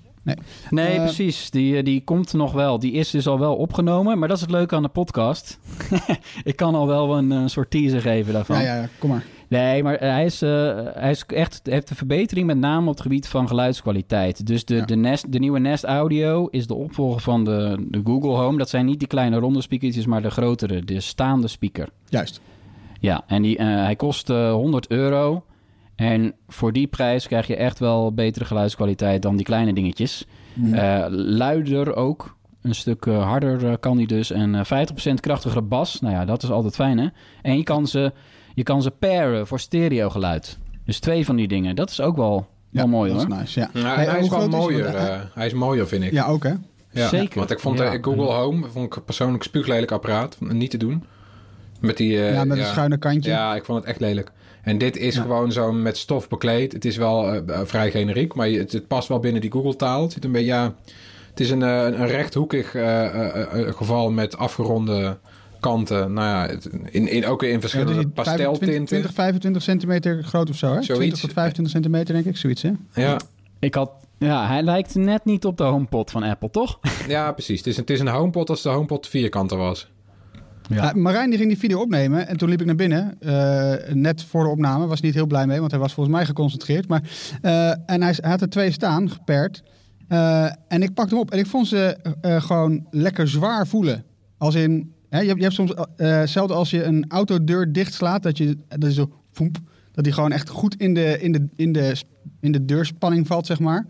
Nee, 0.69 0.87
Eh, 0.97 1.03
precies. 1.03 1.49
Die, 1.49 1.77
eh, 1.77 1.83
die 1.83 2.01
komt 2.03 2.33
nog 2.33 2.51
wel. 2.53 2.79
Die 2.79 2.91
is 2.91 3.09
dus 3.11 3.27
al 3.27 3.39
wel 3.39 3.55
opgenomen. 3.55 4.19
Maar 4.19 4.27
dat 4.27 4.37
is 4.37 4.43
het 4.43 4.51
leuke 4.51 4.75
aan 4.75 4.81
de 4.83 4.87
podcast. 4.89 5.59
Ik 6.43 6.55
kan 6.55 6.75
al 6.75 6.87
wel 6.87 7.17
een, 7.17 7.31
eh, 7.31 7.41
soort 7.45 7.71
teaser 7.71 8.01
geven 8.01 8.33
daarvan. 8.33 8.55
Ja, 8.57 8.63
ja, 8.63 8.75
ja, 8.81 8.89
kom 8.99 9.09
maar. 9.09 9.25
Nee, 9.49 9.83
maar 9.83 9.97
hij 9.99 10.25
is, 10.25 10.41
eh, 10.41 10.49
hij 10.93 11.11
is 11.11 11.25
echt 11.25 11.59
heeft 11.63 11.89
een 11.89 11.95
verbetering 11.95 12.47
met 12.47 12.57
name 12.57 12.81
op 12.87 12.93
het 12.93 13.01
gebied 13.01 13.27
van 13.27 13.47
geluidskwaliteit. 13.47 14.45
Dus 14.47 14.65
de, 14.65 14.75
Ja. 14.75 14.85
de, 14.85 14.95
Nest, 14.95 15.31
de 15.31 15.39
nieuwe 15.39 15.59
Nest 15.59 15.83
Audio 15.83 16.47
is 16.47 16.67
de 16.67 16.73
opvolger 16.75 17.21
van 17.21 17.43
de, 17.43 17.85
de 17.89 18.01
Google 18.03 18.29
Home. 18.35 18.57
Dat 18.57 18.69
zijn 18.69 18.85
niet 18.85 18.99
die 18.99 19.07
kleine 19.07 19.37
ronde 19.39 19.61
speakertjes, 19.61 20.05
maar 20.05 20.21
de 20.21 20.29
grotere, 20.31 20.83
de 20.83 20.99
staande 20.99 21.47
speaker. 21.47 21.89
Juist. 22.09 22.41
Ja, 22.99 23.23
en 23.27 23.41
die, 23.41 23.57
eh, 23.57 23.65
hij 23.65 23.95
kost 23.95 24.29
eh, 24.29 24.51
100 24.51 24.87
euro. 24.87 25.43
En 25.95 26.33
voor 26.47 26.73
die 26.73 26.87
prijs 26.87 27.27
krijg 27.27 27.47
je 27.47 27.55
echt 27.55 27.79
wel 27.79 28.13
betere 28.13 28.45
geluidskwaliteit 28.45 29.21
dan 29.21 29.35
die 29.35 29.45
kleine 29.45 29.73
dingetjes. 29.73 30.25
Mhm. 30.53 31.07
Luider 31.11 31.95
ook. 31.95 32.35
Een 32.61 32.75
stuk 32.75 33.05
harder 33.05 33.77
kan 33.77 33.97
die 33.97 34.07
dus. 34.07 34.31
En 34.31 34.55
eh 34.55 34.63
50% 34.65 35.19
krachtigere 35.19 35.61
bas. 35.61 35.99
Nou 36.01 36.13
ja, 36.13 36.25
dat 36.25 36.43
is 36.43 36.51
altijd 36.51 36.75
fijn 36.75 36.97
hè. 36.97 37.07
En 37.41 37.57
je 37.57 37.63
kan 37.63 37.87
ze, 37.87 38.11
je 38.57 38.63
kan 38.63 38.81
ze 38.81 38.91
pairen 38.91 39.47
voor 39.47 39.59
stereo 39.59 40.09
geluid. 40.09 40.57
Dus 40.85 40.99
twee 40.99 41.25
van 41.25 41.35
die 41.35 41.47
dingen. 41.47 41.75
Dat 41.75 41.89
is 41.89 42.01
ook 42.01 42.15
wel, 42.15 42.47
Ja, 42.69 42.79
wel 42.79 42.87
mooi 42.87 43.11
dat 43.13 43.23
hoor. 43.23 43.31
is 43.31 43.37
nice, 43.39 43.59
ja. 43.59 43.69
Nou, 43.73 43.95
Hey, 43.95 44.05
hij 44.05 44.19
is 44.19 44.29
wel 44.29 44.49
mooier. 44.49 44.85
Eh, 44.85 45.07
eh, 45.13 45.19
hij 45.33 45.45
is 45.45 45.53
mooier, 45.53 45.87
vind 45.87 46.03
ik. 46.03 46.11
Ja, 46.11 46.25
ook 46.25 46.43
hè? 46.43 46.53
Ja, 46.91 47.07
Zeker. 47.07 47.37
Want 47.39 47.51
ik 47.51 47.59
vond 47.59 47.79
Ja. 47.79 47.89
de 47.89 47.97
Google 48.01 48.33
Home 48.33 48.67
vond 48.67 48.95
ik 48.95 49.05
persoonlijk 49.05 49.43
een 49.43 49.49
spuuglelijk 49.49 49.91
apparaat. 49.91 50.37
Niet 50.39 50.69
te 50.71 50.77
doen. 50.77 51.03
Met 51.79 51.97
die... 51.97 52.21
eh, 52.25 52.33
ja, 52.33 52.43
met 52.43 52.57
een 52.57 52.65
schuine 52.65 52.97
kantje. 52.97 53.29
Ja, 53.31 53.55
ik 53.55 53.65
vond 53.65 53.79
het 53.79 53.87
echt 53.87 53.99
lelijk. 53.99 54.31
En 54.61 54.77
dit 54.77 54.97
is 54.97 55.15
Ja. 55.15 55.21
gewoon 55.21 55.51
zo 55.51 55.71
met 55.71 55.97
stof 55.97 56.27
bekleed. 56.27 56.73
Het 56.73 56.85
is 56.85 56.97
wel 56.97 57.33
eh, 57.33 57.37
eh, 57.55 57.59
vrij 57.65 57.91
generiek, 57.91 58.33
maar 58.33 58.47
het, 58.47 58.71
het 58.71 58.87
past 58.87 59.07
wel 59.07 59.19
binnen 59.19 59.41
die 59.41 59.51
Google-taal. 59.51 60.01
Het, 60.01 60.11
zit 60.11 60.23
een 60.25 60.31
beetje, 60.31 60.47
ja, 60.47 60.73
het 61.29 61.39
is 61.39 61.49
een, 61.51 61.63
eh, 61.63 61.83
een 61.83 62.07
rechthoekig 62.07 62.75
eh, 62.75 63.05
eh, 63.05 63.67
eh, 63.67 63.73
geval 63.75 64.11
met 64.11 64.37
afgeronde 64.37 65.17
kanten. 65.69 66.13
Nou 66.13 66.27
ja, 66.27 66.53
het- 66.53 66.69
in, 66.89 67.07
in, 67.11 67.25
ook 67.25 67.43
in 67.43 67.47
Ja, 67.47 67.53
dus 67.53 67.61
verschillende 67.61 67.93
25, 67.93 68.13
pasteltinten. 68.13 68.85
20, 68.85 69.13
25 69.13 69.61
centimeter 69.61 70.23
groot 70.23 70.49
of 70.49 70.55
zo, 70.57 70.65
hè? 70.67 70.71
20 70.81 70.95
Zoiets. 70.95 71.21
tot 71.21 71.33
25 71.33 71.73
centimeter, 71.73 72.13
denk 72.13 72.25
ik. 72.25 72.37
Zoiets, 72.37 72.61
hè? 72.61 72.71
Ja, 72.93 73.19
Ik 73.59 73.75
had, 73.75 73.91
ja, 74.17 74.47
hij 74.47 74.61
lijkt 74.63 74.95
net 74.95 75.25
niet 75.25 75.45
op 75.45 75.57
de 75.57 75.63
HomePod 75.63 76.11
van 76.11 76.23
Apple, 76.23 76.49
toch? 76.49 76.79
ja, 77.07 77.31
precies. 77.31 77.57
Het 77.57 77.67
is, 77.67 77.77
het 77.77 77.89
is 77.89 77.99
een 77.99 78.07
HomePod 78.07 78.49
als 78.49 78.61
de 78.61 78.69
HomePod 78.69 79.07
vierkanter 79.07 79.57
was. 79.57 79.91
Ja. 80.69 80.91
Marijn 80.95 81.29
die 81.29 81.37
ging 81.37 81.49
die 81.49 81.59
video 81.59 81.79
opnemen 81.81 82.27
en 82.27 82.37
toen 82.37 82.49
liep 82.49 82.59
ik 82.59 82.65
naar 82.65 82.75
binnen. 82.75 83.15
eh, 83.19 83.93
net 83.93 84.23
voor 84.23 84.43
de 84.43 84.49
opname. 84.49 84.87
Was 84.87 85.01
niet 85.01 85.13
heel 85.13 85.25
blij 85.27 85.47
mee, 85.47 85.59
want 85.59 85.71
hij 85.71 85.79
was 85.79 85.93
volgens 85.93 86.15
mij 86.15 86.25
geconcentreerd. 86.25 86.87
Maar, 86.87 87.01
eh, 87.41 87.69
en 87.69 88.01
hij, 88.01 88.15
hij 88.21 88.29
had 88.29 88.41
er 88.41 88.49
twee 88.49 88.71
staan, 88.71 89.09
geperd. 89.11 89.63
Eh, 90.07 90.43
en 90.67 90.81
ik 90.83 90.93
pakte 90.93 91.13
hem 91.13 91.23
op 91.23 91.31
en 91.31 91.39
ik 91.39 91.45
vond 91.47 91.67
ze 91.67 91.97
eh, 92.21 92.41
gewoon 92.41 92.87
lekker 92.91 93.27
zwaar 93.27 93.67
voelen. 93.67 94.03
Als 94.37 94.55
in, 94.55 94.93
hè, 95.09 95.19
je, 95.19 95.25
hebt, 95.27 95.37
je 95.37 95.43
hebt 95.43 95.55
soms, 95.55 95.73
eh 95.73 95.85
hetzelfde 95.97 96.53
als 96.53 96.69
je 96.69 96.83
een 96.83 97.05
autodeur 97.07 97.71
dichtslaat, 97.73 98.23
dat 98.23 98.37
je, 98.37 98.57
dat 98.67 98.83
is 98.89 98.95
zo, 98.95 99.11
voemp, 99.31 99.57
dat 99.91 100.03
die 100.03 100.13
gewoon 100.13 100.31
echt 100.31 100.49
goed 100.49 100.75
in 100.75 100.93
de, 100.93 101.19
in, 101.21 101.31
de, 101.31 101.47
in, 101.55 101.71
de, 101.71 101.95
in 102.39 102.51
de 102.51 102.65
deurspanning 102.65 103.27
valt, 103.27 103.45
zeg 103.45 103.59
maar. 103.59 103.85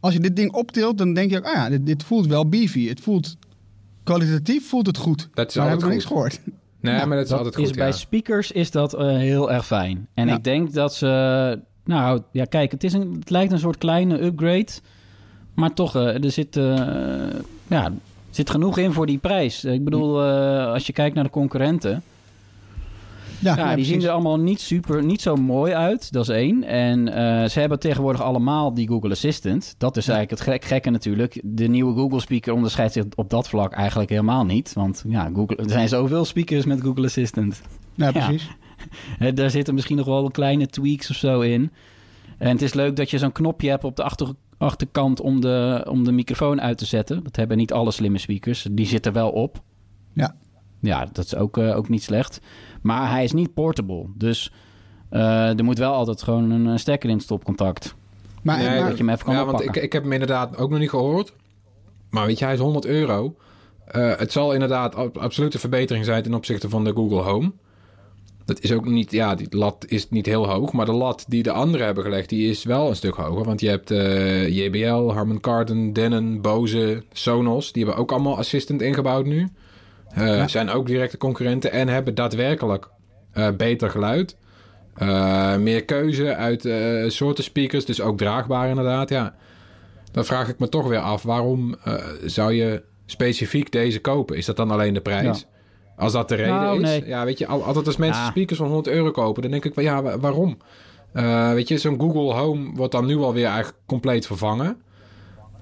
Als 0.00 0.14
je 0.14 0.20
dit 0.20 0.36
ding 0.36 0.52
optilt, 0.52 0.98
dan 0.98 1.14
denk 1.14 1.30
je 1.30 1.36
ook, 1.38 1.46
ah 1.46 1.54
ja, 1.54 1.68
dit, 1.68 1.86
dit 1.86 2.02
voelt 2.04 2.26
wel 2.26 2.48
beefy. 2.48 2.88
Het 2.88 3.00
voelt, 3.00 3.36
kwalitatief 4.02 4.68
voelt 4.68 4.86
het 4.86 4.96
goed. 4.96 5.28
Dat 5.34 5.48
is 5.48 5.54
maar 5.54 5.68
heb 5.68 5.78
ik 5.78 5.82
altijd 5.82 5.82
nog 5.82 5.90
niks 5.90 6.04
goed. 6.04 6.42
gehoord. 6.44 6.60
Nee, 6.80 6.94
Ja, 6.94 7.04
maar 7.06 7.16
dat 7.16 7.24
is 7.24 7.30
Dat 7.30 7.38
altijd 7.38 7.58
is 7.58 7.66
goed, 7.66 7.76
bij 7.76 7.86
ja. 7.86 7.92
speakers 7.92 8.52
is 8.52 8.70
dat 8.70 8.94
eh, 8.94 9.06
heel 9.08 9.52
erg 9.52 9.66
fijn. 9.66 10.06
En 10.14 10.28
Ja. 10.28 10.36
ik 10.36 10.44
denk 10.44 10.72
dat 10.72 10.94
ze 10.94 11.06
nou 11.84 12.22
ja, 12.32 12.44
kijk, 12.44 12.70
het, 12.70 12.84
is 12.84 12.92
een, 12.92 13.16
het 13.18 13.30
lijkt 13.30 13.52
een 13.52 13.58
soort 13.58 13.78
kleine 13.78 14.22
upgrade. 14.22 14.68
Maar 15.54 15.74
toch, 15.74 15.96
eh, 15.96 16.24
er 16.24 16.30
zit, 16.30 16.56
eh, 16.56 17.26
ja, 17.66 17.92
zit 18.30 18.50
genoeg 18.50 18.78
in 18.78 18.92
voor 18.92 19.06
die 19.06 19.18
prijs. 19.18 19.64
Ik 19.64 19.84
bedoel, 19.84 20.24
eh, 20.24 20.66
als 20.72 20.86
je 20.86 20.92
kijkt 20.92 21.14
naar 21.14 21.24
de 21.24 21.30
concurrenten. 21.30 22.02
Ja, 23.38 23.56
Ja, 23.56 23.70
ja, 23.70 23.76
die 23.76 23.84
zien 23.84 24.02
er 24.02 24.10
allemaal 24.10 24.38
niet, 24.38 24.60
super, 24.60 25.04
niet 25.04 25.20
zo 25.20 25.36
mooi 25.36 25.72
uit. 25.72 26.12
Dat 26.12 26.22
is 26.22 26.28
één. 26.28 26.64
En 26.64 27.08
eh, 27.08 27.48
ze 27.48 27.60
hebben 27.60 27.78
tegenwoordig 27.78 28.22
allemaal 28.22 28.74
die 28.74 28.88
Google 28.88 29.10
Assistant. 29.10 29.74
Dat 29.78 29.96
is 29.96 30.08
eigenlijk 30.08 30.40
het 30.40 30.50
gek, 30.50 30.64
gekke 30.64 30.90
natuurlijk. 30.90 31.40
De 31.44 31.66
nieuwe 31.66 31.94
Google 31.94 32.20
Speaker 32.20 32.52
onderscheidt 32.52 32.92
zich 32.92 33.04
op 33.14 33.30
dat 33.30 33.48
vlak 33.48 33.72
eigenlijk 33.72 34.10
helemaal 34.10 34.44
niet. 34.44 34.72
Want 34.72 35.04
ja, 35.08 35.30
Google, 35.34 35.56
er 35.56 35.70
zijn 35.70 35.88
zoveel 35.88 36.24
speakers 36.24 36.64
met 36.64 36.80
Google 36.80 37.04
Assistant. 37.04 37.60
Ja, 37.94 38.12
precies. 38.12 38.48
Daar 39.34 39.50
zitten 39.50 39.74
misschien 39.74 39.96
nog 39.96 40.06
wel 40.06 40.30
kleine 40.30 40.66
tweaks 40.66 41.10
of 41.10 41.16
zo 41.16 41.40
in. 41.40 41.70
En 42.38 42.48
het 42.48 42.62
is 42.62 42.74
leuk 42.74 42.96
dat 42.96 43.10
je 43.10 43.18
zo'n 43.18 43.32
knopje 43.32 43.68
hebt 43.68 43.84
op 43.84 43.96
de 43.96 44.02
achter, 44.02 44.28
achterkant 44.60 45.20
om 45.20 45.40
de, 45.40 45.86
om 45.88 46.04
de 46.04 46.12
microfoon 46.12 46.60
uit 46.60 46.78
te 46.78 46.84
zetten. 46.86 47.22
Dat 47.24 47.36
hebben 47.36 47.56
niet 47.56 47.72
alle 47.72 47.90
slimme 47.90 48.18
speakers. 48.18 48.66
Die 48.70 48.86
zitten 48.86 49.12
wel 49.12 49.30
op. 49.30 49.62
Ja. 50.12 50.34
Ja, 50.80 51.06
dat 51.12 51.24
is 51.24 51.34
ook, 51.36 51.58
eh, 51.58 51.76
ook 51.76 51.88
niet 51.88 52.02
slecht. 52.02 52.40
Maar 52.82 53.10
hij 53.10 53.24
is 53.24 53.32
niet 53.32 53.54
portable. 53.54 54.06
Dus 54.16 54.52
eh, 55.08 55.58
er 55.58 55.64
moet 55.64 55.78
wel 55.78 55.92
altijd 55.92 56.22
gewoon 56.22 56.50
een, 56.50 56.78
stekker 56.78 57.08
in 57.08 57.14
het 57.14 57.24
stopcontact. 57.24 57.94
Maar, 58.42 58.58
Nee, 58.58 58.66
maar- 58.68 58.88
Dat 58.88 58.98
je 58.98 59.04
hem 59.04 59.12
even 59.12 59.24
kan 59.24 59.34
ja, 59.34 59.44
want 59.44 59.60
ik, 59.62 59.76
ik 59.76 59.92
heb 59.92 60.02
hem 60.02 60.12
inderdaad 60.12 60.56
ook 60.56 60.70
nog 60.70 60.78
niet 60.78 60.90
gehoord. 60.90 61.32
Maar 62.10 62.26
weet 62.26 62.38
je, 62.38 62.44
hij 62.44 62.54
is 62.54 62.60
100 62.60 62.84
euro. 62.86 63.36
Eh, 63.86 64.16
het 64.16 64.32
zal 64.32 64.52
inderdaad 64.52 64.94
ab- 64.94 65.16
absoluut 65.18 65.54
een 65.54 65.60
verbetering 65.60 66.04
zijn 66.04 66.22
ten 66.22 66.34
opzichte 66.34 66.68
van 66.68 66.84
de 66.84 66.92
Google 66.92 67.20
Home. 67.22 67.52
Dat 68.50 68.62
is 68.62 68.72
ook 68.72 68.84
niet, 68.84 69.10
ja, 69.10 69.34
die 69.34 69.46
lat 69.50 69.84
is 69.88 70.08
niet 70.08 70.26
heel 70.26 70.48
hoog. 70.48 70.72
Maar 70.72 70.86
de 70.86 70.92
lat 70.92 71.24
die 71.28 71.42
de 71.42 71.52
anderen 71.52 71.86
hebben 71.86 72.04
gelegd, 72.04 72.28
die 72.28 72.50
is 72.50 72.64
wel 72.64 72.88
een 72.88 72.96
stuk 72.96 73.14
hoger. 73.14 73.44
Want 73.44 73.60
je 73.60 73.68
hebt 73.68 73.90
eh, 73.90 74.48
JBL, 74.48 75.12
Harman 75.12 75.40
Kardon, 75.40 75.92
Denon, 75.92 76.40
Bose, 76.40 77.02
Sonos. 77.12 77.72
Die 77.72 77.84
hebben 77.84 78.02
ook 78.02 78.12
allemaal 78.12 78.38
Assistant 78.38 78.82
ingebouwd 78.82 79.26
nu. 79.26 79.48
Eh, 80.14 80.46
Zijn 80.46 80.70
ook 80.70 80.86
directe 80.86 81.16
concurrenten 81.16 81.72
en 81.72 81.88
hebben 81.88 82.14
daadwerkelijk 82.14 82.88
eh, 83.32 83.48
beter 83.56 83.90
geluid. 83.90 84.36
Meer 85.58 85.84
keuze 85.84 86.34
uit 86.34 86.68
soorten 87.12 87.44
speakers, 87.44 87.84
dus 87.84 88.00
ook 88.00 88.18
draagbaar 88.18 88.68
inderdaad. 88.68 89.08
Ja, 89.08 89.34
dan 90.12 90.24
vraag 90.24 90.48
ik 90.48 90.58
me 90.58 90.68
toch 90.68 90.88
weer 90.88 90.98
af, 90.98 91.22
waarom 91.22 91.76
zou 92.24 92.52
je 92.52 92.82
specifiek 93.06 93.72
deze 93.72 94.00
kopen? 94.00 94.36
Is 94.36 94.46
dat 94.46 94.56
dan 94.56 94.70
alleen 94.70 94.94
de 94.94 95.00
prijs? 95.00 95.46
Als 96.00 96.12
dat 96.12 96.28
de 96.28 96.34
reden 96.34 96.54
Nou, 96.54 96.76
is. 96.76 96.88
nee. 96.88 97.06
Ja, 97.06 97.24
weet 97.24 97.38
je, 97.38 97.46
al- 97.46 97.64
altijd 97.64 97.86
als 97.86 97.96
mensen 97.96 98.22
Ja. 98.22 98.28
speakers 98.30 98.58
van 98.58 98.66
100 98.68 98.94
euro 98.94 99.10
kopen, 99.10 99.42
dan 99.42 99.50
denk 99.50 99.64
ik 99.64 99.74
van 99.74 99.82
ja, 99.82 100.02
wa- 100.02 100.18
waarom? 100.18 100.58
Eh, 101.12 101.52
weet 101.52 101.68
je, 101.68 101.78
zo'n 101.78 102.00
Google 102.00 102.32
Home 102.34 102.70
wordt 102.74 102.92
dan 102.92 103.06
nu 103.06 103.16
alweer 103.16 103.44
eigenlijk 103.46 103.76
compleet 103.86 104.26
vervangen. 104.26 104.76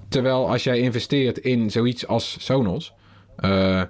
Terwijl 0.09 0.49
als 0.49 0.63
jij 0.63 0.79
investeert 0.79 1.37
in 1.37 1.71
zoiets 1.71 2.07
als 2.07 2.35
Sonos, 2.39 2.93
eh, 3.35 3.81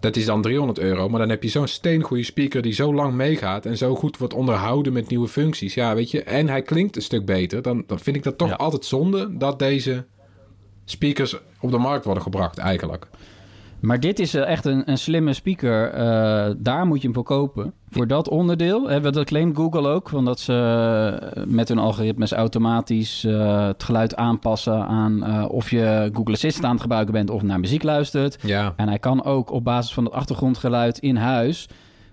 dat 0.00 0.16
is 0.16 0.24
dan 0.24 0.42
300 0.42 0.78
euro. 0.78 1.08
Maar 1.08 1.20
dan 1.20 1.28
heb 1.28 1.42
je 1.42 1.48
zo'n 1.48 1.66
steengoede 1.66 2.22
speaker 2.22 2.62
die 2.62 2.72
zo 2.72 2.94
lang 2.94 3.14
meegaat 3.14 3.66
en 3.66 3.76
zo 3.76 3.94
goed 3.94 4.18
wordt 4.18 4.34
onderhouden 4.34 4.92
met 4.92 5.08
nieuwe 5.08 5.28
functies. 5.28 5.74
Ja, 5.74 5.94
weet 5.94 6.10
je, 6.10 6.22
en 6.22 6.48
hij 6.48 6.62
klinkt 6.62 6.96
een 6.96 7.02
stuk 7.02 7.24
beter. 7.26 7.62
Dan, 7.62 7.84
dan 7.86 7.98
vind 7.98 8.16
ik 8.16 8.22
dat 8.22 8.38
toch 8.38 8.48
Ja. 8.48 8.54
altijd 8.54 8.84
zonde 8.84 9.36
dat 9.36 9.58
deze 9.58 10.04
speakers 10.84 11.36
op 11.60 11.70
de 11.70 11.78
markt 11.78 12.04
worden 12.04 12.22
gebracht, 12.22 12.58
eigenlijk. 12.58 13.06
Maar 13.82 14.00
dit 14.00 14.18
is 14.18 14.34
eh, 14.34 14.46
echt 14.46 14.64
een, 14.64 14.90
een 14.90 14.98
slimme 14.98 15.32
speaker. 15.32 15.90
Eh, 15.90 16.50
daar 16.56 16.86
moet 16.86 16.98
je 16.98 17.04
hem 17.04 17.14
voor 17.14 17.24
kopen. 17.24 17.72
Voor 17.90 18.06
dat 18.06 18.28
onderdeel. 18.28 18.88
Hè, 18.88 19.00
dat 19.00 19.24
claimt 19.24 19.56
Google 19.56 19.88
ook. 19.88 20.08
Van 20.08 20.24
dat 20.24 20.40
ze 20.40 20.52
eh, 21.34 21.42
met 21.46 21.68
hun 21.68 21.78
algoritmes 21.78 22.32
automatisch 22.32 23.22
het 23.22 23.82
geluid 23.82 24.16
aanpassen 24.16 24.86
aan 24.86 25.48
of 25.48 25.70
je 25.70 26.10
Google 26.12 26.34
Assistant 26.34 26.64
aan 26.64 26.72
het 26.72 26.80
gebruiken 26.80 27.12
bent 27.12 27.30
of 27.30 27.42
naar 27.42 27.60
muziek 27.60 27.82
luistert. 27.82 28.38
Ja, 28.42 28.72
En 28.76 28.88
hij 28.88 28.98
kan 28.98 29.24
ook 29.24 29.52
op 29.52 29.64
basis 29.64 29.94
van 29.94 30.04
het 30.04 30.12
achtergrondgeluid 30.12 30.98
in 30.98 31.16
huis 31.16 31.68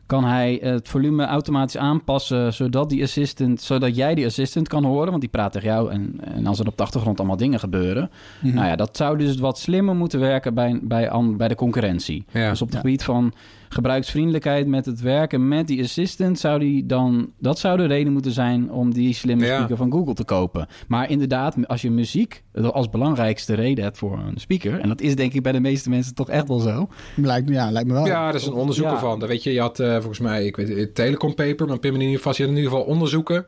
kan 0.09 0.23
hij 0.25 0.59
het 0.61 0.89
volume 0.89 1.25
automatisch 1.25 1.77
aanpassen 1.77 2.53
zodat 2.53 2.89
die 2.89 3.03
assistant, 3.03 3.61
zodat 3.61 3.95
jij 3.95 4.15
die 4.15 4.25
assistant 4.25 4.67
kan 4.67 4.83
horen, 4.83 5.07
want 5.09 5.21
die 5.21 5.29
praat 5.29 5.51
tegen 5.51 5.67
jou 5.67 5.91
en, 5.91 6.15
en 6.33 6.47
als 6.47 6.59
er 6.59 6.67
op 6.67 6.77
de 6.77 6.83
achtergrond 6.83 7.17
allemaal 7.19 7.37
dingen 7.37 7.59
gebeuren. 7.59 8.09
Mhm. 8.41 8.55
Nou 8.55 8.67
ja, 8.67 8.75
dat 8.75 8.97
zou 8.97 9.17
dus 9.17 9.37
wat 9.37 9.59
slimmer 9.59 9.95
moeten 9.95 10.19
werken 10.19 10.53
bij, 10.53 10.79
bij, 10.81 11.09
an- 11.09 11.37
bij 11.37 11.47
de 11.47 11.55
concurrentie. 11.55 12.25
Ja. 12.31 12.49
Dus 12.49 12.61
op 12.61 12.67
het 12.67 12.75
Ja. 12.75 12.81
gebied 12.81 13.03
van 13.03 13.33
gebruiksvriendelijkheid 13.69 14.67
met 14.67 14.85
het 14.85 15.01
werken 15.01 15.47
met 15.47 15.67
die 15.67 15.83
assistant 15.83 16.39
zou 16.39 16.59
die 16.59 16.85
dan 16.85 17.31
dat 17.39 17.59
zou 17.59 17.77
de 17.77 17.85
reden 17.85 18.13
moeten 18.13 18.31
zijn 18.31 18.71
om 18.71 18.93
die 18.93 19.13
slimme 19.13 19.45
Ja. 19.45 19.55
speaker 19.55 19.77
van 19.77 19.91
Google 19.91 20.13
te 20.13 20.23
kopen. 20.23 20.67
Maar 20.87 21.09
inderdaad, 21.09 21.67
als 21.67 21.81
je 21.81 21.91
muziek 21.91 22.43
als 22.71 22.89
belangrijkste 22.89 23.53
reden 23.53 23.83
hebt 23.83 23.97
voor 23.97 24.19
een 24.19 24.37
speaker 24.39 24.79
en 24.79 24.87
dat 24.87 25.01
is 25.01 25.15
denk 25.15 25.33
ik 25.33 25.43
bij 25.43 25.51
de 25.51 25.59
meeste 25.59 25.89
mensen 25.89 26.15
toch 26.15 26.29
echt 26.29 26.47
wel 26.47 26.59
zo. 26.59 26.87
lijkt, 27.15 27.49
ja, 27.49 27.71
lijkt 27.71 27.87
me 27.87 27.93
wel. 27.93 28.05
Ja, 28.05 28.27
er 28.29 28.35
is 28.35 28.45
een 28.45 28.53
onderzoek 28.53 28.85
Ja. 28.85 28.91
ervan. 28.91 29.19
Weet 29.27 29.43
je, 29.43 29.53
je 29.53 29.59
had 29.61 29.79
eh, 29.79 29.93
volgens 29.95 30.19
mij, 30.19 30.45
ik 30.45 30.55
weet 30.55 30.67
het, 30.77 30.95
Telecom 30.95 31.35
Paper, 31.35 31.67
maar 31.67 31.79
pin 31.79 31.91
me 31.93 31.97
in 31.97 32.03
ieder 32.03 32.17
geval, 32.17 32.33
je 32.37 32.41
had 32.41 32.51
in 32.51 32.57
ieder 32.57 32.71
geval 32.71 32.85
onderzoeken. 32.87 33.45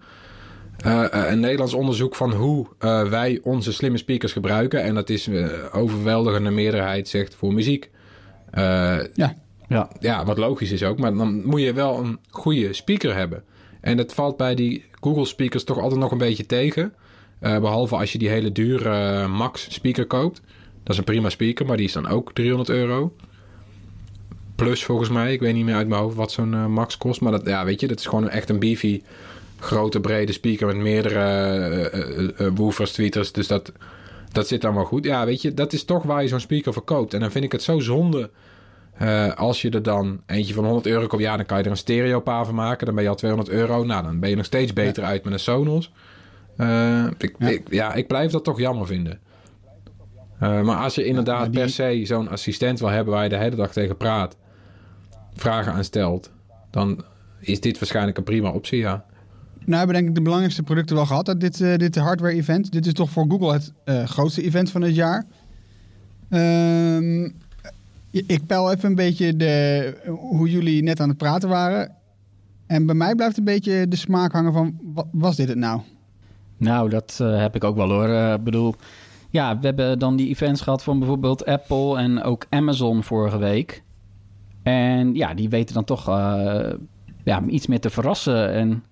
Eh, 0.78 1.04
eh, 1.14 1.32
een 1.32 1.40
Nederlands 1.40 1.74
onderzoek 1.74 2.16
van 2.16 2.32
hoe 2.34 2.68
eh, 2.80 3.04
wij 3.10 3.40
onze 3.44 3.74
slimme 3.74 3.98
speakers 3.98 4.32
gebruiken. 4.34 4.84
En 4.84 4.96
dat 4.96 5.10
is 5.10 5.28
eh, 5.28 5.48
overweldigende 5.72 6.50
meerderheid 6.52 7.08
zegt 7.08 7.36
voor 7.36 7.54
muziek. 7.54 7.90
Eh, 8.52 8.98
Ja. 9.14 9.36
Ja. 9.72 9.90
ja, 10.00 10.26
wat 10.26 10.38
logisch 10.38 10.72
is 10.72 10.84
ook. 10.84 11.00
Maar 11.00 11.14
dan 11.16 11.46
moet 11.46 11.62
je 11.62 11.74
wel 11.74 11.98
een 11.98 12.20
goede 12.30 12.74
speaker 12.74 13.16
hebben. 13.16 13.44
En 13.82 13.98
dat 13.98 14.14
valt 14.14 14.38
bij 14.38 14.56
die 14.56 14.86
Google 15.00 15.26
speakers 15.26 15.64
toch 15.64 15.80
altijd 15.80 16.00
nog 16.00 16.12
een 16.12 16.18
beetje 16.18 16.46
tegen. 16.46 16.94
Eh, 17.40 17.60
behalve 17.60 17.96
als 17.96 18.12
je 18.12 18.18
die 18.18 18.30
hele 18.30 18.52
dure 18.52 18.90
eh, 18.90 19.38
Max 19.38 19.74
speaker 19.74 20.06
koopt. 20.06 20.42
Dat 20.84 20.94
is 20.94 20.98
een 20.98 21.04
prima 21.04 21.30
speaker, 21.30 21.66
maar 21.66 21.78
die 21.78 21.86
is 21.86 21.94
dan 21.94 22.08
ook 22.08 22.34
300 22.34 22.70
euro. 22.70 23.14
Plus 24.56 24.84
volgens 24.84 25.10
mij. 25.10 25.34
Ik 25.34 25.40
weet 25.40 25.54
niet 25.54 25.66
meer 25.66 25.76
uit 25.76 25.88
mijn 25.88 26.02
hoofd 26.02 26.16
wat 26.16 26.32
zo'n 26.32 26.54
eh, 26.54 26.66
Max 26.66 26.98
kost. 26.98 27.22
Maar 27.22 27.32
dat, 27.32 27.46
ja, 27.46 27.66
weet 27.66 27.80
je, 27.80 27.88
dat 27.88 28.00
is 28.00 28.06
gewoon 28.06 28.30
echt 28.30 28.50
een 28.50 28.60
beefy, 28.60 29.02
grote, 29.60 30.00
brede 30.00 30.32
speaker 30.32 30.68
met 30.68 30.76
meerdere 30.76 31.20
eh, 32.38 32.48
woofers, 32.56 32.92
tweeters. 32.92 33.32
Dus 33.32 33.48
dat, 33.48 33.72
dat 34.32 34.48
zit 34.48 34.64
wel 34.64 34.86
goed. 34.86 35.06
Ja, 35.06 35.26
weet 35.26 35.42
je, 35.42 35.54
dat 35.54 35.74
is 35.74 35.84
toch 35.84 36.04
waar 36.04 36.22
je 36.22 36.28
zo'n 36.28 36.40
speaker 36.40 36.74
verkoopt. 36.74 37.14
En 37.14 37.20
dan 37.20 37.32
vind 37.32 37.44
ik 37.44 37.52
het 37.52 37.64
zo 37.64 37.80
zonde 37.80 38.30
eh, 39.02 39.34
als 39.36 39.62
je 39.62 39.70
er 39.70 39.84
dan 39.84 40.22
eentje 40.26 40.54
van 40.54 40.64
100 40.66 40.86
euro 40.86 41.08
koopt, 41.08 41.24
ja, 41.24 41.36
dan 41.38 41.46
kan 41.46 41.58
je 41.58 41.64
er 41.64 41.70
een 41.72 41.78
stereopaar 41.78 42.46
van 42.46 42.56
maken. 42.56 42.86
Dan 42.86 42.96
ben 42.96 43.04
je 43.04 43.10
al 43.10 43.16
200 43.16 43.50
euro. 43.56 43.84
Nou, 43.84 44.04
dan 44.04 44.20
ben 44.20 44.30
je 44.30 44.36
nog 44.36 44.46
steeds 44.46 44.74
beter 44.74 45.04
uit 45.04 45.24
met 45.24 45.34
een 45.34 45.40
Sonos. 45.40 45.92
Eh, 46.58 47.06
ik, 47.18 47.36
Ja. 47.40 47.48
Ik, 47.48 47.62
ja, 47.70 47.94
ik 47.94 48.08
blijf 48.08 48.32
dat 48.32 48.44
toch 48.44 48.60
jammer 48.60 48.88
vinden. 48.88 49.20
Eh, 50.40 50.62
maar 50.62 50.78
als 50.78 50.96
je 50.96 51.06
inderdaad 51.06 51.52
die- 51.52 51.60
per 51.62 51.70
se 51.70 52.02
zo'n 52.06 52.30
assistent 52.30 52.80
wil 52.80 52.90
hebben 52.90 53.14
waar 53.14 53.24
je 53.24 53.30
de 53.30 53.38
hele 53.38 53.56
dag 53.56 53.72
tegen 53.72 53.98
praat, 53.98 54.38
vragen 55.36 55.74
aan 55.74 55.84
stelt, 55.84 56.32
dan 56.72 57.04
is 57.40 57.60
dit 57.62 57.80
waarschijnlijk 57.80 58.18
een 58.18 58.24
prima 58.24 58.50
optie, 58.52 58.80
ja. 58.80 59.06
Nou 59.66 59.78
hebben 59.78 59.96
denk 59.96 60.08
ik 60.08 60.16
de 60.16 60.22
belangrijkste 60.22 60.64
producten 60.64 60.96
wel 60.96 61.06
gehad 61.06 61.28
uit 61.28 61.40
dit, 61.42 61.58
dit 61.80 61.96
hardware-event. 61.96 62.72
Dit 62.72 62.86
is 62.86 62.94
toch 62.94 63.10
voor 63.10 63.26
Google 63.30 63.54
het 63.54 63.72
grootste 64.10 64.42
event 64.44 64.72
van 64.72 64.82
het 64.82 64.96
jaar. 64.96 65.26
Ehm, 66.30 67.30
ik 68.12 68.46
peil 68.46 68.72
even 68.72 68.90
een 68.90 68.96
beetje 68.96 69.36
de, 69.36 69.94
hoe 70.08 70.50
jullie 70.50 70.84
net 70.84 71.00
aan 71.00 71.10
het 71.10 71.18
praten 71.18 71.50
waren. 71.50 71.92
En 72.68 72.86
bij 72.86 72.96
mij 72.96 73.16
blijft 73.16 73.38
een 73.38 73.44
beetje 73.44 73.88
de 73.88 73.96
smaak 73.96 74.32
hangen 74.32 74.54
van, 74.54 74.80
wa- 74.94 75.08
was 75.12 75.36
dit 75.36 75.48
het 75.48 75.58
nou? 75.58 75.82
Nou, 76.58 76.90
dat 76.90 77.18
eh, 77.22 77.38
heb 77.40 77.56
ik 77.56 77.64
ook 77.64 77.76
wel 77.76 77.90
hoor. 77.90 78.08
Eh, 78.10 78.34
Ik 78.34 78.44
bedoel, 78.44 78.76
ja, 79.30 79.60
we 79.60 79.66
hebben 79.66 80.00
dan 80.00 80.16
die 80.16 80.28
events 80.30 80.62
gehad 80.62 80.84
van 80.84 81.00
bijvoorbeeld 81.00 81.46
Apple 81.46 81.98
en 81.98 82.24
ook 82.24 82.46
Amazon 82.50 83.04
vorige 83.04 83.38
week. 83.38 83.84
En 84.64 85.14
ja, 85.16 85.34
die 85.34 85.50
weten 85.50 85.74
dan 85.74 85.84
toch 85.84 86.08
eh, 86.10 86.74
ja, 87.24 87.44
iets 87.48 87.68
meer 87.68 87.80
te 87.80 87.90
verrassen. 87.90 88.54
En, 88.54 88.84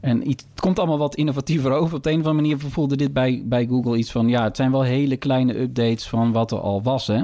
en 0.00 0.28
iets, 0.30 0.44
het 0.50 0.60
komt 0.60 0.78
allemaal 0.78 0.98
wat 0.98 1.14
innovatiever 1.14 1.72
over. 1.72 1.96
Op 1.96 2.02
de 2.02 2.10
een 2.10 2.20
of 2.20 2.26
andere 2.26 2.42
manier 2.48 2.58
voelde 2.70 2.96
dit 2.96 3.12
bij, 3.12 3.42
bij 3.46 3.66
Google 3.66 3.96
iets 3.96 4.12
van... 4.12 4.28
ja, 4.28 4.44
het 4.44 4.56
zijn 4.56 4.70
wel 4.70 4.82
hele 4.82 5.16
kleine 5.16 5.58
updates 5.60 6.08
van 6.08 6.32
wat 6.32 6.52
er 6.52 6.60
al 6.60 6.82
was, 6.82 7.06
hè. 7.06 7.22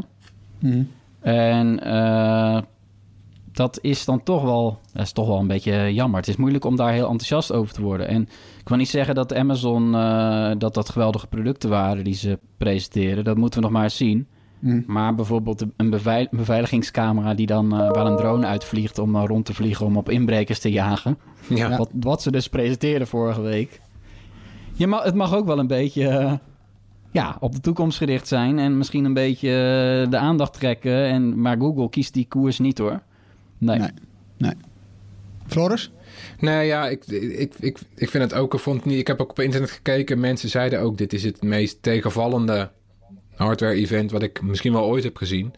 En 1.21 1.81
eh, 1.85 2.59
dat 3.53 3.79
is 3.83 4.05
dan 4.05 4.23
toch 4.23 4.43
wel, 4.43 4.79
dat 4.93 5.03
is 5.03 5.13
toch 5.13 5.27
wel 5.27 5.39
een 5.39 5.47
beetje 5.47 5.95
jammer. 5.95 6.19
Het 6.21 6.29
is 6.29 6.37
moeilijk 6.37 6.65
om 6.65 6.77
daar 6.77 6.93
heel 6.93 7.09
enthousiast 7.09 7.53
over 7.53 7.75
te 7.75 7.83
worden. 7.83 8.09
En 8.09 8.23
ik 8.61 8.69
wil 8.69 8.77
niet 8.77 8.89
zeggen 8.89 9.15
dat 9.15 9.35
Amazon 9.35 9.95
eh, 9.95 10.51
dat 10.59 10.75
dat 10.75 10.89
geweldige 10.89 11.27
producten 11.27 11.71
waren 11.71 12.05
die 12.05 12.15
ze 12.15 12.39
presenteren. 12.57 13.25
Dat 13.25 13.37
moeten 13.37 13.59
we 13.61 13.65
nog 13.65 13.75
maar 13.75 13.85
eens 13.85 13.97
zien. 13.97 14.27
Hm. 14.61 14.83
Maar 14.87 15.15
bijvoorbeeld 15.15 15.65
een 15.77 15.91
beveil- 15.91 16.29
beveiligingscamera 16.31 17.35
die 17.35 17.47
dan 17.47 17.73
eh, 17.73 17.79
waar 17.91 18.07
een 18.07 18.17
drone 18.17 18.47
uitvliegt 18.47 18.99
om 18.99 19.17
rond 19.17 19.45
te 19.45 19.55
vliegen 19.55 19.87
om 19.87 19.97
op 19.97 20.09
inbrekers 20.09 20.59
te 20.59 20.71
jagen. 20.71 21.19
Ja, 21.49 21.77
Wat, 21.77 21.91
wat 21.93 22.23
ze 22.23 22.31
dus 22.31 22.49
presenteerden 22.49 23.07
vorige 23.09 23.41
week. 23.41 23.81
Je 24.73 24.87
mag, 24.87 25.03
het 25.03 25.15
mag 25.15 25.35
ook 25.35 25.47
wel 25.47 25.59
een 25.59 25.67
beetje 25.67 26.41
ja, 27.11 27.37
op 27.41 27.53
de 27.55 27.61
toekomst 27.61 27.99
gericht 27.99 28.29
zijn. 28.29 28.59
En 28.59 28.79
misschien 28.79 29.05
een 29.05 29.15
beetje 29.15 29.49
eh, 29.49 30.11
de 30.11 30.19
aandacht 30.19 30.53
trekken. 30.53 31.05
En, 31.05 31.41
maar 31.41 31.57
Google 31.59 31.91
kiest 31.91 32.15
die 32.15 32.27
koers 32.29 32.59
niet 32.59 32.79
hoor. 32.79 33.01
Nee. 33.59 33.81
Nee. 34.37 34.55
Floris? 35.47 35.91
Nee, 36.39 36.67
ja, 36.67 36.89
ik, 36.89 37.07
ik, 37.07 37.55
ik, 37.59 37.79
ik 37.95 38.11
vind 38.11 38.23
het 38.23 38.35
ook. 38.35 38.55
Ik, 38.55 38.61
vond 38.61 38.85
niet, 38.85 38.99
ik 38.99 39.07
heb 39.07 39.21
ook 39.21 39.31
op 39.31 39.39
internet 39.41 39.71
gekeken. 39.71 40.21
Mensen 40.21 40.49
zeiden 40.49 40.81
ook: 40.81 40.99
dit 40.99 41.13
is 41.13 41.23
het 41.23 41.43
meest 41.43 41.83
tegenvallende 41.83 42.71
hardware-event. 43.35 44.11
wat 44.11 44.23
ik 44.23 44.43
misschien 44.43 44.73
wel 44.73 44.85
ooit 44.85 45.05
heb 45.05 45.17
gezien. 45.17 45.55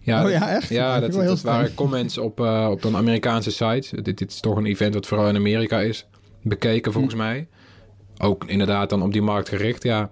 Ja, 0.00 0.24
Oh 0.24 0.30
ja, 0.30 0.48
echt? 0.48 0.68
Ja, 0.68 1.00
Dat 1.00 1.40
waren 1.40 1.74
comments 1.74 2.18
op, 2.18 2.40
eh, 2.40 2.68
op 2.70 2.84
een 2.84 2.96
Amerikaanse 2.96 3.50
site. 3.50 4.02
Dit, 4.02 4.18
dit 4.18 4.30
is 4.30 4.40
toch 4.40 4.56
een 4.56 4.66
event 4.66 4.94
wat 4.94 5.06
vooral 5.06 5.28
in 5.28 5.36
Amerika 5.36 5.80
is 5.80 6.06
bekeken, 6.42 6.92
volgens 6.92 7.14
mij. 7.14 7.48
Ook 8.18 8.44
inderdaad 8.46 8.90
dan 8.90 9.02
op 9.02 9.12
die 9.12 9.22
markt 9.22 9.48
gericht. 9.48 9.82
Ja, 9.82 10.10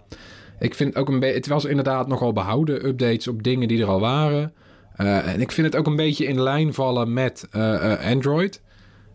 ik 0.60 0.74
vind 0.74 0.96
ook 0.96 1.08
een 1.08 1.20
beetje. 1.20 1.36
Het 1.36 1.46
was 1.46 1.64
inderdaad 1.64 2.08
nogal 2.08 2.32
behouden 2.32 2.86
updates 2.86 3.28
op 3.28 3.42
dingen 3.42 3.68
die 3.68 3.80
er 3.82 3.88
al 3.88 4.00
waren. 4.00 4.52
Eh, 4.96 5.32
en 5.32 5.40
ik 5.40 5.52
vind 5.52 5.66
het 5.66 5.76
ook 5.76 5.86
een 5.86 5.96
beetje 5.96 6.26
in 6.26 6.40
lijn 6.40 6.74
vallen 6.74 7.12
met 7.12 7.46
eh, 7.50 7.92
eh, 7.92 8.10
Android. 8.12 8.60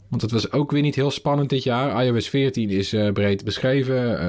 Want 0.09 0.21
het 0.21 0.31
was 0.31 0.51
ook 0.51 0.71
weer 0.71 0.81
niet 0.81 0.95
heel 0.95 1.11
spannend 1.11 1.49
dit 1.49 1.63
jaar. 1.63 2.03
iOS 2.05 2.29
14 2.29 2.69
is 2.69 2.93
eh, 2.93 3.11
breed 3.11 3.43
beschreven. 3.43 4.19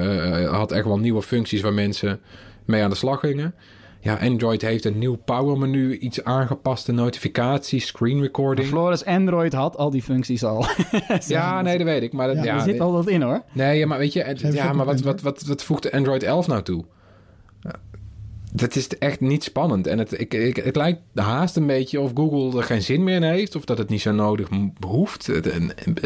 eh, 0.43 0.49
had 0.53 0.71
echt 0.71 0.85
wel 0.85 0.99
nieuwe 0.99 1.21
functies 1.21 1.61
waar 1.61 1.73
mensen 1.73 2.19
mee 2.65 2.83
aan 2.83 2.89
de 2.89 2.95
slag 2.95 3.19
gingen. 3.19 3.53
Ja, 3.99 4.15
Android 4.21 4.61
heeft 4.61 4.85
een 4.85 4.97
nieuw 4.97 5.15
power 5.15 5.57
menu, 5.57 5.97
iets 5.97 6.23
aangepaste 6.23 6.91
notificaties, 6.91 7.87
screen 7.87 8.21
recording. 8.21 8.67
Floris 8.67 9.05
Android 9.05 9.53
had 9.53 9.77
al 9.77 9.89
die 9.89 10.01
functies 10.01 10.43
al. 10.43 10.65
Ja, 11.27 11.61
nee, 11.61 11.77
dat 11.77 11.87
weet 11.87 12.01
ik. 12.03 12.13
Maar 12.13 12.27
dat, 12.27 12.35
Ja, 12.35 12.43
ja, 12.43 12.53
er 12.55 12.61
zit 12.61 12.79
al 12.79 12.91
wat 12.91 13.07
in 13.07 13.21
hoor. 13.21 13.41
Nee, 13.53 13.77
ja, 13.77 13.87
maar 13.87 13.97
weet 13.97 14.13
je, 14.13 14.35
ja, 14.51 14.73
maar 14.73 14.85
wat, 14.85 15.01
wat, 15.01 15.21
wat, 15.21 15.41
wat 15.41 15.63
voegt 15.63 15.91
Android 15.91 16.23
11 16.23 16.47
nou 16.47 16.61
toe? 16.61 16.85
Dat 18.53 18.75
is 18.75 18.87
echt 18.87 19.19
niet 19.19 19.43
spannend. 19.43 19.87
En 19.87 19.99
het, 19.99 20.19
ik, 20.19 20.33
ik, 20.33 20.55
het 20.55 20.75
lijkt 20.75 21.01
haast 21.13 21.55
een 21.55 21.67
beetje 21.67 21.99
of 21.99 22.11
Google 22.13 22.57
er 22.57 22.63
geen 22.63 22.81
zin 22.81 23.03
meer 23.03 23.15
in 23.15 23.23
heeft. 23.23 23.55
Of 23.55 23.65
dat 23.65 23.77
het 23.77 23.89
niet 23.89 24.01
zo 24.01 24.11
nodig 24.11 24.47
hoeft. 24.79 25.31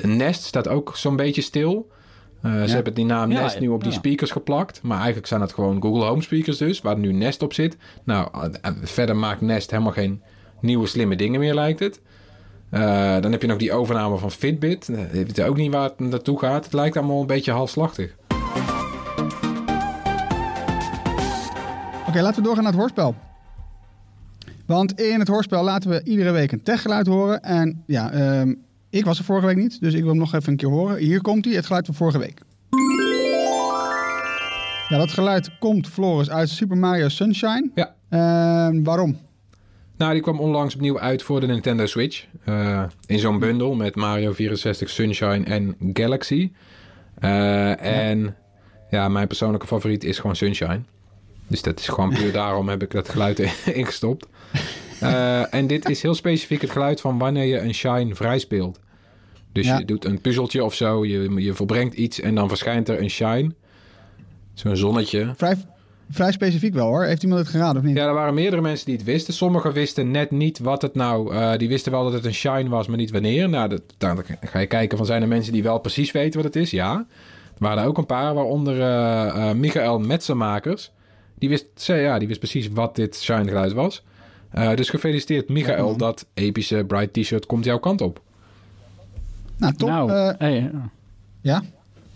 Nest 0.02 0.44
staat 0.44 0.68
ook 0.68 0.98
zo'n 0.98 1.16
beetje 1.16 1.42
stil. 1.42 1.92
Uh, 2.46 2.64
Ze 2.64 2.74
hebben 2.74 2.94
die 2.94 3.06
naam 3.06 3.32
Ja, 3.32 3.42
Nest 3.42 3.60
nu 3.60 3.68
op 3.68 3.84
die 3.84 3.92
ja. 3.92 3.98
speakers 3.98 4.32
geplakt. 4.32 4.82
Maar 4.82 4.98
eigenlijk 4.98 5.28
zijn 5.28 5.42
het 5.42 5.54
gewoon 5.54 5.82
Google 5.82 6.06
Home 6.06 6.22
speakers 6.22 6.58
dus. 6.58 6.82
Waar 6.82 6.98
nu 6.98 7.12
Nest 7.12 7.42
op 7.42 7.54
zit. 7.54 7.78
Nou, 8.04 8.28
verder 8.82 9.16
maakt 9.16 9.42
Nest 9.42 9.72
helemaal 9.72 9.92
geen 9.92 10.22
nieuwe 10.62 10.88
slimme 10.88 11.16
dingen 11.16 11.40
meer 11.40 11.54
lijkt 11.54 11.80
het. 11.80 12.02
Uh, 12.72 12.82
dan 13.20 13.32
heb 13.32 13.42
je 13.42 13.48
nog 13.48 13.58
die 13.58 13.74
overname 13.74 14.18
van 14.18 14.32
Fitbit. 14.32 14.90
Uh, 14.90 15.00
Ik 15.14 15.26
weet 15.26 15.42
ook 15.42 15.58
niet 15.58 15.72
waar 15.72 15.84
het 15.84 16.00
naartoe 16.00 16.40
gaat. 16.40 16.64
Het 16.64 16.74
lijkt 16.74 16.98
allemaal 16.98 17.22
een 17.22 17.28
beetje 17.28 17.52
halfslachtig. 17.52 18.16
Oké, 22.12 22.22
laten 22.22 22.42
we 22.42 22.44
doorgaan 22.44 22.64
naar 22.64 22.72
het 22.72 22.82
hoorspel. 22.82 23.16
Want 24.66 25.02
in 25.02 25.20
het 25.20 25.28
hoorspel 25.28 25.64
laten 25.64 25.90
we 25.90 26.04
iedere 26.04 26.32
week 26.32 26.52
een 26.52 26.64
techgeluid 26.64 27.08
horen. 27.08 27.42
En 27.42 27.84
ja, 27.86 28.12
ehm, 28.12 28.54
ik 28.90 29.06
was 29.06 29.20
er 29.20 29.24
vorige 29.24 29.46
week 29.46 29.56
niet, 29.56 29.80
dus 29.80 29.94
ik 29.94 30.00
wil 30.00 30.10
hem 30.10 30.18
nog 30.18 30.34
even 30.34 30.52
een 30.52 30.58
keer 30.58 30.70
horen. 30.70 30.98
Hier 30.98 31.22
komt 31.22 31.46
hij, 31.46 31.54
het 31.54 31.66
geluid 31.66 31.86
van 31.86 31.96
vorige 31.96 32.18
week. 32.18 32.42
Ja, 34.90 34.98
dat 34.98 35.12
geluid 35.12 35.58
komt, 35.60 35.88
Floris, 35.88 36.30
uit 36.30 36.50
Super 36.50 36.78
Mario 36.78 37.08
Sunshine. 37.08 37.72
Ja. 37.76 37.96
Ehm, 38.10 38.84
waarom? 38.84 39.18
Nou, 39.98 40.14
die 40.14 40.22
kwam 40.22 40.40
onlangs 40.40 40.76
opnieuw 40.76 41.00
uit 41.00 41.24
voor 41.24 41.40
de 41.40 41.48
Nintendo 41.48 41.86
Switch. 41.86 42.26
Uh, 42.46 42.84
in 43.06 43.20
zo'n 43.20 43.40
bundel 43.40 43.76
met 43.76 43.96
Mario 43.96 44.34
64, 44.34 44.90
Sunshine 44.90 45.44
en 45.44 45.76
Galaxy. 45.94 46.52
Uh, 47.20 48.10
en 48.10 48.20
ja. 48.20 48.34
ja, 48.90 49.10
mijn 49.10 49.28
persoonlijke 49.28 49.68
favoriet 49.68 50.04
is 50.04 50.20
gewoon 50.20 50.36
Sunshine. 50.36 50.82
Dus 51.52 51.62
dat 51.62 51.80
is 51.80 51.88
gewoon 51.88 52.14
puur 52.14 52.32
daarom 52.32 52.70
heb 52.70 52.84
ik 52.84 52.92
dat 52.92 53.10
geluid 53.10 53.40
ingestopt. 53.74 54.28
Uh, 55.04 55.54
en 55.54 55.68
dit 55.68 55.90
is 55.90 56.02
heel 56.02 56.14
specifiek 56.14 56.62
het 56.62 56.70
geluid 56.70 57.02
van 57.02 57.18
wanneer 57.18 57.46
je 57.46 57.60
een 57.60 57.74
shine 57.74 58.16
vrij 58.16 58.40
speelt. 58.40 58.80
Dus 59.52 59.66
ja. 59.66 59.78
je 59.78 59.86
doet 59.86 60.06
een 60.06 60.22
puzzeltje 60.22 60.64
of 60.64 60.74
zo, 60.74 61.06
je, 61.06 61.34
je 61.36 61.54
volbrengt 61.54 61.94
iets 61.94 62.20
en 62.20 62.36
dan 62.36 62.48
verschijnt 62.48 62.90
er 62.90 63.02
een 63.02 63.10
shine. 63.10 63.52
Zo'n 64.54 64.76
zonnetje. 64.76 65.34
Vrij, 65.36 65.56
vrij 66.10 66.32
specifiek 66.32 66.74
wel 66.74 66.88
hoor. 66.88 67.04
Heeft 67.04 67.24
iemand 67.24 67.42
het 67.42 67.50
geraden 67.50 67.78
of 67.78 67.88
niet? 67.88 67.98
Ja, 67.98 68.08
er 68.08 68.14
waren 68.14 68.34
meerdere 68.34 68.62
mensen 68.62 68.86
die 68.86 68.96
het 68.96 69.06
wisten. 69.06 69.34
Sommigen 69.34 69.74
wisten 69.74 70.12
net 70.12 70.32
niet 70.32 70.60
wat 70.60 70.82
het 70.82 70.96
nou... 70.96 71.34
Uh, 71.34 71.58
die 71.58 71.68
wisten 71.68 71.92
wel 71.92 72.04
dat 72.04 72.14
het 72.14 72.26
een 72.26 72.34
shine 72.34 72.70
was, 72.70 72.88
maar 72.88 72.98
niet 72.98 73.12
wanneer. 73.12 73.50
Nou, 73.50 73.70
dat, 73.70 73.82
dan 73.98 74.24
ga 74.42 74.60
je 74.60 74.68
kijken 74.68 74.98
van 74.98 75.06
zijn 75.06 75.22
er 75.22 75.28
mensen 75.28 75.54
die 75.54 75.64
wel 75.64 75.80
precies 75.80 76.12
weten 76.12 76.42
wat 76.42 76.54
het 76.54 76.64
is. 76.64 76.72
Ja. 76.72 77.06
Er 77.54 77.68
waren 77.68 77.84
er 77.84 77.90
ook 77.90 77.98
een 77.98 78.06
paar, 78.06 78.34
waaronder 78.34 78.78
uh, 78.78 79.52
Michael 79.52 80.00
Metsenmakers. 80.00 80.92
Die 81.42 81.50
wist, 81.50 81.68
ja, 81.86 82.20
die 82.20 82.28
wist 82.28 82.40
precies 82.40 82.68
wat 82.68 82.96
dit 82.96 83.16
shine 83.16 83.48
geluid 83.48 83.74
was. 83.74 84.04
Uh, 84.54 84.76
dus 84.76 84.90
gefeliciteerd 84.90 85.50
Michael, 85.50 85.92
ja, 85.92 85.98
dat 85.98 86.26
epische 86.34 86.84
Bright 86.88 87.14
T-shirt 87.14 87.46
komt 87.46 87.66
jouw 87.66 87.80
kant 87.80 88.02
op. 88.02 88.22
Nou, 89.58 89.74
top. 89.74 89.90
Nou, 89.90 90.12
uh, 90.12 90.30
hey, 90.38 90.72
ja? 91.42 91.64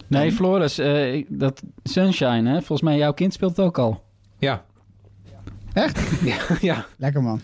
Nee, 0.08 0.32
Floris, 0.32 0.80
uh, 0.80 1.26
dat 1.30 1.62
Sunshine, 1.84 2.50
hè? 2.50 2.56
volgens 2.56 2.82
mij 2.82 2.98
jouw 2.98 3.14
kind 3.14 3.34
speelt 3.34 3.58
het 3.58 3.66
ook 3.66 3.78
al. 3.78 4.04
Ja. 4.38 4.64
Echt? 5.74 6.00
ja, 6.32 6.38
ja. 6.62 6.86
Lekker 6.98 7.24
man. 7.24 7.42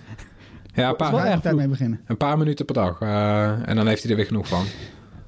Ja, 0.74 0.90
een 0.90 0.96
paar, 0.96 1.12
wel 1.12 1.24
echt 1.24 1.42
tijd 1.42 1.56
mee 1.56 1.68
beginnen. 1.68 2.02
Een 2.06 2.18
paar 2.18 2.38
minuten 2.38 2.66
per 2.66 2.76
dag. 2.76 3.02
Uh, 3.02 3.70
en 3.70 3.76
dan 3.76 3.88
heeft 3.88 4.02
hij 4.02 4.12
er 4.12 4.18
weer 4.18 4.26
genoeg 4.26 4.48
van. 4.48 4.66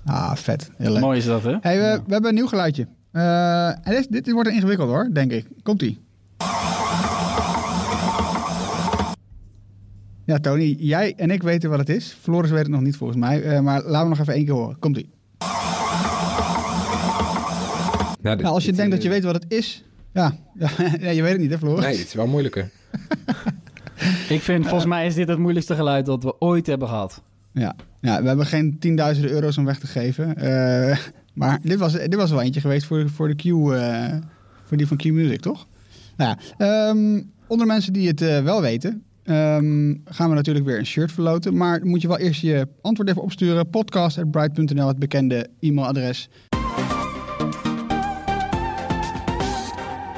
Ah, 0.06 0.36
vet. 0.36 0.72
Heel 0.78 0.92
leuk. 0.92 1.02
Mooi 1.02 1.18
is 1.18 1.26
dat, 1.26 1.44
hè? 1.44 1.58
Hey, 1.62 1.78
we, 1.78 1.84
ja. 1.84 2.04
we 2.06 2.12
hebben 2.12 2.30
een 2.30 2.36
nieuw 2.36 2.48
geluidje. 2.48 2.88
Uh, 3.12 3.68
en 3.68 3.82
dit, 3.84 4.12
dit 4.12 4.32
wordt 4.32 4.50
ingewikkeld 4.50 4.90
hoor, 4.90 5.10
denk 5.14 5.32
ik. 5.32 5.48
Komt-ie. 5.64 6.02
Ja, 10.26 10.40
Tony, 10.40 10.76
jij 10.80 11.14
en 11.18 11.32
ik 11.32 11.44
weten 11.44 11.70
wat 11.70 11.80
het 11.80 11.90
is. 11.90 12.18
Floris 12.22 12.50
weet 12.50 12.60
het 12.60 12.70
nog 12.70 12.82
niet 12.82 12.96
volgens 12.96 13.20
mij. 13.20 13.44
Uh, 13.44 13.60
maar 13.60 13.84
laten 13.84 14.04
we 14.04 14.10
nog 14.10 14.20
even 14.20 14.34
één 14.34 14.46
keer 14.46 14.54
horen. 14.54 14.80
Komt-ie. 14.80 15.10
Nou, 18.22 18.36
nou, 18.38 18.54
als 18.54 18.66
je 18.66 18.74
denkt 18.74 18.92
dat 18.92 19.04
je 19.04 19.10
weet 19.10 19.24
wat 19.24 19.34
het 19.34 19.46
is... 19.48 19.84
Ja, 20.14 20.38
ja, 20.54 20.70
ja 21.00 21.10
je 21.10 21.22
weet 21.22 21.32
het 21.32 21.42
niet 21.42 21.50
hè, 21.50 21.58
Floris? 21.58 21.84
Nee, 21.84 21.98
het 21.98 22.08
is 22.08 22.14
wel 22.14 22.28
moeilijker. 22.28 22.70
ik 24.30 24.42
vind, 24.42 24.64
volgens 24.64 24.86
mij 24.86 25.06
is 25.06 25.16
dit 25.16 25.28
het 25.28 25.38
moeilijkste 25.38 25.76
geluid 25.76 26.06
dat 26.06 26.24
we 26.24 26.40
ooit 26.40 26.68
hebben 26.68 26.88
gehad. 26.88 27.22
Ja, 27.52 27.76
ja 28.02 28.22
we 28.22 28.28
hebben 28.28 28.46
geen 28.46 28.80
tienduizenden 28.80 29.32
euro's 29.32 29.58
om 29.58 29.66
weg 29.66 29.80
te 29.80 29.88
geven. 29.88 30.36
Uh, 30.44 30.98
maar 31.34 31.60
dit 31.62 31.80
was, 31.80 31.94
dit 31.94 32.16
was 32.16 32.32
wel 32.32 32.42
eentje 32.42 32.62
geweest 32.62 32.86
voor, 32.86 33.10
voor 33.10 33.28
de 33.28 33.36
Q... 33.36 33.44
Uh, 33.46 34.16
voor 34.64 34.78
die 34.78 34.88
van 34.88 34.98
Q 34.98 35.04
Music, 35.04 35.40
toch? 35.40 35.68
Nou 36.18 36.38
ja, 36.58 36.90
um, 36.90 37.32
onder 37.48 37.68
mensen 37.68 37.94
die 37.94 38.08
het 38.08 38.22
uh, 38.22 38.44
wel 38.44 38.62
weten... 38.62 39.04
Um, 39.26 40.02
gaan 40.06 40.30
we 40.30 40.36
natuurlijk 40.36 40.66
weer 40.66 40.78
een 40.78 40.86
shirt 40.86 41.12
verloten. 41.12 41.58
Maar 41.58 41.86
moet 41.86 42.02
je 42.02 42.08
wel 42.08 42.18
eerst 42.18 42.42
je 42.42 42.68
antwoord 42.82 43.10
even 43.10 43.22
opsturen. 43.22 43.70
Podcast.bright.nl, 43.70 44.88
het 44.88 45.00
bekende 45.00 45.50
e-mailadres. 45.60 46.30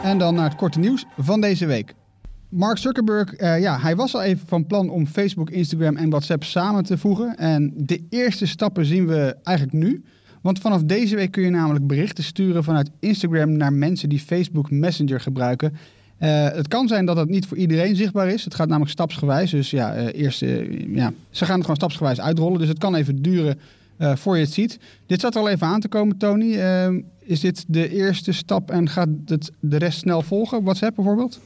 En 0.04 0.18
dan 0.18 0.36
naar 0.36 0.50
het 0.50 0.56
korte 0.56 0.80
nieuws 0.80 1.06
van 1.18 1.42
deze 1.42 1.66
week. 1.66 1.94
Mark 2.50 2.78
Zuckerberg, 2.78 3.40
uh, 3.40 3.60
ja, 3.60 3.80
hij 3.80 3.96
was 3.96 4.16
al 4.16 4.22
even 4.22 4.48
van 4.48 4.66
plan 4.66 4.90
om 4.90 5.08
Facebook, 5.08 5.50
Instagram 5.50 5.96
en 5.96 6.10
WhatsApp 6.10 6.44
samen 6.44 6.84
te 6.84 6.98
voegen. 6.98 7.38
En 7.38 7.74
de 7.76 8.06
eerste 8.10 8.46
stappen 8.46 8.86
zien 8.86 9.08
we 9.08 9.36
eigenlijk 9.44 9.78
nu. 9.78 10.04
Want 10.42 10.60
vanaf 10.60 10.84
deze 10.84 11.16
week 11.16 11.32
kun 11.32 11.44
je 11.44 11.50
namelijk 11.50 11.88
berichten 11.88 12.24
sturen 12.24 12.64
vanuit 12.64 12.92
Instagram 13.00 13.52
naar 13.52 13.74
mensen 13.74 14.10
die 14.10 14.20
Facebook 14.20 14.72
Messenger 14.72 15.20
gebruiken. 15.20 15.74
Uh, 16.20 16.48
het 16.50 16.68
kan 16.68 16.88
zijn 16.88 17.06
dat 17.06 17.18
het 17.18 17.30
niet 17.30 17.46
voor 17.46 17.58
iedereen 17.58 17.96
zichtbaar 17.96 18.28
is. 18.28 18.44
Het 18.44 18.56
gaat 18.56 18.68
namelijk 18.68 18.92
stapsgewijs. 18.92 19.52
Dus 19.52 19.70
ja, 19.70 19.98
uh, 19.98 20.08
eerst, 20.14 20.42
uh, 20.42 20.96
ja, 20.96 21.14
ze 21.30 21.46
gaan 21.46 21.54
het 21.54 21.62
gewoon 21.62 21.76
stapsgewijs 21.76 22.22
uitrollen. 22.22 22.60
Dus 22.60 22.68
het 22.68 22.78
kan 22.78 22.96
even 22.96 23.22
duren 23.22 23.60
voor 23.98 24.36
je 24.38 24.44
het 24.44 24.54
ziet. 24.54 24.80
Dit 25.06 25.22
zat 25.22 25.36
er 25.36 25.42
al 25.42 25.50
even 25.50 25.68
aan 25.68 25.80
te 25.80 25.88
komen, 25.88 26.18
Tony. 26.18 26.60
is 27.20 27.40
dit 27.40 27.66
de 27.68 27.90
eerste 27.90 28.32
stap 28.32 28.72
en 28.72 28.90
gaat 28.90 29.08
het 29.26 29.52
de 29.60 29.78
rest 29.78 30.00
snel 30.00 30.22
volgen? 30.22 30.64
WhatsApp 30.64 30.96
bijvoorbeeld? 30.96 31.40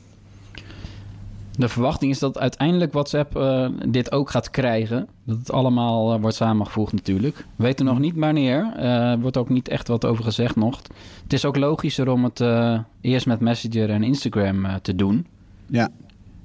De 1.60 1.70
verwachting 1.70 2.12
is 2.12 2.20
dat 2.20 2.40
uiteindelijk 2.40 2.94
WhatsApp 2.94 3.38
uh, 3.38 3.70
dit 3.88 4.12
ook 4.12 4.30
gaat 4.30 4.50
krijgen. 4.50 5.08
Dat 5.24 5.38
het 5.38 5.52
allemaal 5.52 6.14
uh, 6.14 6.22
wordt 6.22 6.36
samengevoegd 6.36 6.94
natuurlijk. 6.94 7.46
We 7.56 7.64
weten 7.64 7.86
nog 7.86 8.00
niet 8.00 8.16
wanneer. 8.16 8.74
Er 8.76 9.16
uh, 9.16 9.22
wordt 9.22 9.38
ook 9.38 9.50
niet 9.50 9.68
echt 9.68 9.88
wat 9.88 10.06
over 10.06 10.24
gezegd 10.24 10.56
nog. 10.56 10.82
Het 11.24 11.34
is 11.34 11.46
ook 11.46 11.56
logischer 11.56 12.10
om 12.10 12.24
het 12.24 12.42
eh, 12.42 12.80
eerst 13.02 13.26
met 13.26 13.40
Messenger 13.40 13.90
en 13.90 14.04
Instagram 14.04 14.66
eh, 14.66 14.76
te 14.76 14.96
doen. 14.96 15.28
Ja. 15.66 15.90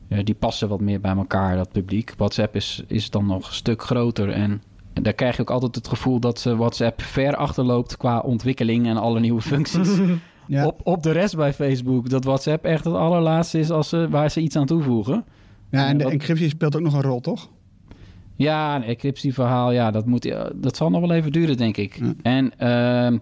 die 0.08 0.34
passen 0.34 0.68
wat 0.68 0.80
meer 0.80 1.00
bij 1.00 1.16
elkaar, 1.16 1.56
dat 1.56 1.72
publiek. 1.72 2.14
WhatsApp 2.16 2.56
is, 2.56 2.82
is 2.86 3.10
dan 3.10 3.26
nog 3.26 3.46
een 3.46 3.54
stuk 3.54 3.82
groter. 3.82 4.30
En 4.30 4.62
daar 4.92 5.12
krijg 5.12 5.36
je 5.36 5.42
ook 5.42 5.50
altijd 5.50 5.74
het 5.74 5.88
gevoel 5.88 6.18
dat 6.20 6.42
WhatsApp 6.42 7.02
ver 7.02 7.36
achterloopt 7.36 7.96
qua 7.96 8.18
ontwikkeling 8.18 8.86
en 8.86 8.96
alle 8.96 9.20
nieuwe 9.20 9.40
functies. 9.40 9.98
Ja. 10.46 10.66
Op, 10.66 10.80
op 10.84 11.02
de 11.02 11.10
rest 11.10 11.36
bij 11.36 11.52
Facebook. 11.52 12.08
Dat 12.08 12.24
WhatsApp 12.24 12.64
echt 12.64 12.84
het 12.84 12.94
allerlaatste 12.94 13.58
is 13.58 13.70
als 13.70 13.88
ze, 13.88 14.08
waar 14.10 14.30
ze 14.30 14.40
iets 14.40 14.56
aan 14.56 14.66
toevoegen. 14.66 15.24
Ja, 15.70 15.86
en 15.86 15.98
de 15.98 16.04
encryptie 16.04 16.48
speelt 16.48 16.76
ook 16.76 16.82
nog 16.82 16.94
een 16.94 17.02
rol, 17.02 17.20
toch? 17.20 17.50
Ja, 18.36 18.76
een 18.76 18.82
encryptieverhaal, 18.82 19.72
ja, 19.72 19.90
dat, 19.90 20.06
moet, 20.06 20.34
dat 20.54 20.76
zal 20.76 20.90
nog 20.90 21.00
wel 21.00 21.12
even 21.12 21.32
duren, 21.32 21.56
denk 21.56 21.76
ik. 21.76 21.98
Ja. 21.98 22.14
En 22.22 22.44
uh, 22.44 23.18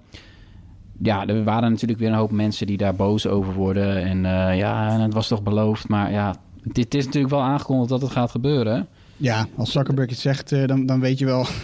ja, 1.02 1.26
er 1.26 1.44
waren 1.44 1.70
natuurlijk 1.70 2.00
weer 2.00 2.08
een 2.08 2.14
hoop 2.14 2.30
mensen 2.30 2.66
die 2.66 2.76
daar 2.76 2.94
boos 2.94 3.26
over 3.26 3.54
worden. 3.54 4.02
En 4.04 4.16
uh, 4.16 4.58
ja, 4.58 5.00
het 5.00 5.14
was 5.14 5.28
toch 5.28 5.42
beloofd. 5.42 5.88
Maar 5.88 6.10
ja, 6.10 6.36
dit 6.62 6.94
is 6.94 7.04
natuurlijk 7.04 7.32
wel 7.32 7.42
aangekondigd 7.42 7.88
dat 7.88 8.00
het 8.00 8.10
gaat 8.10 8.30
gebeuren. 8.30 8.88
Ja, 9.16 9.46
als 9.56 9.72
Zuckerberg 9.72 10.10
het 10.10 10.18
zegt, 10.18 10.52
uh, 10.52 10.66
dan, 10.66 10.86
dan 10.86 11.00
weet 11.00 11.18
je 11.18 11.24
wel... 11.24 11.46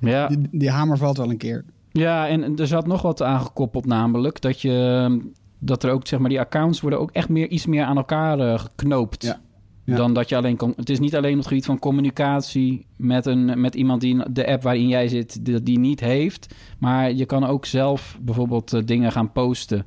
Ja. 0.00 0.30
die 0.50 0.70
hamer 0.70 0.98
valt 0.98 1.16
wel 1.16 1.30
een 1.30 1.36
keer. 1.36 1.64
Ja, 1.96 2.28
en 2.28 2.58
er 2.58 2.66
zat 2.66 2.86
nog 2.86 3.02
wat 3.02 3.22
aangekoppeld, 3.22 3.86
namelijk 3.86 4.40
dat 4.40 4.60
je 4.60 5.20
dat 5.58 5.82
er 5.82 5.90
ook 5.90 6.06
zeg 6.06 6.18
maar 6.20 6.28
die 6.28 6.40
accounts 6.40 6.80
worden 6.80 7.00
ook 7.00 7.10
echt 7.10 7.28
meer 7.28 7.48
iets 7.48 7.66
meer 7.66 7.84
aan 7.84 7.96
elkaar 7.96 8.38
eh, 8.40 8.58
geknoopt. 8.58 9.22
Ja. 9.22 9.40
Ja. 9.84 9.96
Dan 9.96 10.14
dat 10.14 10.28
je 10.28 10.36
alleen 10.36 10.56
kon. 10.56 10.72
Het 10.76 10.90
is 10.90 10.98
niet 10.98 11.16
alleen 11.16 11.32
op 11.32 11.38
het 11.38 11.46
gebied 11.46 11.64
van 11.64 11.78
communicatie 11.78 12.86
met, 12.96 13.26
een, 13.26 13.60
met 13.60 13.74
iemand 13.74 14.00
die 14.00 14.32
de 14.32 14.46
app 14.46 14.62
waarin 14.62 14.88
jij 14.88 15.08
zit, 15.08 15.44
die, 15.44 15.62
die 15.62 15.78
niet 15.78 16.00
heeft. 16.00 16.54
Maar 16.78 17.12
je 17.12 17.24
kan 17.24 17.44
ook 17.46 17.66
zelf 17.66 18.18
bijvoorbeeld 18.22 18.72
eh, 18.72 18.82
dingen 18.84 19.12
gaan 19.12 19.32
posten. 19.32 19.86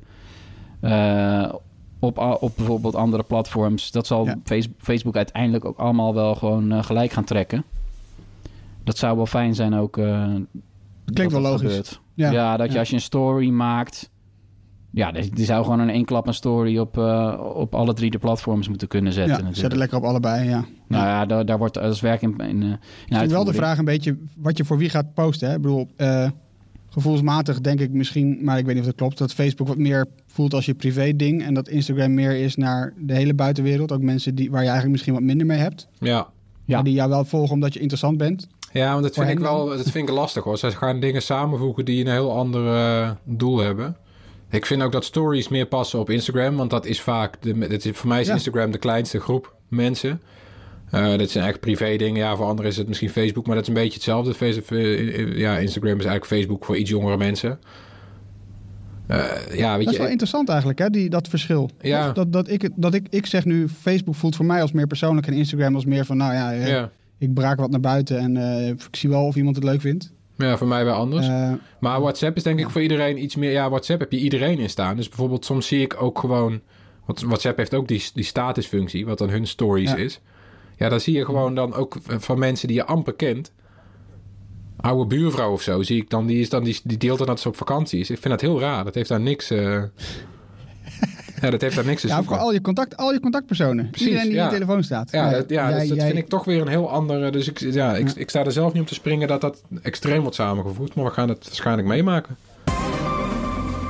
eh, 0.80 1.52
op, 1.98 2.18
op 2.40 2.52
bijvoorbeeld 2.56 2.94
andere 2.94 3.22
platforms. 3.22 3.90
Dat 3.90 4.06
zal 4.06 4.24
Ja. 4.24 4.38
Facebook 4.78 5.16
uiteindelijk 5.16 5.64
ook 5.64 5.78
allemaal 5.78 6.14
wel 6.14 6.34
gewoon 6.34 6.84
gelijk 6.84 7.12
gaan 7.12 7.24
trekken. 7.24 7.64
Dat 8.84 8.98
zou 8.98 9.16
wel 9.16 9.26
fijn 9.26 9.54
zijn 9.54 9.74
ook. 9.74 9.98
Dat 11.16 11.32
wel 11.32 11.42
dat 11.42 11.50
logisch. 11.50 11.68
gebeurt. 11.68 12.00
Ja, 12.14 12.30
Ja, 12.30 12.56
dat 12.56 12.72
je 12.72 12.78
als 12.78 12.88
je 12.88 12.94
een 12.94 13.00
story 13.00 13.48
maakt... 13.48 14.10
Ja, 14.92 15.12
die 15.12 15.30
die 15.30 15.44
zou 15.44 15.64
gewoon 15.64 15.80
in 15.80 15.90
één 15.90 16.04
klap 16.04 16.26
een 16.26 16.34
story 16.34 16.78
op, 16.78 16.98
eh, 16.98 17.40
op 17.54 17.74
alle 17.74 17.94
drie 17.94 18.10
de 18.10 18.18
platforms 18.18 18.68
moeten 18.68 18.88
kunnen 18.88 19.12
zetten. 19.12 19.44
Ja, 19.44 19.52
zet 19.52 19.62
het 19.62 19.76
lekker 19.76 19.98
op 19.98 20.04
allebei, 20.04 20.48
ja. 20.48 20.64
Nou 20.88 21.04
ja, 21.04 21.26
daar, 21.26 21.46
daar 21.46 21.58
wordt 21.58 21.78
als 21.78 22.00
werk 22.00 22.22
in, 22.22 22.34
in, 22.38 22.62
eh, 22.62 22.68
in 22.68 22.76
Ik 23.08 23.16
vind 23.16 23.30
wel 23.30 23.44
de 23.44 23.52
vraag 23.52 23.78
een 23.78 23.84
beetje 23.84 24.18
wat 24.36 24.56
je 24.56 24.64
voor 24.64 24.78
wie 24.78 24.88
gaat 24.88 25.14
posten. 25.14 25.48
Hè? 25.48 25.54
Ik 25.54 25.60
bedoel, 25.60 25.88
eh, 25.96 26.28
gevoelsmatig 26.88 27.60
denk 27.60 27.80
ik 27.80 27.90
misschien, 27.92 28.38
maar 28.42 28.58
ik 28.58 28.64
weet 28.64 28.74
niet 28.74 28.82
of 28.82 28.88
dat 28.90 28.98
klopt, 28.98 29.18
dat 29.18 29.32
Facebook 29.32 29.68
wat 29.68 29.78
meer 29.78 30.06
voelt 30.26 30.54
als 30.54 30.66
je 30.66 30.74
privé 30.74 31.16
ding 31.16 31.42
en 31.42 31.54
dat 31.54 31.68
Instagram 31.68 32.14
meer 32.14 32.36
is 32.36 32.56
naar 32.56 32.92
de 32.98 33.14
hele 33.14 33.34
buitenwereld. 33.34 33.92
Ook 33.92 34.02
mensen 34.02 34.34
die, 34.34 34.50
waar 34.50 34.60
je 34.60 34.68
eigenlijk 34.68 34.92
misschien 34.92 35.14
wat 35.14 35.22
minder 35.22 35.46
mee 35.46 35.58
hebt. 35.58 35.88
Ja. 35.98 36.28
Ja. 36.64 36.76
Maar 36.76 36.84
die 36.84 36.94
jou 36.94 37.08
wel 37.08 37.24
volgen 37.24 37.54
omdat 37.54 37.72
je 37.72 37.80
interessant 37.80 38.18
bent. 38.18 38.48
Ja, 38.72 38.92
want 38.92 39.02
dat 39.02 39.14
vind 39.14 39.28
ik 39.28 39.38
wel 39.38 39.66
dat 39.66 39.90
vind 39.90 40.08
ik 40.08 40.14
lastig 40.14 40.44
hoor. 40.44 40.58
Ze 40.58 40.70
gaan 40.70 41.00
dingen 41.00 41.22
samenvoegen 41.22 41.84
die 41.84 42.04
een 42.04 42.10
heel 42.10 42.36
ander 42.36 42.74
eh, 42.74 43.10
doel 43.24 43.58
hebben. 43.58 43.96
Ik 44.50 44.66
vind 44.66 44.82
ook 44.82 44.92
dat 44.92 45.04
stories 45.04 45.48
meer 45.48 45.66
passen 45.66 45.98
op 45.98 46.10
Instagram, 46.10 46.56
want 46.56 46.70
dat 46.70 46.86
is 46.86 47.00
vaak, 47.00 47.42
de, 47.42 47.58
dat 47.58 47.84
is, 47.84 47.96
voor 47.96 48.08
mij 48.08 48.20
is 48.20 48.26
Ja. 48.26 48.32
Instagram 48.34 48.70
de 48.70 48.78
kleinste 48.78 49.20
groep 49.20 49.54
mensen. 49.68 50.20
Eh 50.90 51.18
dat 51.18 51.30
zijn 51.30 51.46
echt 51.46 51.60
privé 51.60 51.96
dingen. 51.96 52.20
Ja, 52.20 52.36
voor 52.36 52.46
anderen 52.46 52.70
is 52.70 52.76
het 52.76 52.88
misschien 52.88 53.10
Facebook, 53.10 53.46
maar 53.46 53.54
dat 53.54 53.62
is 53.62 53.68
een 53.68 53.74
beetje 53.74 53.94
hetzelfde. 53.94 54.34
Eh, 54.68 55.36
ja, 55.36 55.58
Instagram 55.58 55.98
is 55.98 56.04
eigenlijk 56.04 56.26
Facebook 56.26 56.64
voor 56.64 56.76
iets 56.76 56.90
jongere 56.90 57.16
mensen. 57.16 57.58
Ja, 59.52 59.76
weet 59.76 59.84
Dat 59.84 59.94
is 59.94 60.00
wel 60.00 60.08
interessant 60.08 60.48
eigenlijk, 60.48 60.78
hè, 60.78 60.90
die, 60.90 61.10
dat 61.10 61.28
verschil. 61.28 61.70
Ja. 61.80 62.12
Dat, 62.12 62.32
dat, 62.32 62.48
ik, 62.48 62.70
dat 62.74 62.94
ik, 62.94 63.06
ik 63.10 63.26
zeg 63.26 63.44
nu, 63.44 63.68
Facebook 63.68 64.14
voelt 64.14 64.36
voor 64.36 64.44
mij 64.44 64.62
als 64.62 64.72
meer 64.72 64.86
persoonlijk 64.86 65.26
en 65.26 65.32
Instagram 65.32 65.74
als 65.74 65.84
meer 65.84 66.04
van, 66.04 66.16
nou 66.16 66.32
ja, 66.32 66.50
Ja, 66.50 66.90
ik 67.20 67.34
braak 67.34 67.58
wat 67.58 67.70
naar 67.70 67.80
buiten 67.80 68.18
en 68.18 68.36
eh, 68.36 68.68
ik 68.68 68.96
zie 68.96 69.08
wel 69.10 69.24
of 69.26 69.36
iemand 69.36 69.56
het 69.56 69.64
leuk 69.64 69.80
vindt. 69.80 70.12
ja, 70.36 70.56
voor 70.56 70.66
mij 70.66 70.84
wel 70.84 70.94
anders. 70.94 71.28
Eh, 71.28 71.52
Maar 71.80 72.00
WhatsApp 72.00 72.36
is 72.36 72.42
denk 72.42 72.58
ik 72.60 72.70
voor 72.70 72.82
iedereen 72.82 73.22
iets 73.22 73.36
meer... 73.36 73.50
Ja, 73.52 73.68
WhatsApp 73.68 74.00
heb 74.00 74.12
je 74.12 74.18
iedereen 74.18 74.58
in 74.58 74.70
staan. 74.70 74.96
Dus 74.96 75.08
bijvoorbeeld 75.08 75.44
soms 75.44 75.66
zie 75.66 75.80
ik 75.80 76.02
ook 76.02 76.18
gewoon... 76.18 76.60
Want 77.06 77.20
WhatsApp 77.20 77.56
heeft 77.58 77.74
ook 77.74 77.88
die, 77.88 78.04
die 78.14 78.24
statusfunctie, 78.24 79.06
wat 79.06 79.18
dan 79.18 79.28
hun 79.30 79.46
stories 79.46 79.90
Ja. 79.90 79.96
is. 79.96 80.20
Ja, 80.76 80.88
dan 80.88 81.00
zie 81.00 81.16
je 81.16 81.24
gewoon 81.24 81.54
dan 81.54 81.74
ook 81.74 81.96
van 82.02 82.38
mensen 82.38 82.68
die 82.68 82.76
je 82.76 82.84
amper 82.84 83.14
kent. 83.14 83.52
Oude 84.76 85.06
buurvrouw 85.06 85.52
of 85.52 85.62
zo, 85.62 85.82
zie 85.82 85.96
ik 86.02 86.10
dan. 86.10 86.26
Die, 86.26 86.40
is 86.40 86.48
dan, 86.48 86.64
die, 86.64 86.80
die 86.84 86.96
deelt 86.96 87.18
dan 87.18 87.26
dat 87.26 87.40
ze 87.40 87.48
op 87.48 87.56
vakantie 87.56 88.00
is. 88.00 88.10
Ik 88.10 88.18
vind 88.18 88.28
dat 88.34 88.40
heel 88.40 88.60
raar. 88.60 88.84
Dat 88.84 88.94
heeft 88.94 89.08
daar 89.08 89.20
niks... 89.20 89.50
eh, 89.50 89.82
ja, 91.42 91.50
dat 91.50 91.60
heeft 91.60 91.74
daar 91.76 91.84
niks 91.84 92.00
te 92.00 92.08
ja, 92.08 92.22
al 92.26 92.52
je, 92.52 92.60
contact, 92.60 92.96
al 92.96 93.12
je 93.12 93.20
contactpersonen. 93.20 93.90
Precies, 93.90 94.06
Iedereen 94.06 94.28
die 94.28 94.36
ja. 94.36 94.44
in 94.44 94.50
je 94.50 94.58
telefoon 94.58 94.82
staat. 94.82 95.10
Ja, 95.10 95.30
dat, 95.30 95.50
ja 95.50 95.68
jij- 95.68 95.78
dus 95.78 95.88
dat 95.88 95.96
jij- 95.96 96.06
vind 96.06 96.18
ik 96.18 96.28
toch 96.28 96.44
weer 96.44 96.60
een 96.60 96.68
heel 96.68 96.90
andere... 96.90 97.30
Dus 97.30 97.48
ik, 97.48 97.58
ja, 97.58 97.96
ik, 97.96 98.10
ik 98.10 98.30
sta 98.30 98.44
er 98.44 98.52
zelf 98.52 98.72
niet 98.72 98.82
om 98.82 98.88
te 98.88 98.94
springen 98.94 99.28
dat 99.28 99.40
dat 99.40 99.62
extreem 99.82 100.20
wordt 100.20 100.36
samengevoegd. 100.36 100.94
Maar 100.94 101.04
we 101.04 101.10
gaan 101.10 101.28
het 101.28 101.44
waarschijnlijk 101.44 101.88
meemaken. 101.88 102.36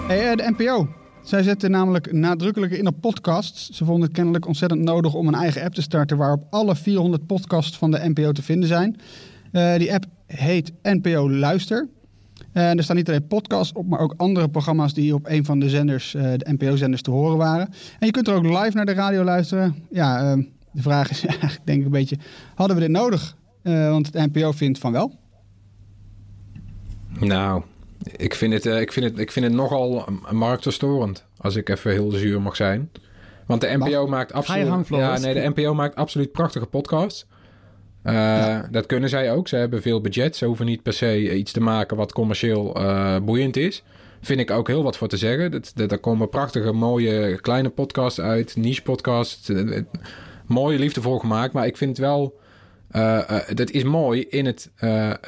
Hey, 0.07 0.31
eh, 0.31 0.37
de 0.37 0.55
NPO. 0.59 0.89
Zij 1.25 1.43
zetten 1.43 1.71
namelijk 1.71 2.13
nadrukkelijker 2.13 2.79
in 2.79 2.87
op 2.87 3.01
podcasts. 3.01 3.71
Ze 3.71 3.85
vonden 3.85 4.05
het 4.05 4.13
kennelijk 4.13 4.47
ontzettend 4.47 4.81
nodig 4.83 5.15
om 5.15 5.29
een 5.29 5.35
eigen 5.35 5.63
app 5.63 5.75
te 5.75 5.83
starten 5.83 6.17
waarop 6.17 6.43
alle 6.51 6.77
400 6.77 7.27
podcasts 7.27 7.79
van 7.79 7.91
de 7.91 8.09
NPO 8.15 8.33
te 8.33 8.43
vinden 8.43 8.69
zijn. 8.69 9.01
Eh, 9.53 9.75
die 9.77 9.93
app 9.93 10.05
heet 10.27 10.73
NPO 10.83 11.31
Luister. 11.31 11.89
En 12.53 12.77
er 12.77 12.83
staan 12.83 12.97
niet 12.97 13.09
alleen 13.09 13.27
podcasts 13.27 13.73
op, 13.73 13.87
maar 13.87 14.01
ook 14.01 14.15
andere 14.17 14.49
programma's 14.49 14.95
die 14.95 15.15
op 15.15 15.27
een 15.29 15.45
van 15.45 15.59
de 15.59 15.69
zenders, 15.69 16.15
eh, 16.15 16.23
de 16.37 16.53
NPO-zenders, 16.53 17.03
te 17.03 17.11
horen 17.11 17.37
waren. 17.37 17.67
En 17.99 18.07
je 18.07 18.13
kunt 18.13 18.29
er 18.29 18.35
ook 18.35 18.45
live 18.45 18.71
naar 18.73 18.87
de 18.87 18.93
radio 18.93 19.25
luisteren. 19.25 19.75
Ja, 19.91 20.33
eh, 20.33 20.45
de 20.73 20.83
vraag 20.83 21.11
is 21.11 21.27
eigenlijk 21.27 21.61
denk 21.65 21.79
ik 21.79 21.85
een 21.85 21.91
beetje, 21.91 22.19
hadden 22.55 22.77
we 22.77 22.83
dit 22.83 22.91
nodig? 22.91 23.37
Eh, 23.63 23.91
want 23.91 24.07
het 24.13 24.33
NPO 24.33 24.53
vindt 24.53 24.79
van 24.79 24.93
wel. 24.93 25.19
Nou, 27.19 27.63
ik 28.17 28.35
vind 28.35 28.53
het, 28.53 28.67
eh, 28.67 28.81
ik 28.81 28.93
vind 28.93 29.07
het, 29.07 29.19
ik 29.19 29.33
vind 29.33 29.47
het 29.47 29.55
nogal 29.55 30.05
marktverstorend. 30.31 31.25
Als 31.37 31.57
ik 31.57 31.69
even 31.69 31.91
heel 31.91 32.11
zuur 32.11 32.43
mag 32.43 32.57
zijn. 32.57 32.91
Want 33.47 33.61
de 33.61 33.77
NPO 33.79 34.07
maakt 34.07 34.33
absoluut. 34.33 34.89
ja, 34.89 35.19
nee, 35.19 35.35
de 35.35 35.53
NPO 35.55 35.75
maakt 35.75 35.95
absoluut 35.95 36.33
prachtige 36.33 36.67
podcasts. 36.67 37.27
Eh, 38.03 38.59
Dat 38.71 38.87
kunnen 38.87 39.09
zij 39.09 39.33
ook. 39.33 39.49
Ze 39.49 39.57
hebben 39.57 39.83
veel 39.83 40.01
budget. 40.01 40.37
Ze 40.37 40.45
hoeven 40.45 40.67
niet 40.67 40.83
per 40.83 40.93
se 40.93 41.37
iets 41.37 41.53
te 41.53 41.61
maken 41.61 41.97
wat 41.97 42.13
commercieel 42.13 42.75
eh, 42.77 43.17
boeiend 43.23 43.57
is. 43.57 43.83
Vind 44.21 44.41
ik 44.41 44.51
ook 44.51 44.69
heel 44.69 44.83
wat 44.83 44.97
voor 44.97 45.09
te 45.09 45.17
zeggen. 45.17 45.51
Dat, 45.51 45.73
dat, 45.75 45.93
er 45.93 45.99
komen 45.99 46.29
prachtige, 46.29 46.73
mooie 46.73 47.41
kleine 47.41 47.69
podcasts 47.69 48.21
uit. 48.21 48.57
Niche 48.57 48.83
podcasts. 48.83 49.49
eh, 49.49 49.81
Mooie, 50.47 50.79
liefdevol 50.79 51.19
gemaakt. 51.19 51.53
Maar 51.53 51.67
ik 51.67 51.77
vind 51.77 51.91
het 51.97 52.07
wel... 52.07 52.39
dat 53.55 53.71
is 53.71 53.83
mooi 53.83 54.21
in 54.29 54.47
het 54.47 54.71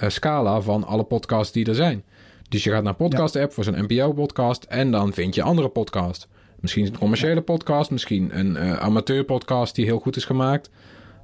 scala 0.06 0.60
van 0.60 0.84
alle 0.84 1.04
podcasts 1.04 1.52
die 1.52 1.66
er 1.66 1.74
zijn. 1.74 2.04
Dus 2.48 2.64
je 2.64 2.70
gaat 2.70 2.82
naar 2.82 2.94
podcast-app 2.94 3.52
voor 3.52 3.64
zo'n 3.64 3.84
NPO-podcast... 3.88 4.64
en 4.64 4.90
dan 4.90 5.12
vind 5.12 5.34
je 5.34 5.42
andere 5.42 5.68
podcasts. 5.68 6.26
Misschien 6.60 6.86
een 6.86 6.98
commerciële 6.98 7.40
podcast... 7.40 7.90
misschien 7.90 8.38
een 8.38 8.56
eh 8.56 8.72
amateur-podcast 8.78 9.74
die 9.74 9.84
heel 9.84 9.98
goed 9.98 10.16
is 10.16 10.24
gemaakt... 10.24 10.70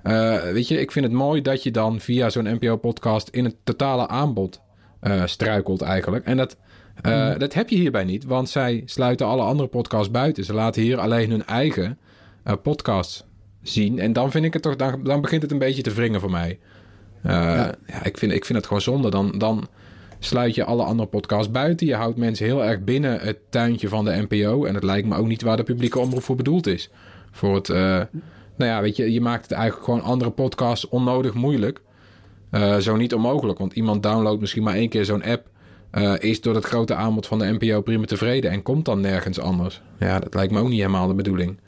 Eh, 0.02 0.40
weet 0.40 0.68
je, 0.68 0.80
ik 0.80 0.92
vind 0.92 1.04
het 1.04 1.14
mooi 1.14 1.42
dat 1.42 1.62
je 1.62 1.70
dan 1.70 2.00
via 2.00 2.30
zo'n 2.30 2.54
NPO-podcast 2.54 3.28
in 3.28 3.44
het 3.44 3.56
totale 3.64 4.08
aanbod 4.08 4.60
eh, 5.00 5.22
struikelt 5.24 5.82
eigenlijk. 5.82 6.24
En 6.24 6.36
dat, 6.36 6.56
eh, 7.02 7.38
dat 7.38 7.54
heb 7.54 7.68
je 7.68 7.76
hierbij 7.76 8.04
niet, 8.04 8.24
want 8.24 8.48
zij 8.48 8.82
sluiten 8.84 9.26
alle 9.26 9.42
andere 9.42 9.68
podcasts 9.68 10.10
buiten. 10.10 10.44
Ze 10.44 10.54
laten 10.54 10.82
hier 10.82 10.98
alleen 10.98 11.30
hun 11.30 11.46
eigen 11.46 11.98
podcasts 12.62 13.24
zien. 13.62 13.98
En 13.98 14.12
dan 14.12 14.30
vind 14.30 14.44
ik 14.44 14.52
het 14.52 14.62
toch, 14.62 14.76
dan, 14.76 15.02
dan 15.02 15.20
begint 15.20 15.42
het 15.42 15.50
een 15.50 15.58
beetje 15.58 15.82
te 15.82 15.90
wringen 15.90 16.20
voor 16.20 16.30
mij. 16.30 16.58
Ja. 17.22 17.74
ik, 18.02 18.18
vind, 18.18 18.32
ik 18.32 18.44
vind 18.44 18.58
het 18.58 18.66
gewoon 18.66 18.82
zonde. 18.82 19.10
Dan, 19.10 19.38
dan 19.38 19.68
sluit 20.18 20.54
je 20.54 20.64
alle 20.64 20.82
andere 20.82 21.08
podcasts 21.08 21.50
buiten. 21.50 21.86
Je 21.86 21.94
houdt 21.94 22.18
mensen 22.18 22.46
heel 22.46 22.64
erg 22.64 22.84
binnen 22.84 23.20
het 23.20 23.38
tuintje 23.50 23.88
van 23.88 24.04
de 24.04 24.26
NPO. 24.28 24.64
En 24.64 24.74
het 24.74 24.84
lijkt 24.84 25.08
me 25.08 25.16
ook 25.16 25.26
niet 25.26 25.42
waar 25.42 25.56
de 25.56 25.62
publieke 25.62 25.98
omroep 25.98 26.22
voor 26.22 26.36
bedoeld 26.36 26.66
is. 26.66 26.90
Voor 27.30 27.54
het... 27.54 27.68
nou 28.58 28.70
ja, 28.70 28.80
weet 28.80 28.96
je, 28.96 29.12
je 29.12 29.20
maakt 29.20 29.42
het 29.42 29.52
eigenlijk 29.52 29.84
gewoon 29.84 30.02
andere 30.02 30.30
podcasts 30.30 30.88
onnodig 30.88 31.34
moeilijk. 31.34 31.80
Eh, 32.50 32.76
zo 32.76 32.96
niet 32.96 33.14
onmogelijk, 33.14 33.58
want 33.58 33.72
iemand 33.72 34.02
downloadt 34.02 34.40
misschien 34.40 34.62
maar 34.62 34.74
één 34.74 34.88
keer 34.88 35.04
zo'n 35.04 35.22
app. 35.24 35.46
eh, 35.90 36.14
is 36.18 36.40
door 36.40 36.54
het 36.54 36.64
grote 36.64 36.94
aanbod 36.94 37.26
van 37.26 37.38
de 37.38 37.56
NPO 37.58 37.80
prima 37.80 38.04
tevreden 38.04 38.50
en 38.50 38.62
komt 38.62 38.84
dan 38.84 39.00
nergens 39.00 39.40
anders. 39.40 39.82
Ja, 39.98 40.18
dat 40.18 40.34
lijkt 40.34 40.52
me 40.52 40.60
ook 40.60 40.68
niet 40.68 40.80
helemaal 40.80 41.06
de 41.06 41.14
bedoeling. 41.14 41.58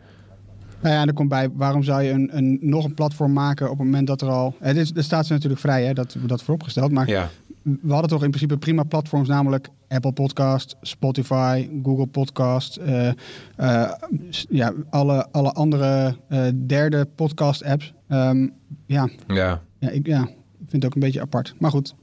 Nou 0.82 0.94
ja, 0.94 1.00
en 1.00 1.08
er 1.08 1.14
komt 1.14 1.28
bij, 1.28 1.50
waarom 1.52 1.82
zou 1.82 2.02
je 2.02 2.10
een, 2.10 2.36
een, 2.36 2.58
nog 2.60 2.84
een 2.84 2.94
platform 2.94 3.32
maken 3.32 3.70
op 3.70 3.76
het 3.78 3.86
moment 3.86 4.06
dat 4.06 4.22
er 4.22 4.28
al... 4.28 4.54
Het 4.58 4.76
is, 4.76 4.92
er 4.94 5.04
staat 5.04 5.26
ze 5.26 5.32
natuurlijk 5.32 5.60
vrij, 5.60 5.84
hè, 5.84 5.92
dat, 5.92 6.16
dat 6.26 6.42
vooropgesteld. 6.42 6.92
Maar 6.92 7.08
Ja, 7.08 7.28
we 7.62 7.92
hadden 7.92 8.10
toch 8.10 8.22
in 8.22 8.30
principe 8.30 8.58
prima 8.58 8.82
platforms, 8.82 9.28
namelijk 9.28 9.68
Apple 9.88 10.12
Podcast, 10.12 10.76
Spotify, 10.80 11.68
Google 11.82 12.06
Podcast. 12.06 12.76
eh, 12.76 13.08
eh, 13.56 13.90
ja, 14.48 14.72
alle, 14.90 15.26
alle 15.30 15.52
andere 15.52 16.16
eh, 16.28 16.46
derde 16.66 17.04
podcast 17.14 17.64
apps. 17.64 17.94
Ehm, 18.08 18.48
ja, 18.86 19.08
ja. 19.26 19.62
ja, 19.78 19.88
ik, 19.88 20.06
ja, 20.06 20.22
ik 20.22 20.68
vind 20.68 20.82
het 20.82 20.84
ook 20.84 20.94
een 20.94 21.00
beetje 21.00 21.20
apart. 21.20 21.54
Maar 21.58 21.70
goed, 21.70 21.94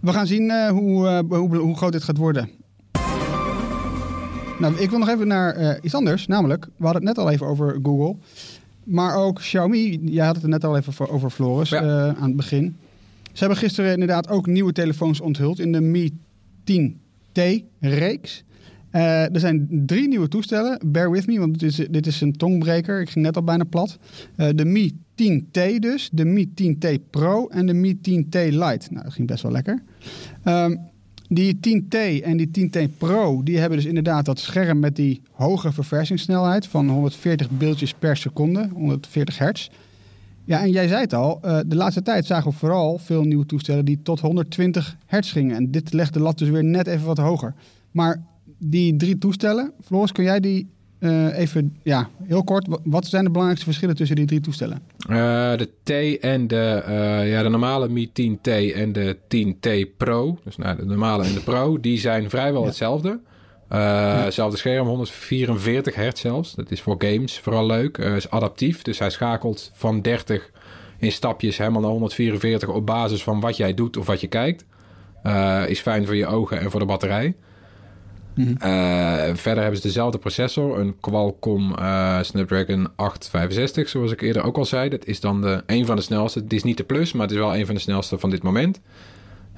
we 0.00 0.12
gaan 0.12 0.26
zien 0.26 0.68
hoe, 0.68 1.24
hoe, 1.28 1.56
hoe 1.56 1.76
groot 1.76 1.92
dit 1.92 2.02
gaat 2.02 2.16
worden. 2.16 2.50
Nou, 4.60 4.78
ik 4.78 4.90
wil 4.90 4.98
nog 4.98 5.08
even 5.08 5.26
naar 5.26 5.54
eh, 5.54 5.76
iets 5.82 5.94
anders. 5.94 6.26
Namelijk, 6.26 6.64
we 6.76 6.84
hadden 6.84 7.06
het 7.06 7.16
net 7.16 7.24
al 7.26 7.30
even 7.32 7.46
over 7.46 7.78
Google. 7.82 8.16
Maar 8.84 9.16
ook 9.16 9.38
Xiaomi, 9.38 9.98
jij 10.04 10.24
had 10.26 10.34
het 10.34 10.44
er 10.44 10.50
net 10.50 10.64
al 10.64 10.76
even 10.76 10.92
voor- 10.92 11.08
over 11.08 11.30
Floris 11.30 11.68
Ja. 11.68 11.82
eh, 11.82 12.08
aan 12.22 12.26
het 12.28 12.36
begin. 12.36 12.76
Ze 13.32 13.38
hebben 13.38 13.56
gisteren 13.58 13.92
inderdaad 13.92 14.28
ook 14.28 14.46
nieuwe 14.46 14.72
telefoons 14.72 15.20
onthuld 15.20 15.58
in 15.58 15.72
de 15.72 15.80
Mi 15.80 16.10
10T-reeks. 16.64 18.44
Eh, 18.90 19.34
er 19.34 19.40
zijn 19.40 19.68
drie 19.86 20.08
nieuwe 20.08 20.28
toestellen. 20.28 20.80
Bear 20.86 21.10
with 21.10 21.26
me, 21.26 21.38
want 21.38 21.58
dit 21.58 21.78
is, 21.78 21.86
dit 21.90 22.06
is 22.06 22.20
een 22.20 22.36
tongbreker. 22.36 23.00
Ik 23.00 23.10
ging 23.10 23.24
net 23.24 23.36
al 23.36 23.42
bijna 23.44 23.64
plat. 23.64 23.98
De 24.54 24.64
Mi 24.64 24.98
10T 25.14 25.78
dus, 25.78 26.08
de 26.12 26.24
Mi 26.24 26.52
10T 26.54 26.86
Pro 27.10 27.46
en 27.48 27.66
de 27.66 27.72
Mi 27.74 27.94
10T 28.00 28.34
Lite. 28.34 28.86
Nou, 28.90 29.02
dat 29.04 29.12
ging 29.12 29.28
best 29.28 29.42
wel 29.42 29.52
lekker. 29.52 29.82
Ehm, 30.44 30.76
die 31.32 31.54
10T 31.54 32.22
en 32.22 32.36
die 32.36 32.50
10T 32.58 32.96
Pro, 32.98 33.42
die 33.42 33.58
hebben 33.58 33.78
dus 33.78 33.86
inderdaad 33.86 34.24
dat 34.24 34.38
scherm 34.38 34.78
met 34.78 34.96
die 34.96 35.20
hoge 35.32 35.72
verversingssnelheid 35.72 36.66
van 36.66 36.88
140 36.88 37.50
beeldjes 37.50 37.94
per 37.94 38.16
seconde, 38.16 38.68
140 38.72 39.38
hertz. 39.38 39.68
Ja, 40.44 40.60
en 40.60 40.70
jij 40.70 40.88
zei 40.88 41.00
het 41.00 41.14
al, 41.14 41.38
eh, 41.42 41.58
de 41.66 41.76
laatste 41.76 42.02
tijd 42.02 42.26
zagen 42.26 42.50
we 42.50 42.56
vooral 42.56 42.98
veel 42.98 43.22
nieuwe 43.22 43.46
toestellen 43.46 43.84
die 43.84 44.00
tot 44.02 44.20
120 44.20 44.96
hertz 45.06 45.32
gingen. 45.32 45.56
En 45.56 45.70
dit 45.70 45.92
legt 45.92 46.14
de 46.14 46.20
lat 46.20 46.38
dus 46.38 46.48
weer 46.48 46.64
net 46.64 46.86
even 46.86 47.06
wat 47.06 47.18
hoger. 47.18 47.54
Maar 47.90 48.22
die 48.58 48.96
drie 48.96 49.18
toestellen, 49.18 49.72
Floris, 49.84 50.12
kun 50.12 50.24
jij 50.24 50.40
die 50.40 50.68
eh, 51.00 51.38
even, 51.38 51.76
ja, 51.82 52.08
heel 52.26 52.44
kort, 52.44 52.66
wa- 52.66 52.78
wat 52.84 53.06
zijn 53.06 53.22
de 53.24 53.28
belangrijkste 53.30 53.66
verschillen 53.68 53.96
tussen 53.96 54.16
die 54.16 54.26
drie 54.26 54.40
toestellen? 54.40 54.82
Eh, 54.98 55.08
de 55.56 55.68
T 55.82 56.18
en 56.20 56.46
de, 56.46 56.82
eh, 56.86 57.30
ja, 57.30 57.42
de 57.42 57.48
normale 57.48 57.88
Mi 57.88 58.10
10T 58.12 58.48
en 58.74 58.92
de 58.92 59.16
10T 59.28 59.96
Pro, 59.96 60.38
dus 60.44 60.56
nou, 60.56 60.76
de 60.76 60.84
normale 60.84 61.24
en 61.24 61.34
de 61.34 61.40
Pro, 61.40 61.80
die 61.80 61.98
zijn 61.98 62.30
vrijwel 62.30 62.64
hetzelfde. 62.64 63.20
Hetzelfde 63.68 64.56
scherm, 64.56 64.86
144 64.86 65.94
hertz 65.94 66.20
zelfs. 66.20 66.54
Dat 66.54 66.70
is 66.70 66.80
voor 66.80 66.94
games 66.98 67.38
vooral 67.38 67.66
leuk. 67.66 67.98
Is 67.98 68.30
adaptief, 68.30 68.82
dus 68.82 68.98
hij 68.98 69.10
schakelt 69.10 69.70
van 69.74 70.00
30 70.02 70.50
in 70.98 71.12
stapjes 71.12 71.58
helemaal 71.58 71.80
naar 71.80 71.90
144 71.90 72.68
op 72.68 72.86
basis 72.86 73.22
van 73.22 73.40
wat 73.40 73.56
jij 73.56 73.74
doet 73.74 73.96
of 73.96 74.06
wat 74.06 74.20
je 74.20 74.26
kijkt. 74.26 74.64
Is 75.66 75.80
fijn 75.80 76.06
voor 76.06 76.16
je 76.16 76.26
ogen 76.26 76.60
en 76.60 76.70
voor 76.70 76.80
de 76.80 76.86
batterij. 76.86 77.34
Eh, 78.58 79.34
verder 79.34 79.62
hebben 79.62 79.76
ze 79.76 79.86
dezelfde 79.86 80.18
processor, 80.18 80.78
een 80.78 80.96
Qualcomm 81.00 81.74
eh, 81.74 82.22
Snapdragon 82.22 82.88
865, 82.96 83.88
zoals 83.88 84.12
ik 84.12 84.20
eerder 84.20 84.44
ook 84.44 84.56
al 84.56 84.64
zei. 84.64 84.88
Dat 84.88 85.04
is 85.04 85.20
dan 85.20 85.40
de, 85.40 85.62
een 85.66 85.86
van 85.86 85.96
de 85.96 86.02
snelste. 86.02 86.38
Het 86.38 86.52
is 86.52 86.62
niet 86.62 86.76
de 86.76 86.84
Plus, 86.84 87.12
maar 87.12 87.22
het 87.22 87.30
is 87.30 87.38
wel 87.38 87.56
een 87.56 87.66
van 87.66 87.74
de 87.74 87.80
snelste 87.80 88.18
van 88.18 88.30
dit 88.30 88.42
moment. 88.42 88.80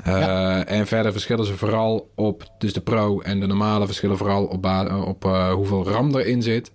Eh, 0.03 0.71
En 0.71 0.87
verder 0.87 1.13
verschillen 1.13 1.47
ze 1.47 1.57
vooral 1.57 2.11
op, 2.15 2.45
dus 2.59 2.73
de 2.73 2.81
Pro 2.81 3.21
en 3.21 3.41
de 3.41 3.47
normale 3.47 3.87
verschillen 3.87 4.17
vooral 4.17 4.45
op, 4.45 4.67
op 5.07 5.23
hoeveel 5.55 5.89
RAM 5.89 6.17
erin 6.17 6.43
zit 6.43 6.73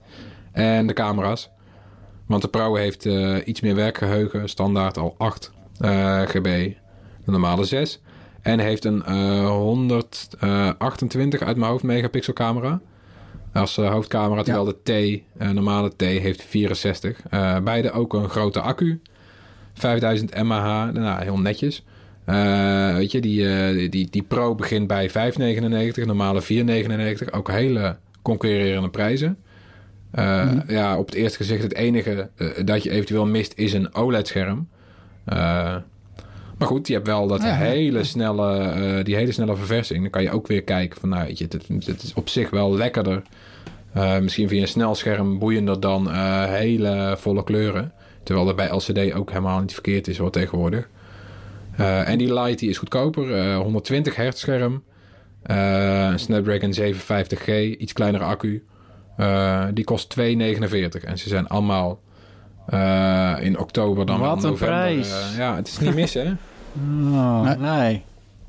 en 0.52 0.88
de 0.88 0.94
camera's. 0.94 1.50
Want 2.28 2.42
de 2.42 2.48
Pro 2.48 2.76
heeft 2.76 3.06
iets 3.46 3.62
meer 3.62 3.76
werkgeheugen, 3.76 4.50
standaard 4.50 4.98
al 4.98 5.16
8 5.18 5.52
eh, 5.80 6.22
GB, 6.22 6.44
de 7.26 7.32
normale 7.32 7.64
6. 7.64 8.02
En 8.48 8.60
heeft 8.60 8.86
een 8.86 9.04
eh, 9.04 9.48
128 9.50 11.42
uit 11.42 11.58
mijn 11.58 11.72
hoofd 11.72 11.84
megapixel 11.84 12.34
camera. 12.34 12.82
Als 13.54 13.78
eh, 13.78 13.92
hoofdcamera, 13.92 14.44
terwijl 14.44 14.66
de 14.66 14.78
T, 14.84 14.90
eh, 15.38 15.50
normale 15.50 15.92
T, 15.96 16.02
heeft 16.02 16.44
64. 16.44 17.22
Eh, 17.30 17.60
beide 17.60 17.92
ook 17.92 18.14
een 18.14 18.30
grote 18.30 18.62
accu. 18.62 19.02
5000 19.74 20.44
mAh, 20.44 20.94
nou, 20.94 21.24
heel 21.24 21.40
netjes. 21.40 21.84
Eh, 22.26 22.94
weet 22.96 23.12
je, 23.12 23.22
die, 23.22 23.50
eh, 23.50 23.92
die, 23.92 24.08
die 24.10 24.24
Pro 24.24 24.56
begint 24.56 24.88
bij 24.88 25.10
5,99, 25.10 26.06
normale 26.06 26.42
4,99. 26.42 27.32
Ook 27.32 27.52
hele 27.52 27.98
concurrerende 28.22 28.90
prijzen. 28.90 29.38
Eh, 30.12 30.52
Ja, 30.68 30.98
op 30.98 31.06
het 31.06 31.16
eerste 31.16 31.38
gezicht 31.38 31.64
het 31.64 31.74
enige 31.74 32.30
eh, 32.36 32.48
dat 32.66 32.84
je 32.84 32.90
eventueel 32.90 33.26
mist 33.26 33.54
is 33.56 33.74
een 33.74 33.94
OLED-scherm. 33.96 34.68
Maar 36.58 36.68
goed, 36.68 36.88
je 36.88 36.94
hebt 36.94 37.08
wel 37.08 37.28
dat 37.28 37.42
ja. 37.42 37.56
hele 37.56 38.04
snelle, 38.04 38.58
eh, 38.58 39.04
die 39.04 39.16
hele 39.16 39.32
snelle 39.32 39.56
verversing. 39.56 40.02
Dan 40.02 40.10
kan 40.10 40.24
je 40.24 40.32
ook 40.32 40.48
weer 40.48 40.64
kijken 40.64 41.00
van, 41.00 41.10
nou, 41.10 41.26
weet 41.26 41.38
je, 41.38 41.44
het, 41.50 41.68
het 41.86 42.04
is 42.04 42.14
op 42.14 42.30
zich 42.30 42.50
wel 42.50 42.76
lekkerder. 42.76 43.22
Eh, 43.98 44.20
misschien 44.20 44.48
je 44.50 44.62
een 44.62 44.68
snel 44.68 44.96
scherm 44.96 45.40
boeiender 45.40 45.80
dan 45.80 46.12
eh, 46.12 46.44
hele 46.46 47.16
volle 47.20 47.44
kleuren. 47.44 47.92
Terwijl 48.24 48.46
dat 48.46 48.56
bij 48.56 48.70
LCD 48.70 49.14
ook 49.14 49.30
helemaal 49.30 49.60
niet 49.60 49.74
verkeerd 49.74 50.08
is 50.08 50.18
hoor 50.18 50.32
tegenwoordig. 50.32 50.90
En 51.78 52.18
die 52.18 52.34
Lite 52.34 52.56
die 52.56 52.70
is 52.70 52.78
goedkoper. 52.78 53.36
eh, 53.36 53.58
120 53.58 54.16
hertz 54.16 54.40
scherm. 54.40 54.84
Snapdragon 56.16 56.74
750G, 56.74 57.78
iets 57.78 57.94
kleinere 57.94 58.24
accu. 58.24 58.64
Die 59.74 59.84
kost 59.84 60.16
2,49. 60.20 61.04
En 61.04 61.18
ze 61.18 61.30
zijn 61.30 61.48
allemaal 61.48 62.00
eh, 62.68 63.36
in 63.40 63.60
oktober 63.60 64.06
dan 64.06 64.20
Wat 64.20 64.44
een 64.44 64.50
november. 64.50 64.78
prijs. 64.78 65.12
eh, 65.32 65.38
ja, 65.38 65.56
het 65.56 65.68
is 65.68 65.80
niet 65.80 65.96
mis 65.96 66.14
hè. 66.14 66.34
Oh, 67.12 67.42
Nee. 67.44 67.58
nee. 67.58 68.04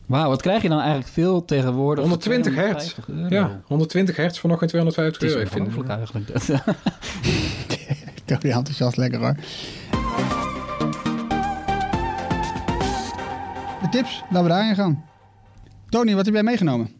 Wauw, 0.07 0.29
wat 0.29 0.43
krijg 0.43 0.63
je 0.63 0.69
dan 0.69 0.79
eigenlijk 0.79 1.09
veel 1.09 1.45
tegenwoordig? 1.45 2.05
voor 2.05 2.13
120 2.13 2.55
hertz. 2.55 2.93
250 2.95 3.09
euro? 3.39 3.49
Ja, 3.49 3.61
120 3.67 4.17
hertz 4.17 4.39
voor 4.39 4.51
nog 4.51 4.59
geen 4.59 4.69
250 4.69 5.23
Het 5.23 5.31
is 5.31 5.37
euro. 5.37 5.47
Ik 5.47 5.53
vind 5.73 5.89
eigenlijk. 5.89 6.29
Enthousiast, 8.55 8.97
lekker 8.97 9.21
hoor. 9.21 9.35
De 13.83 13.89
tips, 13.91 14.23
laten 14.31 14.43
we 14.43 14.49
daarin 14.49 14.75
gaan. 14.75 15.05
Tony, 15.89 16.15
wat 16.15 16.25
heb 16.25 16.35
jij 16.35 16.43
meegenomen? 16.43 16.91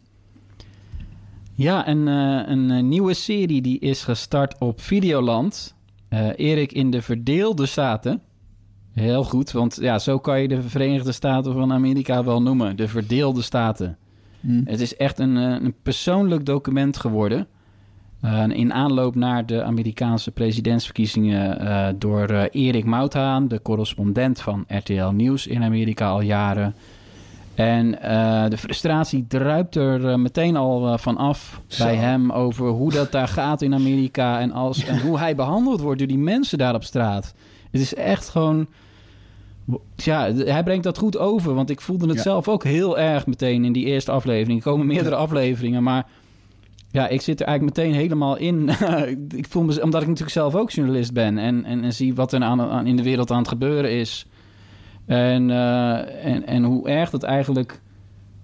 Ja, 1.53 1.87
een, 1.87 2.07
eh, 2.07 2.51
een 2.51 2.71
eh, 2.71 2.83
nieuwe 2.83 3.13
serie 3.13 3.61
die 3.61 3.79
is 3.79 4.03
gestart 4.03 4.55
op 4.59 4.81
Videoland. 4.81 5.75
Eh, 6.09 6.27
Erik 6.35 6.71
in 6.71 6.91
de 6.91 7.01
Verdeelde 7.01 7.65
Staten. 7.65 8.21
Heel 8.93 9.23
goed, 9.23 9.51
want 9.51 9.77
ja, 9.81 9.99
zo 9.99 10.19
kan 10.19 10.41
je 10.41 10.47
de 10.47 10.61
Verenigde 10.61 11.11
Staten 11.11 11.53
van 11.53 11.73
Amerika 11.73 12.23
wel 12.23 12.41
noemen. 12.41 12.75
De 12.75 12.87
Verdeelde 12.87 13.41
Staten. 13.41 13.97
Het 14.63 14.79
is 14.79 14.95
echt 14.95 15.19
een, 15.19 15.37
eh, 15.37 15.43
een 15.43 15.73
persoonlijk 15.83 16.45
document 16.45 16.97
geworden. 16.97 17.47
Eh, 18.21 18.43
in 18.47 18.73
aanloop 18.73 19.15
naar 19.15 19.45
de 19.45 19.63
Amerikaanse 19.63 20.31
presidentsverkiezingen 20.31 21.99
door 21.99 22.29
Erik 22.51 22.85
Mouthaan, 22.85 23.47
de 23.47 23.61
correspondent 23.61 24.41
van 24.41 24.65
RTL 24.67 25.09
Nieuws 25.09 25.47
in 25.47 25.63
Amerika 25.63 26.09
al 26.09 26.21
jaren. 26.21 26.75
En 27.59 28.01
eh, 28.01 28.49
de 28.49 28.57
frustratie 28.57 29.25
druipt 29.27 29.75
er 29.75 30.07
eh, 30.09 30.15
meteen 30.15 30.55
al 30.55 30.87
eh, 30.87 30.97
van 30.97 31.17
af 31.17 31.61
Zo. 31.67 31.83
bij 31.83 31.95
hem 31.95 32.31
over 32.31 32.67
hoe 32.67 32.91
dat 32.91 33.11
daar 33.11 33.27
gaat 33.27 33.61
in 33.61 33.73
Amerika 33.73 34.39
en, 34.39 34.51
als, 34.51 34.85
en 34.85 34.99
hoe 35.01 35.17
hij 35.19 35.35
behandeld 35.35 35.81
wordt 35.81 35.99
door 35.99 36.07
die 36.07 36.17
mensen 36.17 36.57
daar 36.57 36.75
op 36.75 36.83
straat. 36.83 37.33
Het 37.71 37.81
is 37.81 37.95
echt 37.95 38.29
gewoon. 38.29 38.67
Ja, 39.95 40.33
hij 40.33 40.63
brengt 40.63 40.83
dat 40.83 40.97
goed 40.97 41.17
over. 41.17 41.53
Want 41.53 41.69
ik 41.69 41.81
voelde 41.81 42.07
het 42.07 42.15
Ja. 42.15 42.21
zelf 42.21 42.47
ook 42.47 42.63
heel 42.63 42.99
erg 42.99 43.25
meteen 43.27 43.65
in 43.65 43.73
die 43.73 43.85
eerste 43.85 44.11
aflevering. 44.11 44.57
Er 44.63 44.71
komen 44.71 44.85
meerdere 44.87 45.15
afleveringen, 45.15 45.83
maar 45.83 46.05
ja, 46.91 47.07
ik 47.07 47.21
zit 47.21 47.39
er 47.39 47.45
eigenlijk 47.47 47.77
meteen 47.77 47.93
helemaal 47.93 48.37
in. 48.37 48.69
ik 49.35 49.47
voel 49.49 49.63
me, 49.63 49.81
omdat 49.83 50.01
ik 50.01 50.07
natuurlijk 50.07 50.35
zelf 50.35 50.55
ook 50.55 50.71
journalist 50.71 51.13
ben 51.13 51.37
en, 51.37 51.65
en, 51.65 51.83
en 51.83 51.93
zie 51.93 52.15
wat 52.15 52.33
er 52.33 52.41
aan, 52.43 52.61
aan, 52.61 52.87
in 52.87 52.95
de 52.95 53.03
wereld 53.03 53.31
aan 53.31 53.37
het 53.37 53.47
gebeuren 53.47 53.91
is. 53.91 54.25
En, 55.09 55.49
eh, 55.49 56.25
en, 56.25 56.47
en 56.47 56.63
hoe 56.63 56.89
erg 56.89 57.09
dat 57.09 57.23
eigenlijk 57.23 57.81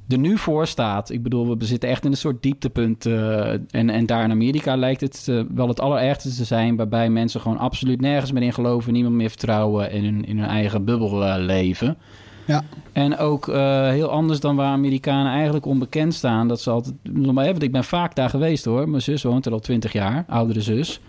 er 0.07 0.18
nu 0.18 0.38
voor 0.38 0.68
staat. 0.68 1.09
Ik 1.09 1.24
bedoel, 1.24 1.57
we 1.57 1.66
zitten 1.66 1.89
echt 1.89 2.05
in 2.05 2.11
een 2.11 2.18
soort 2.18 2.43
dieptepunt. 2.43 3.05
eh, 3.05 3.51
en, 3.51 3.89
en 3.89 4.05
daar 4.05 4.24
in 4.24 4.32
Amerika 4.32 4.76
lijkt 4.76 5.01
het 5.01 5.26
eh, 5.30 5.41
wel 5.55 5.68
het 5.68 5.80
allerergste 5.80 6.30
te 6.36 6.43
zijn... 6.43 6.76
waarbij 6.76 7.09
mensen 7.09 7.41
gewoon 7.41 7.57
absoluut 7.57 8.01
nergens 8.01 8.32
meer 8.32 8.43
in 8.43 8.53
geloven... 8.53 8.93
niemand 8.93 9.16
meer 9.16 9.30
vertrouwen 9.30 9.89
en 9.91 10.03
in, 10.03 10.13
hun- 10.13 10.26
in 10.26 10.39
hun 10.39 10.49
eigen 10.49 10.86
bubbel 10.86 11.39
leven. 11.39 11.97
Ja. 12.45 12.63
En 12.91 13.18
ook 13.18 13.45
heel 13.91 14.09
anders 14.09 14.39
dan 14.39 14.55
waar 14.55 14.72
Amerikanen 14.72 15.32
eigenlijk 15.32 15.66
onbekend 15.66 16.13
staan. 16.13 16.47
Dat 16.47 16.61
ze 16.61 16.70
altijd... 16.70 16.95
Want 17.13 17.63
ik 17.63 17.72
ben 17.72 17.84
vaak 17.84 18.16
daar 18.16 18.30
geweest 18.30 18.66
hoor. 18.66 18.89
Mijn 18.89 19.01
zus 19.01 19.24
woont 19.24 19.45
er 19.45 19.51
al 19.51 19.59
twintig 19.59 19.93
jaar, 19.93 20.26
oudere 20.28 20.61
zus. 20.61 21.01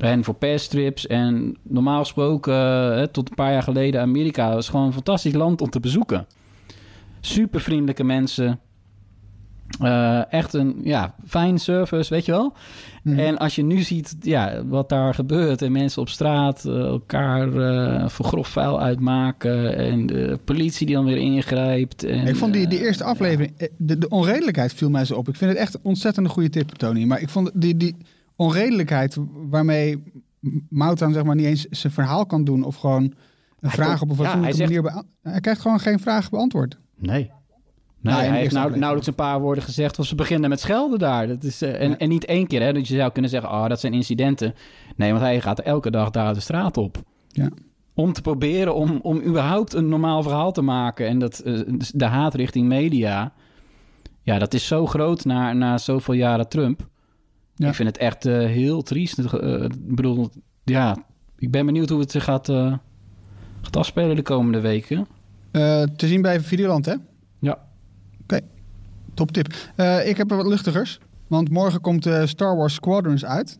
En 0.00 0.24
voor 0.24 0.34
perstrips. 0.34 1.06
En 1.06 1.56
normaal 1.62 1.98
gesproken, 1.98 2.54
eh, 2.96 3.02
tot 3.02 3.28
een 3.28 3.34
paar 3.34 3.52
jaar 3.52 3.62
geleden, 3.62 4.00
Amerika 4.00 4.54
was 4.54 4.68
gewoon 4.68 4.86
een 4.86 4.92
fantastisch 4.92 5.34
land 5.34 5.60
om 5.60 5.70
te 5.70 5.80
bezoeken. 5.80 6.26
Super 7.20 7.60
vriendelijke 7.60 8.04
mensen. 8.04 8.60
Eh, 9.80 10.32
echt 10.32 10.54
een 10.54 10.80
ja, 10.82 11.14
fijn 11.26 11.58
service, 11.58 12.14
weet 12.14 12.24
je 12.24 12.32
wel. 12.32 12.52
Mhm. 13.02 13.18
En 13.18 13.38
als 13.38 13.54
je 13.54 13.62
nu 13.62 13.80
ziet 13.80 14.16
ja, 14.20 14.66
wat 14.66 14.88
daar 14.88 15.14
gebeurt 15.14 15.62
en 15.62 15.72
mensen 15.72 16.02
op 16.02 16.08
straat 16.08 16.64
eh, 16.64 16.74
elkaar 16.74 17.56
eh 17.56 18.08
voor 18.08 18.24
grof 18.24 18.48
vuil 18.48 18.80
uitmaken 18.80 19.76
en 19.76 20.06
de 20.06 20.38
politie 20.44 20.86
die 20.86 20.94
dan 20.94 21.04
weer 21.04 21.16
ingrijpt. 21.16 22.04
En, 22.04 22.26
ik 22.26 22.36
vond 22.36 22.52
die, 22.52 22.66
die 22.66 22.80
eerste 22.80 23.04
aflevering, 23.04 23.70
de, 23.76 23.98
de 23.98 24.08
onredelijkheid 24.08 24.74
viel 24.74 24.90
mij 24.90 25.04
zo 25.04 25.14
op. 25.14 25.28
Ik 25.28 25.36
vind 25.36 25.50
het 25.50 25.60
echt 25.60 25.74
een 25.74 25.80
ontzettend 25.82 26.28
goede 26.28 26.50
tip, 26.50 26.70
Tony. 26.70 27.04
Maar 27.04 27.20
ik 27.20 27.28
vond 27.28 27.50
die, 27.54 27.76
die 27.76 27.96
onredelijkheid 28.40 29.16
waarmee 29.50 30.02
Mouthaan 30.68 31.12
zeg 31.12 31.24
maar 31.24 31.34
niet 31.34 31.46
eens 31.46 31.64
zijn 31.70 31.92
verhaal 31.92 32.26
kan 32.26 32.44
doen... 32.44 32.62
of 32.62 32.76
gewoon 32.76 33.02
een 33.02 33.14
Hij 33.60 33.70
vraag 33.70 33.98
kon- 33.98 34.10
op 34.10 34.18
een 34.18 34.24
fatsoenlijke 34.24 34.62
manier... 34.62 35.04
Hij 35.22 35.40
krijgt 35.40 35.60
gewoon 35.60 35.80
geen 35.80 35.98
vraag 35.98 36.30
beantwoord. 36.30 36.78
Nee. 36.96 37.30
Nee, 38.02 38.14
hij 38.14 38.38
heeft 38.38 38.52
nou, 38.54 38.70
nauwelijks 38.70 39.06
een 39.06 39.14
paar 39.14 39.40
woorden 39.40 39.64
gezegd 39.64 39.98
of 39.98 40.06
ze 40.06 40.14
beginnen 40.14 40.50
met 40.50 40.60
schelden 40.60 40.98
daar. 40.98 41.26
Dat 41.26 41.42
is, 41.42 41.62
eh, 41.62 41.80
en, 41.80 41.90
Ja. 41.90 41.96
en 41.98 42.08
niet 42.08 42.24
één 42.24 42.46
keer, 42.46 42.62
hè. 42.62 42.72
Dat 42.72 42.88
je 42.88 42.96
zou 42.96 43.12
kunnen 43.12 43.30
zeggen, 43.30 43.50
oh, 43.50 43.66
dat 43.68 43.80
zijn 43.80 43.92
incidenten. 43.94 44.54
Nee, 44.96 45.10
want 45.10 45.22
hij 45.22 45.40
gaat 45.40 45.60
elke 45.60 45.90
dag 45.90 46.10
daar 46.10 46.34
de 46.34 46.40
straat 46.40 46.76
op. 46.76 47.02
Ja. 47.28 47.48
Om 47.94 48.12
te 48.12 48.22
proberen 48.22 48.74
om, 48.74 48.98
om 49.02 49.20
überhaupt 49.22 49.74
een 49.74 49.88
normaal 49.88 50.22
verhaal 50.22 50.52
te 50.52 50.62
maken. 50.62 51.06
En 51.06 51.18
dat, 51.18 51.38
eh, 51.38 51.60
de 51.92 52.04
haat 52.04 52.34
richting 52.34 52.68
media, 52.68 53.32
ja, 54.22 54.38
dat 54.38 54.54
is 54.54 54.66
zo 54.66 54.86
groot 54.86 55.24
na, 55.24 55.52
na 55.52 55.78
zoveel 55.78 56.14
jaren 56.14 56.48
Trump. 56.48 56.88
Ja. 57.60 57.68
Ik 57.68 57.74
vind 57.74 57.88
het 57.88 57.98
echt 57.98 58.26
eh, 58.26 58.38
heel 58.38 58.82
triest. 58.82 59.18
Eh, 59.18 59.62
ik 59.62 59.94
bedoel, 59.94 60.30
ja, 60.64 60.96
ik 61.38 61.50
ben 61.50 61.66
benieuwd 61.66 61.88
hoe 61.88 62.00
het 62.00 62.10
zich 62.10 62.24
gaat, 62.24 62.48
eh, 62.48 62.74
gaat 63.60 63.76
afspelen 63.76 64.16
de 64.16 64.22
komende 64.22 64.60
weken. 64.60 65.06
Te 65.96 66.06
zien 66.06 66.22
bij 66.22 66.40
Videoland, 66.40 66.86
hè? 66.86 66.94
Ja. 67.38 67.58
Oké, 68.22 68.40
top 69.14 69.32
tip. 69.32 69.46
Ik 70.04 70.16
heb 70.16 70.30
er 70.30 70.36
wat 70.36 70.46
luchtigers. 70.46 70.98
Want 71.26 71.50
morgen 71.50 71.80
komt 71.80 72.08
Star 72.24 72.56
Wars 72.56 72.74
Squadrons 72.74 73.24
uit. 73.24 73.58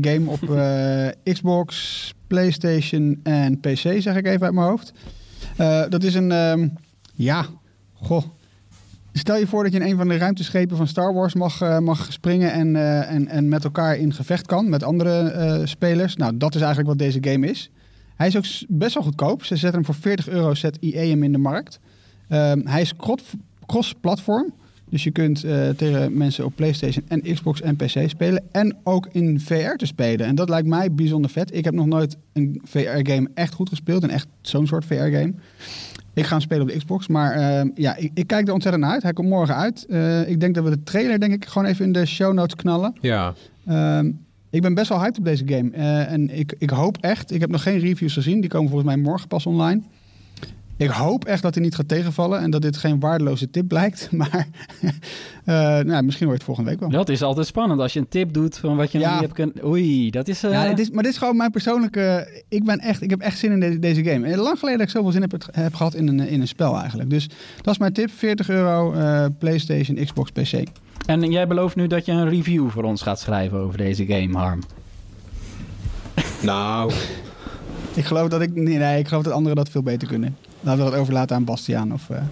Game 0.00 0.22
op 0.24 0.40
Xbox, 1.32 2.14
PlayStation 2.26 3.20
en 3.22 3.60
PC, 3.60 3.76
zeg 3.76 4.16
ik 4.16 4.26
even 4.26 4.42
uit 4.42 4.54
mijn 4.54 4.66
hoofd. 4.66 4.92
Dat 5.90 6.02
is 6.02 6.14
een, 6.14 6.32
ehm, 6.32 6.68
ja, 7.14 7.46
goh. 7.94 8.24
Stel 9.18 9.36
je 9.36 9.46
voor 9.46 9.62
dat 9.62 9.72
je 9.72 9.78
in 9.78 9.90
een 9.90 9.96
van 9.96 10.08
de 10.08 10.16
ruimteschepen 10.16 10.76
van 10.76 10.86
Star 10.86 11.14
Wars 11.14 11.34
mag, 11.34 11.60
eh, 11.60 11.78
mag 11.78 12.12
springen 12.12 12.52
en, 12.52 12.76
eh, 12.76 13.10
en, 13.10 13.28
en 13.28 13.48
met 13.48 13.64
elkaar 13.64 13.96
in 13.96 14.14
gevecht 14.14 14.46
kan 14.46 14.68
met 14.68 14.82
andere 14.82 15.20
eh, 15.20 15.60
spelers. 15.64 16.16
Nou, 16.16 16.36
dat 16.36 16.54
is 16.54 16.60
eigenlijk 16.60 16.88
wat 16.88 16.98
deze 16.98 17.18
game 17.20 17.46
is. 17.46 17.70
Hij 18.16 18.26
is 18.26 18.36
ook 18.36 18.44
best 18.68 18.94
wel 18.94 19.02
goedkoop. 19.02 19.44
Ze 19.44 19.56
zetten 19.56 19.74
hem 19.74 19.84
voor 19.84 19.94
40 19.94 20.28
euro, 20.28 20.54
zet 20.54 20.78
EA 20.80 21.08
hem 21.08 21.22
in 21.22 21.32
de 21.32 21.38
markt. 21.38 21.78
Ehm, 22.28 22.60
hij 22.64 22.80
is 22.80 22.92
cross-platform. 23.66 24.52
Dus 24.90 25.04
je 25.04 25.10
kunt 25.10 25.40
tegen 25.76 26.16
mensen 26.16 26.44
op 26.44 26.52
PlayStation 26.54 27.04
en 27.08 27.22
Xbox 27.34 27.60
en 27.60 27.76
PC 27.76 28.02
spelen. 28.06 28.42
En 28.52 28.76
ook 28.82 29.08
in 29.12 29.40
VR 29.40 29.76
te 29.76 29.86
spelen. 29.86 30.26
En 30.26 30.34
dat 30.34 30.48
lijkt 30.48 30.68
mij 30.68 30.92
bijzonder 30.92 31.30
vet. 31.30 31.54
Ik 31.54 31.64
heb 31.64 31.74
nog 31.74 31.86
nooit 31.86 32.16
een 32.32 32.60
VR-game 32.64 33.30
echt 33.34 33.54
goed 33.54 33.68
gespeeld. 33.68 34.02
En 34.02 34.10
echt 34.10 34.26
zo'n 34.40 34.66
soort 34.66 34.84
VR-game. 34.84 35.32
Ik 36.18 36.24
ga 36.24 36.30
hem 36.30 36.40
spelen 36.40 36.62
op 36.62 36.68
de 36.68 36.76
Xbox. 36.76 37.08
Maar 37.08 37.32
ehm, 37.32 37.68
ja, 37.74 37.96
ik, 37.96 38.10
ik 38.14 38.26
kijk 38.26 38.46
er 38.46 38.52
ontzettend 38.52 38.84
naar 38.84 38.92
uit. 38.92 39.02
Hij 39.02 39.12
komt 39.12 39.28
morgen 39.28 39.54
uit. 39.54 39.86
Eh, 39.88 40.28
ik 40.28 40.40
denk 40.40 40.54
dat 40.54 40.64
we 40.64 40.70
de 40.70 40.82
trailer 40.82 41.20
denk 41.20 41.32
ik 41.32 41.44
gewoon 41.44 41.68
even 41.68 41.84
in 41.84 41.92
de 41.92 42.06
show 42.06 42.32
notes 42.32 42.54
knallen. 42.54 42.94
Ja, 43.00 43.34
Ehm, 43.68 44.10
ik 44.50 44.62
ben 44.62 44.74
best 44.74 44.88
wel 44.88 45.00
hyped 45.00 45.18
op 45.18 45.24
deze 45.24 45.42
game. 45.46 45.70
Eh, 45.70 46.12
en 46.12 46.38
ik, 46.38 46.54
ik 46.58 46.70
hoop 46.70 46.96
echt, 47.00 47.32
ik 47.32 47.40
heb 47.40 47.50
nog 47.50 47.62
geen 47.62 47.78
reviews 47.78 48.12
gezien. 48.12 48.40
Die 48.40 48.50
komen 48.50 48.70
volgens 48.70 48.94
mij 48.94 49.02
morgen 49.02 49.28
pas 49.28 49.46
online. 49.46 49.82
Ik 50.78 50.90
hoop 50.90 51.24
echt 51.24 51.42
dat 51.42 51.54
hij 51.54 51.62
niet 51.64 51.74
gaat 51.74 51.88
tegenvallen 51.88 52.40
en 52.40 52.50
dat 52.50 52.62
dit 52.62 52.76
geen 52.76 53.00
waardeloze 53.00 53.50
tip 53.50 53.68
blijkt. 53.68 54.08
Maar 54.18 54.46
eh, 55.44 55.54
nou, 55.78 56.02
misschien 56.02 56.26
wordt 56.26 56.42
het 56.42 56.42
volgende 56.44 56.70
week 56.70 56.80
wel. 56.80 56.88
Dat 56.88 57.08
is 57.08 57.22
altijd 57.22 57.46
spannend 57.46 57.80
als 57.80 57.92
je 57.92 57.98
een 58.00 58.08
tip 58.08 58.32
doet 58.32 58.58
van 58.58 58.76
wat 58.76 58.92
je 58.92 58.98
nog 58.98 59.10
niet 59.10 59.20
hebt 59.20 59.32
kunnen... 59.32 59.64
Oei, 59.64 60.10
dat 60.10 60.28
is... 60.28 60.42
eh, 60.44 60.50
Ja, 60.50 60.62
het 60.68 60.78
is, 60.78 60.90
maar 60.90 61.02
dit 61.02 61.12
is 61.12 61.18
gewoon 61.18 61.36
mijn 61.36 61.50
persoonlijke. 61.50 62.28
Ik, 62.48 62.64
ben 62.64 62.78
echt, 62.78 63.02
ik 63.02 63.10
heb 63.10 63.20
echt 63.20 63.38
zin 63.38 63.52
in 63.52 63.60
deze, 63.60 63.78
deze 63.78 64.04
game. 64.04 64.26
En 64.26 64.38
lang 64.38 64.58
geleden 64.58 64.78
dat 64.78 64.86
ik 64.88 64.92
zoveel 64.94 65.12
zin 65.12 65.20
heb, 65.20 65.34
heb 65.52 65.74
gehad 65.74 65.94
in 65.94 66.08
een, 66.08 66.20
in 66.20 66.40
een 66.40 66.48
spel 66.48 66.78
eigenlijk. 66.78 67.10
Dus 67.10 67.28
dat 67.62 67.72
is 67.74 67.78
mijn 67.78 67.92
tip: 67.92 68.10
40 68.10 68.48
euro, 68.48 68.92
eh, 68.92 69.24
PlayStation, 69.38 70.04
Xbox, 70.04 70.30
PC. 70.30 70.62
En 71.06 71.30
jij 71.30 71.46
belooft 71.46 71.76
nu 71.76 71.86
dat 71.86 72.04
je 72.04 72.12
een 72.12 72.28
review 72.28 72.70
voor 72.70 72.82
ons 72.84 73.02
gaat 73.02 73.20
schrijven 73.20 73.58
over 73.58 73.78
deze 73.78 74.06
game, 74.06 74.36
Harm. 74.38 74.60
nou, 76.42 76.92
Ik 77.94 78.04
geloof 78.04 78.28
dat 78.28 78.40
ik. 78.40 78.54
Nee, 78.54 78.78
nee, 78.78 78.98
ik 78.98 79.08
geloof 79.08 79.22
dat 79.22 79.32
anderen 79.32 79.56
dat 79.56 79.68
veel 79.70 79.82
beter 79.82 80.08
kunnen. 80.08 80.36
Laten 80.60 80.84
we 80.84 80.90
dat 80.90 81.00
overlaten 81.00 81.36
aan 81.36 81.44
Bastiaan. 81.44 81.92
Of, 81.92 82.10
eh 82.10 82.22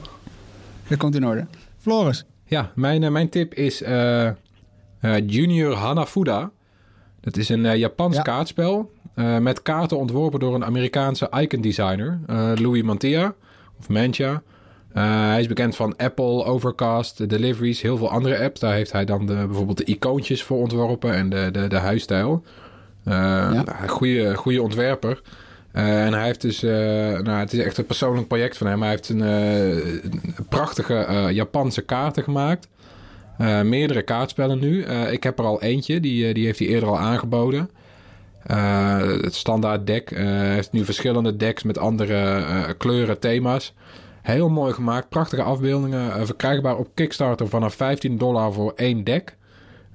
dat 0.88 0.98
komt 0.98 1.14
in 1.14 1.26
orde. 1.26 1.46
Floris. 1.78 2.24
ja, 2.44 2.70
mijn, 2.74 3.02
eh, 3.02 3.10
mijn 3.10 3.28
tip 3.28 3.54
is 3.54 3.82
eh, 3.82 4.30
Junior 5.26 5.74
Hanafuda. 5.74 6.50
Dat 7.20 7.36
is 7.36 7.48
een 7.48 7.78
Japans 7.78 8.16
Ja. 8.16 8.22
kaartspel 8.22 8.90
met 9.40 9.62
kaarten 9.62 9.98
ontworpen 9.98 10.40
door 10.40 10.54
een 10.54 10.64
Amerikaanse 10.64 11.28
icon 11.40 11.60
designer, 11.60 12.20
Louis 12.54 12.82
Mantia 12.82 13.34
of 13.78 13.88
Mantia. 13.88 14.42
Hij 14.92 15.40
is 15.40 15.46
bekend 15.46 15.76
van 15.76 15.96
Apple, 15.96 16.44
Overcast, 16.44 17.28
Deliveries, 17.28 17.82
heel 17.82 17.96
veel 17.96 18.10
andere 18.10 18.44
apps. 18.44 18.60
Daar 18.60 18.72
heeft 18.74 18.92
hij 18.92 19.04
dan 19.04 19.26
de, 19.26 19.34
bijvoorbeeld 19.34 19.76
de 19.78 19.84
icoontjes 19.84 20.42
voor 20.42 20.58
ontworpen 20.58 21.14
en 21.14 21.28
de, 21.28 21.48
de, 21.52 21.66
de 21.68 21.76
huisstijl. 21.78 22.42
Goede, 23.86 24.34
goede 24.34 24.62
ontwerper. 24.62 25.22
Eh, 25.76 26.04
en 26.04 26.12
hij 26.12 26.24
heeft 26.24 26.40
dus, 26.40 26.62
eh, 26.62 26.70
nou, 27.18 27.30
het 27.30 27.52
is 27.52 27.58
echt 27.58 27.78
een 27.78 27.86
persoonlijk 27.86 28.28
project 28.28 28.56
van 28.56 28.66
hem. 28.66 28.80
Hij 28.80 28.90
heeft 28.90 29.08
een, 29.08 29.22
eh, 29.22 30.40
prachtige 30.48 31.28
Japanse 31.32 31.82
kaarten 31.82 32.22
gemaakt. 32.22 32.68
Meerdere 33.64 34.02
kaartspellen 34.02 34.58
nu. 34.58 34.84
Ik 35.10 35.22
heb 35.22 35.38
er 35.38 35.44
al 35.44 35.62
eentje, 35.62 36.00
die, 36.00 36.34
die 36.34 36.44
heeft 36.44 36.58
hij 36.58 36.68
eerder 36.68 36.88
al 36.88 36.98
aangeboden. 36.98 37.70
Het 39.22 39.34
standaard 39.34 39.86
deck. 39.86 40.10
Hij 40.10 40.54
heeft 40.54 40.72
nu 40.72 40.84
verschillende 40.84 41.36
decks 41.36 41.62
met 41.62 41.78
andere 41.78 42.74
kleuren, 42.78 43.18
thema's. 43.18 43.74
Heel 44.22 44.48
mooi 44.48 44.72
gemaakt, 44.72 45.08
prachtige 45.08 45.42
afbeeldingen. 45.42 46.26
verkrijgbaar 46.26 46.76
op 46.76 46.88
Kickstarter 46.94 47.48
vanaf 47.48 47.74
15 47.74 48.18
dollar 48.18 48.52
voor 48.52 48.72
één 48.76 49.04
deck. 49.04 49.35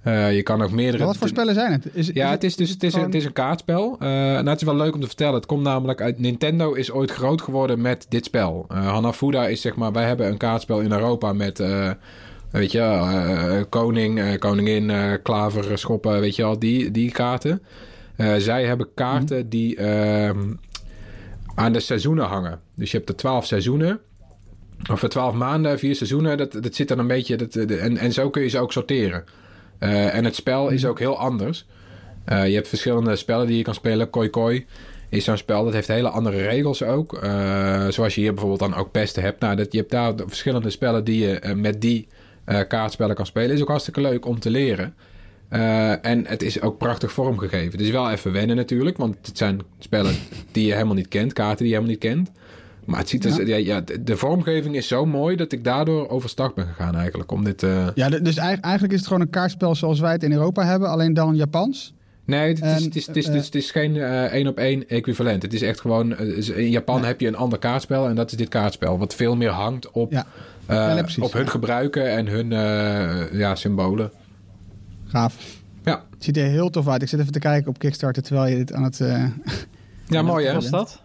Eh, 0.01 0.35
je 0.35 0.43
kan 0.43 0.61
ook 0.61 0.71
meerdere... 0.71 1.05
Wat 1.05 1.17
voor 1.17 1.27
spellen 1.27 1.53
zijn 1.53 1.71
het? 1.71 1.85
Is, 1.93 2.09
Ja, 2.13 2.29
het 2.29 2.43
is 2.43 2.55
dus 2.55 2.69
het 2.69 2.83
is, 2.83 2.91
gewoon- 2.91 3.05
het 3.05 3.15
is 3.15 3.25
een 3.25 3.33
kaartspel. 3.33 3.95
Eh, 3.99 4.07
nou, 4.09 4.47
het 4.49 4.59
is 4.59 4.63
wel 4.67 4.75
leuk 4.75 4.93
om 4.93 4.99
te 5.01 5.07
vertellen. 5.07 5.33
Het 5.33 5.45
komt 5.45 5.63
namelijk 5.63 6.01
uit 6.01 6.19
Nintendo 6.19 6.73
is 6.73 6.91
ooit 6.91 7.11
groot 7.11 7.41
geworden 7.41 7.81
met 7.81 8.05
dit 8.09 8.25
spel. 8.25 8.65
Eh 8.69 8.87
Hanafuda 8.87 9.47
is 9.47 9.61
zeg 9.61 9.75
maar, 9.75 9.91
wij 9.91 10.05
hebben 10.07 10.27
een 10.27 10.37
kaartspel 10.37 10.79
in 10.79 10.91
Europa 10.91 11.33
met, 11.33 11.63
weet 12.51 12.71
je, 12.71 13.65
koning, 13.69 14.37
koningin, 14.39 14.91
klaver, 15.23 15.77
schoppen, 15.77 16.19
weet 16.19 16.35
je 16.35 16.43
al, 16.43 16.59
die, 16.59 16.91
die 16.91 17.11
kaarten. 17.11 17.61
Zij 18.37 18.65
hebben 18.65 18.87
kaarten 18.93 19.49
die 19.49 19.75
ehm, 19.75 20.53
aan 21.55 21.73
de 21.73 21.79
seizoenen 21.79 22.25
hangen. 22.25 22.59
Dus 22.75 22.91
je 22.91 22.97
hebt 22.97 23.09
er 23.09 23.15
twaalf 23.15 23.45
seizoenen. 23.45 23.99
Of 24.91 24.99
twaalf 25.07 25.33
maanden, 25.33 25.79
vier 25.79 25.95
seizoenen. 25.95 26.37
Dat, 26.37 26.51
dat 26.51 26.75
zit 26.75 26.87
dan 26.87 26.99
een 26.99 27.07
beetje. 27.07 27.35
Dat, 27.35 27.55
en, 27.55 27.97
en 27.97 28.13
zo 28.13 28.29
kun 28.29 28.41
je 28.41 28.47
ze 28.49 28.59
ook 28.59 28.71
sorteren. 28.71 29.23
Eh, 29.81 30.15
en 30.15 30.25
het 30.25 30.35
spel 30.35 30.69
is 30.69 30.85
ook 30.85 30.99
heel 30.99 31.17
anders. 31.17 31.65
Eh, 32.25 32.47
je 32.47 32.53
hebt 32.53 32.67
verschillende 32.67 33.15
spellen 33.15 33.47
die 33.47 33.57
je 33.57 33.63
kan 33.63 33.73
spelen. 33.73 34.09
Koi 34.09 34.29
Koi 34.29 34.65
is 35.09 35.23
zo'n 35.23 35.37
spel. 35.37 35.63
Dat 35.63 35.73
heeft 35.73 35.87
hele 35.87 36.09
andere 36.09 36.41
regels 36.41 36.83
ook. 36.83 37.13
Eh, 37.13 37.87
zoals 37.87 38.15
je 38.15 38.21
hier 38.21 38.31
bijvoorbeeld 38.31 38.71
dan 38.71 38.79
ook 38.79 38.91
pesten 38.91 39.23
hebt. 39.23 39.39
Nou, 39.39 39.55
dat, 39.55 39.71
je 39.71 39.77
hebt 39.77 39.91
daar 39.91 40.15
de 40.15 40.23
verschillende 40.27 40.69
spellen 40.69 41.03
die 41.03 41.27
je 41.27 41.53
met 41.55 41.81
die 41.81 42.07
kaartspellen 42.67 43.15
kan 43.15 43.25
spelen. 43.25 43.55
Is 43.55 43.61
ook 43.61 43.67
hartstikke 43.67 44.01
leuk 44.01 44.25
om 44.25 44.39
te 44.39 44.49
leren. 44.49 44.95
En 46.01 46.25
het 46.27 46.41
is 46.41 46.61
ook 46.61 46.77
prachtig 46.77 47.11
vormgegeven. 47.11 47.71
Het 47.71 47.81
is 47.81 47.89
wel 47.89 48.11
even 48.11 48.31
wennen 48.31 48.55
natuurlijk. 48.55 48.97
Want 48.97 49.15
het 49.21 49.37
zijn 49.37 49.61
spellen 49.79 50.15
die 50.51 50.65
je 50.65 50.73
helemaal 50.73 50.95
niet 50.95 51.07
kent. 51.07 51.33
Kaarten 51.33 51.57
die 51.57 51.67
je 51.67 51.73
helemaal 51.73 51.93
niet 51.93 52.03
kent. 52.03 52.31
Maar 52.91 52.99
het 52.99 53.09
ziet 53.09 53.25
er, 53.25 53.47
ja. 53.47 53.55
Ja, 53.55 53.81
de, 53.81 54.03
de 54.03 54.17
vormgeving 54.17 54.75
is 54.75 54.87
zo 54.87 55.05
mooi 55.05 55.35
dat 55.35 55.51
ik 55.51 55.63
daardoor 55.63 56.09
overstag 56.09 56.53
ben 56.53 56.67
gegaan 56.67 56.95
eigenlijk. 56.95 57.31
Om 57.31 57.43
dit, 57.43 57.63
eh, 57.63 57.87
Ja, 57.95 58.09
dus 58.09 58.37
eigenlijk 58.37 58.93
is 58.93 58.99
het 58.99 59.07
gewoon 59.07 59.21
een 59.21 59.29
kaartspel 59.29 59.75
zoals 59.75 59.99
wij 59.99 60.11
het 60.11 60.23
in 60.23 60.31
Europa 60.31 60.65
hebben, 60.65 60.89
alleen 60.89 61.13
dan 61.13 61.35
Japans. 61.35 61.93
Nee, 62.25 62.47
het 62.47 62.57
is, 62.57 62.63
En, 62.63 62.83
het 62.83 62.95
is, 62.95 63.07
het 63.07 63.15
is, 63.15 63.25
eh, 63.27 63.31
het 63.31 63.39
is, 63.41 63.45
het 63.45 63.55
is 63.55 63.71
geen 63.71 63.95
eh, 63.95 64.23
één 64.23 64.47
op 64.47 64.57
één 64.57 64.87
equivalent. 64.87 65.41
Het 65.41 65.53
is 65.53 65.61
echt 65.61 65.79
gewoon... 65.81 66.17
is- 66.19 66.49
in 66.49 66.69
Japan 66.69 67.03
heb 67.03 67.19
je 67.19 67.27
een 67.27 67.35
ander 67.35 67.59
kaartspel 67.59 68.07
en 68.07 68.15
dat 68.15 68.31
is 68.31 68.37
dit 68.37 68.49
kaartspel. 68.49 68.97
Wat 68.97 69.15
veel 69.15 69.35
meer 69.35 69.49
hangt 69.49 69.91
op, 69.91 70.11
Ja. 70.11 70.25
eh, 70.65 70.75
Ja, 70.75 70.93
nee, 70.93 71.01
precies, 71.03 71.23
op 71.23 71.33
hun 71.33 71.43
ja. 71.45 71.49
gebruiken 71.49 72.11
en 72.11 72.27
hun 72.27 72.51
eh, 72.51 73.39
ja, 73.39 73.55
symbolen. 73.55 74.11
Gaaf. 75.07 75.59
Ja, 75.83 76.03
Het 76.13 76.23
ziet 76.23 76.37
er 76.37 76.45
heel 76.45 76.69
tof 76.69 76.87
uit. 76.87 77.01
Ik 77.01 77.07
zit 77.09 77.19
even 77.19 77.31
te 77.31 77.39
kijken 77.39 77.69
op 77.69 77.79
Kickstarter 77.79 78.23
terwijl 78.23 78.49
je 78.51 78.55
dit 78.57 78.73
aan 78.73 78.83
het... 78.83 78.97
ja 80.07 80.21
mooi 80.31 80.45
hè? 80.45 80.53
Was 80.53 80.69
dat? 80.69 81.01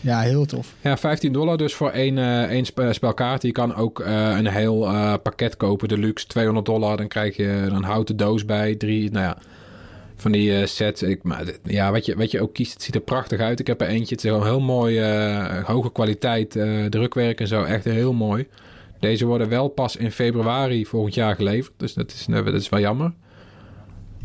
Ja, 0.00 0.20
heel 0.20 0.44
tof. 0.46 0.74
Ja, 0.80 0.96
15 0.96 1.32
dollar 1.32 1.56
dus 1.56 1.74
voor 1.74 1.90
één, 1.90 2.18
eh, 2.18 2.42
één 2.42 2.64
spe- 2.64 2.92
spel 2.92 3.14
kaarten. 3.14 3.48
Je 3.48 3.54
kan 3.54 3.74
ook 3.74 4.00
eh, 4.00 4.36
een 4.36 4.46
heel 4.46 4.86
eh, 4.86 5.14
pakket 5.22 5.56
kopen, 5.56 5.88
deluxe, 5.88 6.26
200 6.26 6.66
dollar. 6.66 6.96
Dan 6.96 7.08
krijg 7.08 7.36
je 7.36 7.48
een 7.48 7.84
houten 7.84 8.16
doos 8.16 8.44
bij, 8.44 8.74
drie, 8.74 9.10
nou 9.10 9.24
ja, 9.24 9.38
van 10.16 10.32
die 10.32 10.58
eh, 10.60 10.66
sets. 10.66 11.02
Ik, 11.02 11.22
maar, 11.22 11.44
ja, 11.62 11.92
wat 11.92 12.06
je, 12.06 12.16
wat 12.16 12.30
je 12.30 12.40
ook 12.40 12.54
kiest, 12.54 12.72
het 12.72 12.82
ziet 12.82 12.94
er 12.94 13.00
prachtig 13.00 13.40
uit. 13.40 13.60
Ik 13.60 13.66
heb 13.66 13.80
er 13.80 13.86
eentje, 13.86 14.14
het 14.14 14.24
is 14.24 14.30
gewoon 14.30 14.46
heel 14.46 14.60
mooi, 14.60 14.98
eh, 14.98 15.64
hoge 15.64 15.92
kwaliteit, 15.92 16.56
eh, 16.56 16.84
drukwerk 16.84 17.40
en 17.40 17.46
zo, 17.48 17.62
echt 17.64 17.84
heel 17.84 18.12
mooi. 18.12 18.46
Deze 19.00 19.26
worden 19.26 19.48
wel 19.48 19.68
pas 19.68 19.96
in 19.96 20.10
februari 20.12 20.86
volgend 20.86 21.14
jaar 21.14 21.34
geleverd, 21.34 21.72
dus 21.76 21.94
dat 21.94 22.10
is, 22.10 22.26
dat 22.28 22.54
is 22.54 22.68
wel 22.68 22.80
jammer. 22.80 23.12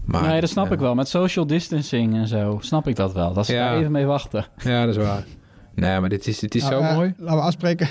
Maar, 0.05 0.27
nee, 0.27 0.41
dat 0.41 0.49
snap 0.49 0.67
ja. 0.67 0.73
ik 0.73 0.79
wel. 0.79 0.95
Met 0.95 1.07
social 1.07 1.47
distancing 1.47 2.13
en 2.15 2.27
zo 2.27 2.57
snap 2.61 2.87
ik 2.87 2.95
dat 2.95 3.13
wel. 3.13 3.33
Dat 3.33 3.45
ze 3.45 3.53
Ja. 3.53 3.69
daar 3.69 3.77
even 3.79 3.91
mee 3.91 4.05
wachten. 4.05 4.45
Ja, 4.63 4.85
dat 4.85 4.95
is 4.95 5.03
waar. 5.03 5.23
Nee, 5.75 5.99
maar 5.99 6.09
dit 6.09 6.27
is, 6.27 6.39
dit 6.39 6.55
is 6.55 6.61
Nou, 6.61 6.73
zo 6.73 6.81
eh, 6.81 6.95
mooi. 6.95 7.13
Laten 7.17 7.35
we 7.35 7.43
afspreken. 7.43 7.87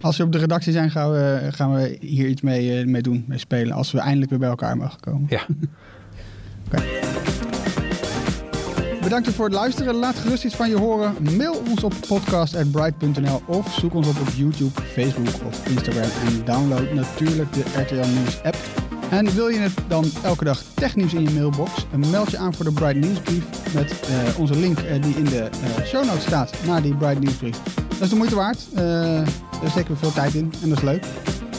Als 0.00 0.16
we 0.16 0.24
op 0.24 0.32
de 0.32 0.38
redactie 0.38 0.72
zijn, 0.72 0.90
gaan 0.90 1.10
we, 1.10 1.48
gaan 1.50 1.74
we 1.74 1.96
hier 2.00 2.28
iets 2.28 2.42
mee, 2.42 2.78
eh, 2.78 2.86
mee 2.86 3.02
doen, 3.02 3.24
mee 3.28 3.38
spelen. 3.38 3.72
Als 3.76 3.92
we 3.92 3.98
eindelijk 3.98 4.30
weer 4.30 4.38
bij 4.38 4.48
elkaar 4.48 4.76
mogen 4.76 5.00
komen. 5.00 5.26
Ja. 5.28 5.46
Bedankt 9.02 9.28
voor 9.28 9.44
het 9.44 9.54
luisteren. 9.54 9.94
Laat 9.94 10.14
gerust 10.14 10.44
iets 10.44 10.54
van 10.54 10.68
je 10.68 10.76
horen. 10.76 11.14
Mail 11.36 11.62
ons 11.68 11.84
op 11.84 11.94
podcast.bright.nl 12.08 13.42
of 13.46 13.74
zoek 13.74 13.94
ons 13.94 14.08
op 14.08 14.20
op 14.20 14.28
YouTube, 14.36 14.80
Facebook 14.80 15.46
of 15.46 15.68
Instagram. 15.68 16.10
En 16.26 16.44
download 16.44 16.92
natuurlijk 16.92 17.52
de 17.52 17.64
RTL 17.76 18.08
Nieuws 18.08 18.42
app. 18.42 18.56
En 19.10 19.34
wil 19.34 19.48
je 19.48 19.58
het 19.58 19.72
dan 19.88 20.04
elke 20.22 20.44
dag 20.44 20.62
technieuws 20.74 21.14
in 21.14 21.22
je 21.22 21.30
mailbox? 21.30 21.86
Meld 22.10 22.30
je 22.30 22.38
aan 22.38 22.54
voor 22.54 22.64
de 22.64 22.72
Bright 22.72 22.96
Nieuwsbrief 22.96 23.44
met 23.74 24.00
eh, 24.00 24.38
onze 24.38 24.56
link 24.56 24.78
eh, 24.78 25.02
die 25.02 25.14
in 25.16 25.24
de 25.24 25.42
eh, 25.42 25.84
show 25.84 26.04
notes 26.04 26.22
staat 26.22 26.52
naar 26.66 26.82
die 26.82 26.94
Bright 26.94 27.20
Nieuwsbrief. 27.20 27.62
Dat 27.88 28.00
is 28.00 28.08
de 28.08 28.16
moeite 28.16 28.34
waard. 28.34 28.58
Daar 28.74 29.70
steken 29.70 29.92
we 29.92 29.98
veel 29.98 30.12
tijd 30.12 30.34
in 30.34 30.52
en 30.62 30.68
dat 30.68 30.78
is 30.78 30.84
leuk. 30.84 31.04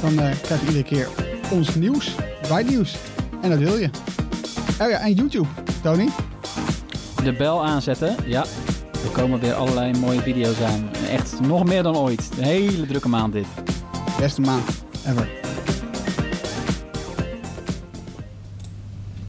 Dan 0.02 0.16
krijg 0.16 0.62
je 0.62 0.68
iedere 0.68 0.84
keer 0.84 1.08
ons 1.52 1.76
nieuws, 1.76 2.16
Bright 2.42 2.70
Nieuws. 2.70 2.96
En 3.42 3.50
dat 3.50 3.60
wil 3.60 3.78
je. 3.78 3.90
Oh 4.82 4.90
ja, 4.90 4.98
en 5.00 5.14
YouTube, 5.14 5.48
Tony. 5.82 6.10
De 7.24 7.34
bel 7.34 7.66
aanzetten, 7.66 8.16
ja. 8.26 8.46
Er 9.04 9.12
komen 9.12 9.40
weer 9.40 9.54
allerlei 9.54 10.00
mooie 10.00 10.22
video's 10.22 10.62
aan. 10.62 10.90
Echt 11.10 11.40
nog 11.42 11.66
meer 11.66 11.84
dan 11.84 11.98
ooit. 11.98 12.30
Een 12.38 12.44
hele 12.44 12.86
drukke 12.86 13.10
maand 13.10 13.34
dit. 13.34 13.46
Beste 14.20 14.42
maand 14.42 14.70
ever. 15.08 15.45